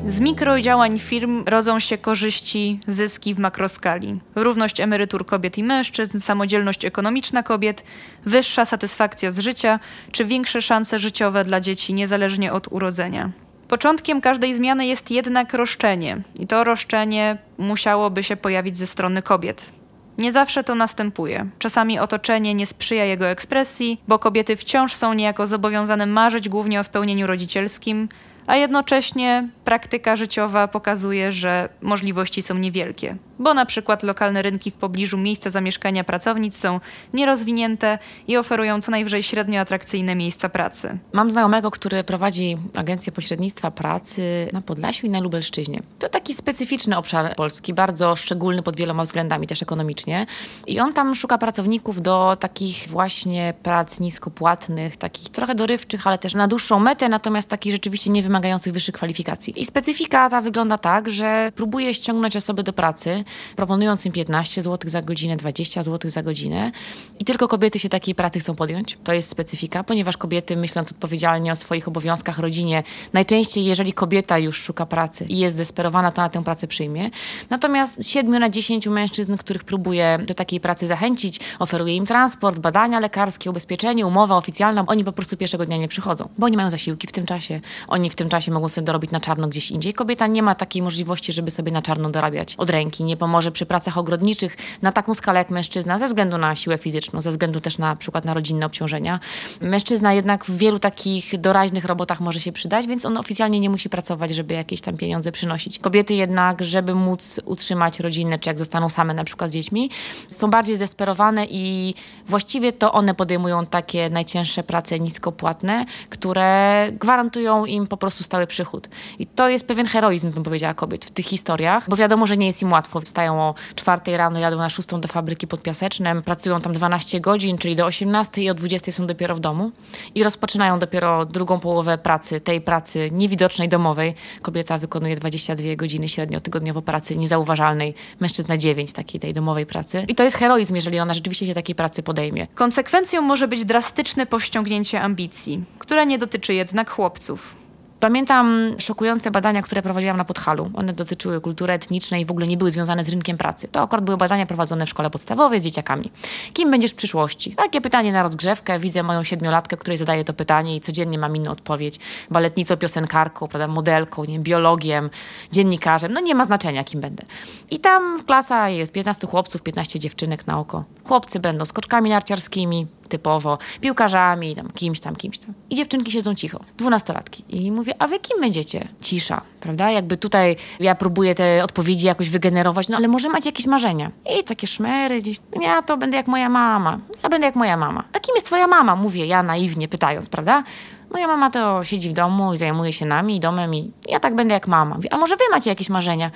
Z 0.10 0.20
mikrodziałań 0.20 1.00
firm 1.00 1.44
rodzą 1.46 1.80
się 1.80 1.98
korzyści, 1.98 2.80
zyski 2.88 3.34
w 3.34 3.40
makroskali. 3.40 4.20
Równość 4.36 4.82
emerytur 4.82 5.26
kobiet 5.26 5.58
i 5.58 5.64
mężczyzn, 5.64 6.20
samodzielność 6.20 6.86
ekonomiczna 6.86 7.44
kobiet, 7.44 7.84
wyższa 8.26 8.66
satysfakcja 8.66 9.32
z 9.32 9.40
życia 9.40 9.80
czy 10.12 10.26
większe 10.26 10.62
szanse 10.62 11.00
życiowe 11.00 11.44
dla 11.44 11.62
dzieci 11.62 11.94
niezależnie 11.94 12.54
od 12.54 12.68
urodzenia. 12.72 13.30
Początkiem 13.68 14.22
każdej 14.22 14.56
zmiany 14.56 14.86
jest 14.86 15.12
jednak 15.12 15.54
roszczenie, 15.54 16.18
i 16.40 16.48
to 16.48 16.64
roszczenie 16.64 17.38
musiałoby 17.58 18.24
się 18.24 18.36
pojawić 18.36 18.78
ze 18.78 18.88
strony 18.88 19.22
kobiet. 19.22 19.72
Nie 20.18 20.32
zawsze 20.32 20.64
to 20.64 20.76
następuje. 20.76 21.50
Czasami 21.60 22.00
otoczenie 22.00 22.54
nie 22.54 22.66
sprzyja 22.66 23.06
jego 23.06 23.28
ekspresji, 23.28 24.02
bo 24.08 24.20
kobiety 24.20 24.56
wciąż 24.56 24.94
są 24.94 25.14
niejako 25.14 25.48
zobowiązane 25.48 26.06
marzyć 26.06 26.50
głównie 26.50 26.80
o 26.80 26.84
spełnieniu 26.84 27.28
rodzicielskim, 27.28 28.10
a 28.50 28.56
jednocześnie 28.56 29.50
praktyka 29.66 30.16
życiowa 30.16 30.68
pokazuje, 30.68 31.32
że 31.32 31.70
możliwości 31.82 32.42
są 32.42 32.56
niewielkie 32.56 33.16
bo 33.40 33.54
na 33.54 33.66
przykład 33.66 34.04
lokalne 34.04 34.42
rynki 34.42 34.72
w 34.72 34.74
pobliżu 34.74 35.18
miejsca 35.18 35.50
zamieszkania 35.50 36.04
pracownic 36.04 36.58
są 36.58 36.80
nierozwinięte 37.14 38.00
i 38.28 38.38
oferują 38.38 38.82
co 38.82 38.92
najwyżej 38.92 39.24
średnio 39.24 39.62
atrakcyjne 39.62 40.16
miejsca 40.16 40.50
pracy. 40.50 40.98
Mam 41.14 41.32
znajomego, 41.32 41.72
który 41.72 42.04
prowadzi 42.04 42.58
agencję 42.76 43.12
pośrednictwa 43.12 43.72
pracy 43.72 44.50
na 44.54 44.62
Podlasiu 44.62 45.08
i 45.08 45.10
na 45.10 45.20
Lubelszczyźnie. 45.20 45.82
To 46.00 46.10
taki 46.10 46.34
specyficzny 46.34 46.98
obszar 46.98 47.36
Polski, 47.36 47.74
bardzo 47.74 48.16
szczególny 48.16 48.64
pod 48.64 48.76
wieloma 48.76 49.04
względami, 49.04 49.48
też 49.48 49.62
ekonomicznie. 49.62 50.26
I 50.68 50.80
on 50.80 50.94
tam 50.94 51.16
szuka 51.16 51.38
pracowników 51.38 52.02
do 52.02 52.38
takich 52.40 52.88
właśnie 52.88 53.54
prac 53.64 54.00
niskopłatnych, 54.00 54.98
takich 54.98 55.30
trochę 55.30 55.56
dorywczych, 55.56 56.08
ale 56.08 56.18
też 56.18 56.34
na 56.34 56.48
dłuższą 56.48 56.80
metę, 56.80 57.10
natomiast 57.10 57.50
takich 57.50 57.72
rzeczywiście 57.72 58.10
nie 58.10 58.24
wymagających 58.40 58.74
wyższych 58.74 58.96
kwalifikacji. 58.96 59.62
I 59.62 59.66
specyfika 59.66 60.30
ta 60.30 60.42
wygląda 60.42 60.78
tak, 60.78 61.10
że 61.10 61.52
próbuje 61.56 61.94
ściągnąć 61.94 62.36
osoby 62.36 62.64
do 62.64 62.74
pracy, 62.74 63.24
proponując 63.56 64.06
im 64.06 64.12
15 64.12 64.62
zł 64.62 64.90
za 64.90 65.02
godzinę, 65.02 65.38
20 65.38 65.84
zł 65.84 66.10
za 66.10 66.24
godzinę. 66.24 66.72
I 67.20 67.26
tylko 67.26 67.48
kobiety 67.48 67.80
się 67.80 67.90
takiej 67.90 68.16
pracy 68.16 68.40
chcą 68.40 68.56
podjąć. 68.56 68.98
To 69.04 69.14
jest 69.14 69.30
specyfika, 69.30 69.84
ponieważ 69.84 70.18
kobiety, 70.18 70.58
myśląc 70.58 70.92
odpowiedzialnie 70.92 71.52
o 71.52 71.56
swoich 71.56 71.88
obowiązkach, 71.88 72.40
rodzinie, 72.40 72.84
najczęściej, 73.14 73.66
jeżeli 73.66 73.94
kobieta 73.94 74.40
już 74.40 74.62
szuka 74.62 74.86
pracy 74.86 75.26
i 75.26 75.38
jest 75.38 75.58
desperowana, 75.58 76.12
to 76.12 76.22
na 76.22 76.30
tę 76.30 76.44
pracę 76.44 76.68
przyjmie. 76.68 77.10
Natomiast 77.50 78.08
7 78.08 78.40
na 78.40 78.50
10 78.50 78.88
mężczyzn, 78.88 79.38
których 79.38 79.64
próbuje 79.64 80.20
do 80.28 80.34
takiej 80.34 80.60
pracy 80.60 80.88
zachęcić, 80.88 81.40
oferuje 81.60 81.96
im 81.96 82.06
transport, 82.06 82.60
badania 82.60 83.00
lekarskie, 83.00 83.50
ubezpieczenie, 83.50 84.08
umowa 84.08 84.38
oficjalna, 84.38 84.84
oni 84.88 85.04
po 85.04 85.12
prostu 85.12 85.38
pierwszego 85.38 85.66
dnia 85.66 85.78
nie 85.78 85.88
przychodzą, 85.88 86.30
bo 86.38 86.46
oni 86.46 86.58
mają 86.58 86.70
zasiłki 86.70 87.08
w 87.08 87.12
tym 87.12 87.26
czasie, 87.26 87.62
oni 87.88 88.10
w 88.10 88.16
tym 88.16 88.29
czasie 88.30 88.52
mogą 88.52 88.70
sobie 88.70 88.86
dorobić 88.86 89.12
na 89.12 89.20
czarno 89.20 89.48
gdzieś 89.48 89.72
indziej. 89.72 89.94
Kobieta 89.94 90.28
nie 90.28 90.44
ma 90.44 90.56
takiej 90.56 90.82
możliwości, 90.82 91.34
żeby 91.34 91.52
sobie 91.52 91.72
na 91.72 91.82
czarno 91.82 92.10
dorabiać 92.10 92.56
od 92.56 92.70
ręki, 92.70 93.04
nie 93.04 93.18
pomoże 93.18 93.52
przy 93.52 93.66
pracach 93.66 93.98
ogrodniczych 93.98 94.58
na 94.82 94.92
taką 94.92 95.14
skalę 95.14 95.40
jak 95.40 95.50
mężczyzna, 95.50 95.98
ze 95.98 96.08
względu 96.08 96.38
na 96.38 96.56
siłę 96.56 96.78
fizyczną, 96.78 97.22
ze 97.22 97.32
względu 97.32 97.60
też 97.60 97.78
na 97.78 97.96
przykład 97.96 98.26
na 98.26 98.34
rodzinne 98.34 98.66
obciążenia. 98.66 99.20
Mężczyzna 99.62 100.14
jednak 100.14 100.46
w 100.46 100.58
wielu 100.58 100.80
takich 100.80 101.40
doraźnych 101.40 101.86
robotach 101.86 102.20
może 102.20 102.40
się 102.40 102.52
przydać, 102.52 102.88
więc 102.88 103.06
on 103.06 103.18
oficjalnie 103.18 103.60
nie 103.60 103.70
musi 103.70 103.90
pracować, 103.90 104.36
żeby 104.36 104.54
jakieś 104.54 104.82
tam 104.82 104.98
pieniądze 104.98 105.32
przynosić. 105.32 105.80
Kobiety 105.80 106.14
jednak, 106.14 106.64
żeby 106.64 106.96
móc 106.96 107.40
utrzymać 107.46 108.00
rodzinę, 108.00 108.40
czy 108.40 108.50
jak 108.50 108.60
zostaną 108.60 108.90
same 108.90 109.14
na 109.14 109.24
przykład 109.24 109.50
z 109.50 109.54
dziećmi, 109.54 109.90
są 110.30 110.50
bardziej 110.50 110.76
zdesperowane 110.76 111.46
i 111.50 111.96
właściwie 112.28 112.74
to 112.74 112.94
one 112.94 113.16
podejmują 113.16 113.66
takie 113.66 114.10
najcięższe 114.10 114.64
prace 114.64 115.00
niskopłatne, 115.00 115.86
które 116.10 116.88
gwarantują 116.92 117.66
im 117.66 117.88
po 117.88 117.98
prostu 117.98 118.19
stały 118.24 118.48
przychód. 118.48 118.90
I 119.20 119.26
to 119.26 119.50
jest 119.50 119.68
pewien 119.68 119.86
heroizm, 119.86 120.32
bym 120.32 120.44
powiedziała, 120.44 120.74
kobiet 120.74 121.06
w 121.06 121.12
tych 121.12 121.26
historiach, 121.26 121.90
bo 121.90 121.96
wiadomo, 121.96 122.28
że 122.28 122.38
nie 122.38 122.48
jest 122.48 122.62
im 122.62 122.72
łatwo 122.72 123.02
wstają 123.02 123.42
o 123.42 123.56
4 123.76 124.18
rano, 124.18 124.40
jadą 124.40 124.58
na 124.58 124.70
6 124.70 124.90
do 124.90 125.08
fabryki 125.08 125.48
pod 125.48 125.62
Piasecznem, 125.62 126.24
pracują 126.24 126.62
tam 126.62 126.74
12 126.74 127.20
godzin, 127.22 127.58
czyli 127.58 127.76
do 127.76 127.86
18 127.86 128.44
i 128.44 128.50
o 128.50 128.54
20 128.54 128.92
są 128.92 129.08
dopiero 129.08 129.36
w 129.36 129.40
domu 129.40 129.72
i 130.16 130.24
rozpoczynają 130.24 130.80
dopiero 130.80 131.26
drugą 131.26 131.60
połowę 131.60 131.98
pracy, 131.98 132.40
tej 132.40 132.62
pracy 132.62 133.10
niewidocznej, 133.12 133.70
domowej. 133.70 134.16
Kobieta 134.42 134.78
wykonuje 134.78 135.16
22 135.16 135.76
godziny 135.76 136.08
średnio 136.08 136.40
tygodniowo 136.40 136.82
pracy 136.82 137.16
niezauważalnej, 137.16 137.94
mężczyzna 138.20 138.58
9 138.58 138.94
takiej 138.94 139.20
tej 139.20 139.34
domowej 139.34 139.66
pracy. 139.66 140.06
I 140.08 140.16
to 140.16 140.24
jest 140.24 140.38
heroizm, 140.38 140.76
jeżeli 140.76 141.00
ona 141.00 141.14
rzeczywiście 141.14 141.48
się 141.48 141.54
takiej 141.54 141.76
pracy 141.76 142.04
podejmie. 142.04 142.48
Konsekwencją 142.56 143.22
może 143.22 143.48
być 143.48 143.66
drastyczne 143.66 144.26
powściągnięcie 144.26 145.02
ambicji, 145.02 145.64
które 145.80 146.06
nie 146.06 146.18
dotyczy 146.18 146.54
jednak 146.54 146.90
chłopców. 146.90 147.59
Pamiętam 148.00 148.74
szokujące 148.78 149.32
badania, 149.32 149.62
które 149.62 149.82
prowadziłam 149.82 150.18
na 150.18 150.24
Podhalu. 150.26 150.72
One 150.74 150.94
dotyczyły 150.94 151.42
kultury 151.42 151.74
etnicznej 151.74 152.22
i 152.22 152.26
w 152.26 152.32
ogóle 152.32 152.48
nie 152.48 152.58
były 152.58 152.72
związane 152.72 153.04
z 153.04 153.10
rynkiem 153.10 153.38
pracy. 153.38 153.68
To 153.68 153.82
akurat 153.82 154.06
były 154.06 154.18
badania 154.18 154.46
prowadzone 154.46 154.86
w 154.86 154.90
szkole 154.90 155.10
podstawowej 155.10 155.60
z 155.60 155.64
dzieciakami. 155.64 156.12
Kim 156.54 156.72
będziesz 156.72 156.92
w 156.92 156.96
przyszłości? 156.96 157.52
Takie 157.52 157.82
pytanie 157.82 158.12
na 158.12 158.24
rozgrzewkę. 158.24 158.80
Widzę 158.80 159.04
moją 159.04 159.24
siedmiolatkę, 159.24 159.78
której 159.78 159.98
zadaję 159.98 160.26
to 160.26 160.34
pytanie 160.34 160.76
i 160.76 160.82
codziennie 160.82 161.18
mam 161.18 161.36
inną 161.36 161.52
odpowiedź. 161.52 162.00
Baletnicą, 162.32 162.78
piosenkarką, 162.78 163.48
prawda, 163.48 163.68
modelką, 163.68 164.26
nie, 164.26 164.40
biologiem, 164.40 165.10
dziennikarzem. 165.52 166.14
No 166.14 166.22
nie 166.22 166.36
ma 166.36 166.46
znaczenia, 166.46 166.84
kim 166.84 167.02
będę. 167.02 167.24
I 167.72 167.80
tam 167.80 168.24
klasa 168.24 168.70
jest 168.70 168.94
15 168.94 169.28
chłopców, 169.28 169.62
15 169.62 170.00
dziewczynek 170.00 170.48
na 170.48 170.60
oko. 170.60 170.84
Chłopcy 171.04 171.40
będą 171.40 171.66
skoczkami 171.66 172.10
narciarskimi, 172.10 172.88
typowo, 173.10 173.58
piłkarzami, 173.82 174.56
tam, 174.56 174.72
kimś 174.72 175.00
tam, 175.00 175.16
kimś 175.16 175.40
tam. 175.40 175.54
I 175.70 175.76
dziewczynki 175.76 176.12
siedzą 176.12 176.36
cicho, 176.36 176.60
dwunastolatki. 176.78 177.44
I 177.50 177.72
mówię, 177.72 177.94
a 178.00 178.08
wy 178.08 178.20
kim 178.20 178.42
będziecie? 178.42 178.88
Cisza, 179.02 179.42
prawda? 179.60 179.92
Jakby 179.92 180.18
tutaj 180.18 180.56
ja 180.80 180.96
próbuję 180.96 181.36
te 181.36 181.64
odpowiedzi 181.64 182.06
jakoś 182.06 182.30
wygenerować, 182.30 182.90
no 182.90 182.98
ale 182.98 183.08
może 183.08 183.30
macie 183.30 183.50
jakieś 183.50 183.68
marzenia. 183.68 184.12
I 184.40 184.44
takie 184.44 184.68
szmery 184.68 185.22
gdzieś, 185.22 185.38
ja 185.62 185.82
to 185.82 185.98
będę 185.98 186.18
jak 186.18 186.28
moja 186.28 186.50
mama, 186.50 187.00
ja 187.24 187.30
będę 187.30 187.48
jak 187.48 187.56
moja 187.56 187.78
mama. 187.78 188.04
A 188.14 188.20
kim 188.20 188.36
jest 188.36 188.46
twoja 188.48 188.68
mama? 188.68 188.96
Mówię 188.96 189.26
ja 189.26 189.44
naiwnie 189.44 189.88
pytając, 189.88 190.30
prawda? 190.30 190.64
Moja 191.12 191.28
mama 191.28 191.50
to 191.50 191.84
siedzi 191.84 192.10
w 192.10 192.14
domu 192.14 192.54
i 192.54 192.58
zajmuje 192.58 192.94
się 192.94 193.06
nami 193.06 193.36
i 193.36 193.40
domem 193.40 193.76
i 193.76 193.92
ja 194.08 194.20
tak 194.20 194.36
będę 194.36 194.54
jak 194.54 194.68
mama. 194.68 194.96
Mówię, 194.96 195.14
a 195.14 195.18
może 195.18 195.36
wy 195.36 195.44
macie 195.52 195.70
jakieś 195.70 195.90
marzenia? 195.90 196.32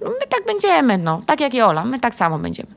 No, 0.00 0.10
my 0.10 0.26
tak 0.28 0.46
będziemy, 0.46 0.98
no, 0.98 1.20
tak 1.26 1.40
jak 1.40 1.54
i 1.54 1.60
Ola, 1.60 1.84
my 1.84 1.98
tak 1.98 2.14
samo 2.14 2.38
będziemy. 2.38 2.68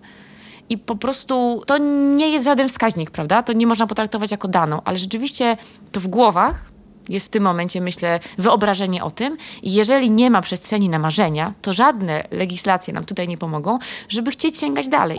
I 0.70 0.78
po 0.78 0.96
prostu 0.96 1.64
to 1.66 1.78
nie 2.18 2.30
jest 2.30 2.46
żaden 2.46 2.70
wskaźnik, 2.70 3.12
prawda? 3.12 3.44
To 3.44 3.54
nie 3.54 3.68
można 3.68 3.88
potraktować 3.88 4.32
jako 4.32 4.48
daną, 4.48 4.82
ale 4.86 4.98
rzeczywiście 4.98 5.58
to 5.92 6.00
w 6.00 6.08
głowach 6.08 6.66
jest 7.10 7.28
w 7.28 7.30
tym 7.30 7.44
momencie, 7.44 7.82
myślę, 7.82 8.20
wyobrażenie 8.38 9.04
o 9.04 9.12
tym. 9.12 9.38
I 9.62 9.74
jeżeli 9.74 10.12
nie 10.12 10.30
ma 10.30 10.42
przestrzeni 10.42 10.90
na 10.90 11.00
marzenia, 11.00 11.54
to 11.62 11.74
żadne 11.74 12.24
legislacje 12.32 12.94
nam 12.94 13.06
tutaj 13.06 13.28
nie 13.28 13.38
pomogą, 13.38 13.80
żeby 14.10 14.32
chcieć 14.32 14.58
sięgać 14.58 14.88
dalej. 14.88 15.18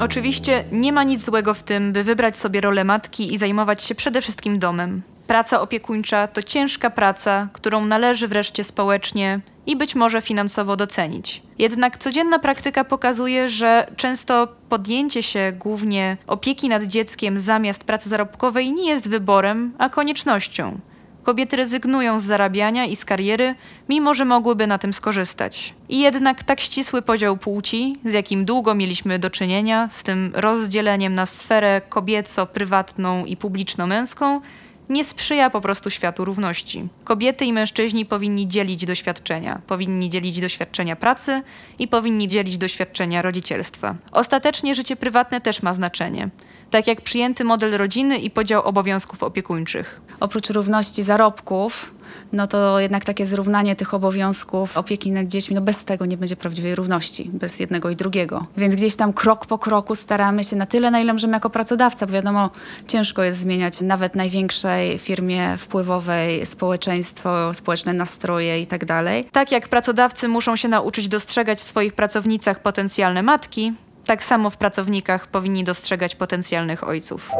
Oczywiście 0.00 0.64
nie 0.72 0.92
ma 0.92 1.04
nic 1.04 1.24
złego 1.24 1.54
w 1.54 1.62
tym, 1.62 1.92
by 1.92 2.04
wybrać 2.04 2.38
sobie 2.38 2.60
rolę 2.60 2.84
matki 2.84 3.34
i 3.34 3.38
zajmować 3.38 3.84
się 3.84 3.94
przede 3.94 4.22
wszystkim 4.22 4.58
domem. 4.58 5.02
Praca 5.26 5.60
opiekuńcza 5.60 6.26
to 6.26 6.42
ciężka 6.42 6.90
praca, 6.90 7.48
którą 7.52 7.84
należy 7.84 8.28
wreszcie 8.28 8.64
społecznie 8.64 9.40
i 9.68 9.76
być 9.76 9.94
może 9.94 10.22
finansowo 10.22 10.76
docenić. 10.76 11.42
Jednak 11.58 11.98
codzienna 11.98 12.38
praktyka 12.38 12.84
pokazuje, 12.84 13.48
że 13.48 13.86
często 13.96 14.48
podjęcie 14.68 15.22
się 15.22 15.52
głównie 15.58 16.16
opieki 16.26 16.68
nad 16.68 16.84
dzieckiem 16.84 17.38
zamiast 17.38 17.84
pracy 17.84 18.08
zarobkowej 18.08 18.72
nie 18.72 18.90
jest 18.90 19.08
wyborem, 19.08 19.72
a 19.78 19.88
koniecznością. 19.88 20.80
Kobiety 21.22 21.56
rezygnują 21.56 22.18
z 22.18 22.22
zarabiania 22.22 22.84
i 22.84 22.96
z 22.96 23.04
kariery, 23.04 23.54
mimo 23.88 24.14
że 24.14 24.24
mogłyby 24.24 24.66
na 24.66 24.78
tym 24.78 24.92
skorzystać. 24.92 25.74
I 25.88 26.00
jednak 26.00 26.42
tak 26.42 26.60
ścisły 26.60 27.02
podział 27.02 27.36
płci, 27.36 27.96
z 28.04 28.12
jakim 28.12 28.44
długo 28.44 28.74
mieliśmy 28.74 29.18
do 29.18 29.30
czynienia, 29.30 29.88
z 29.90 30.02
tym 30.02 30.32
rozdzieleniem 30.34 31.14
na 31.14 31.26
sferę 31.26 31.80
kobieco-prywatną 31.88 33.26
i 33.26 33.36
publiczno-męską, 33.36 34.40
nie 34.88 35.04
sprzyja 35.04 35.50
po 35.50 35.60
prostu 35.60 35.90
światu 35.90 36.24
równości. 36.24 36.88
Kobiety 37.04 37.44
i 37.44 37.52
mężczyźni 37.52 38.06
powinni 38.06 38.48
dzielić 38.48 38.86
doświadczenia, 38.86 39.60
powinni 39.66 40.08
dzielić 40.08 40.40
doświadczenia 40.40 40.96
pracy 40.96 41.42
i 41.78 41.88
powinni 41.88 42.28
dzielić 42.28 42.58
doświadczenia 42.58 43.22
rodzicielstwa. 43.22 43.94
Ostatecznie 44.12 44.74
życie 44.74 44.96
prywatne 44.96 45.40
też 45.40 45.62
ma 45.62 45.74
znaczenie 45.74 46.30
tak 46.70 46.86
jak 46.86 47.00
przyjęty 47.00 47.44
model 47.44 47.76
rodziny 47.76 48.18
i 48.18 48.30
podział 48.30 48.62
obowiązków 48.62 49.22
opiekuńczych. 49.22 50.00
Oprócz 50.20 50.50
równości 50.50 51.02
zarobków, 51.02 51.94
no 52.32 52.46
to 52.46 52.80
jednak 52.80 53.04
takie 53.04 53.26
zrównanie 53.26 53.76
tych 53.76 53.94
obowiązków 53.94 54.78
opieki 54.78 55.12
nad 55.12 55.26
dziećmi, 55.26 55.54
no 55.54 55.60
bez 55.60 55.84
tego 55.84 56.06
nie 56.06 56.16
będzie 56.16 56.36
prawdziwej 56.36 56.74
równości, 56.74 57.30
bez 57.32 57.60
jednego 57.60 57.90
i 57.90 57.96
drugiego. 57.96 58.46
Więc 58.56 58.74
gdzieś 58.74 58.96
tam 58.96 59.12
krok 59.12 59.46
po 59.46 59.58
kroku 59.58 59.94
staramy 59.94 60.44
się 60.44 60.56
na 60.56 60.66
tyle, 60.66 60.90
na 60.90 61.00
ile 61.00 61.12
możemy 61.12 61.32
jako 61.32 61.50
pracodawca, 61.50 62.06
bo 62.06 62.12
wiadomo, 62.12 62.50
ciężko 62.88 63.22
jest 63.22 63.38
zmieniać 63.38 63.80
nawet 63.80 64.14
największej 64.14 64.98
firmie 64.98 65.56
wpływowej 65.56 66.46
społeczeństwo, 66.46 67.54
społeczne 67.54 67.92
nastroje 67.92 68.60
i 68.60 68.66
tak 68.66 68.84
dalej. 68.84 69.24
Tak 69.32 69.52
jak 69.52 69.68
pracodawcy 69.68 70.28
muszą 70.28 70.56
się 70.56 70.68
nauczyć 70.68 71.08
dostrzegać 71.08 71.58
w 71.58 71.62
swoich 71.62 71.92
pracownicach 71.92 72.62
potencjalne 72.62 73.22
matki, 73.22 73.72
tak 74.04 74.24
samo 74.24 74.50
w 74.50 74.56
pracownikach 74.56 75.26
powinni 75.26 75.64
dostrzegać 75.64 76.14
potencjalnych 76.14 76.88
ojców. 76.88 77.30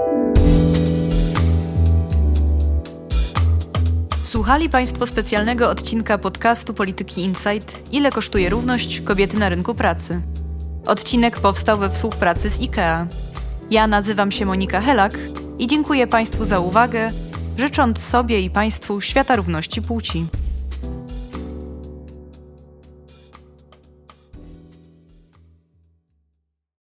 Słuchali 4.28 4.70
Państwo 4.70 5.06
specjalnego 5.06 5.70
odcinka 5.70 6.18
podcastu 6.18 6.74
Polityki 6.74 7.20
Insight 7.20 7.92
Ile 7.92 8.10
kosztuje 8.10 8.50
równość 8.50 9.00
kobiety 9.00 9.38
na 9.38 9.48
rynku 9.48 9.74
pracy? 9.74 10.22
Odcinek 10.86 11.40
powstał 11.40 11.78
we 11.78 11.90
współpracy 11.90 12.50
z 12.50 12.60
IKEA. 12.60 13.06
Ja 13.70 13.86
nazywam 13.86 14.32
się 14.32 14.46
Monika 14.46 14.80
Helak 14.80 15.18
i 15.58 15.66
dziękuję 15.66 16.06
Państwu 16.06 16.44
za 16.44 16.60
uwagę, 16.60 17.10
życząc 17.56 17.98
sobie 17.98 18.40
i 18.40 18.50
Państwu 18.50 19.00
świata 19.00 19.36
równości 19.36 19.82
płci. 19.82 20.26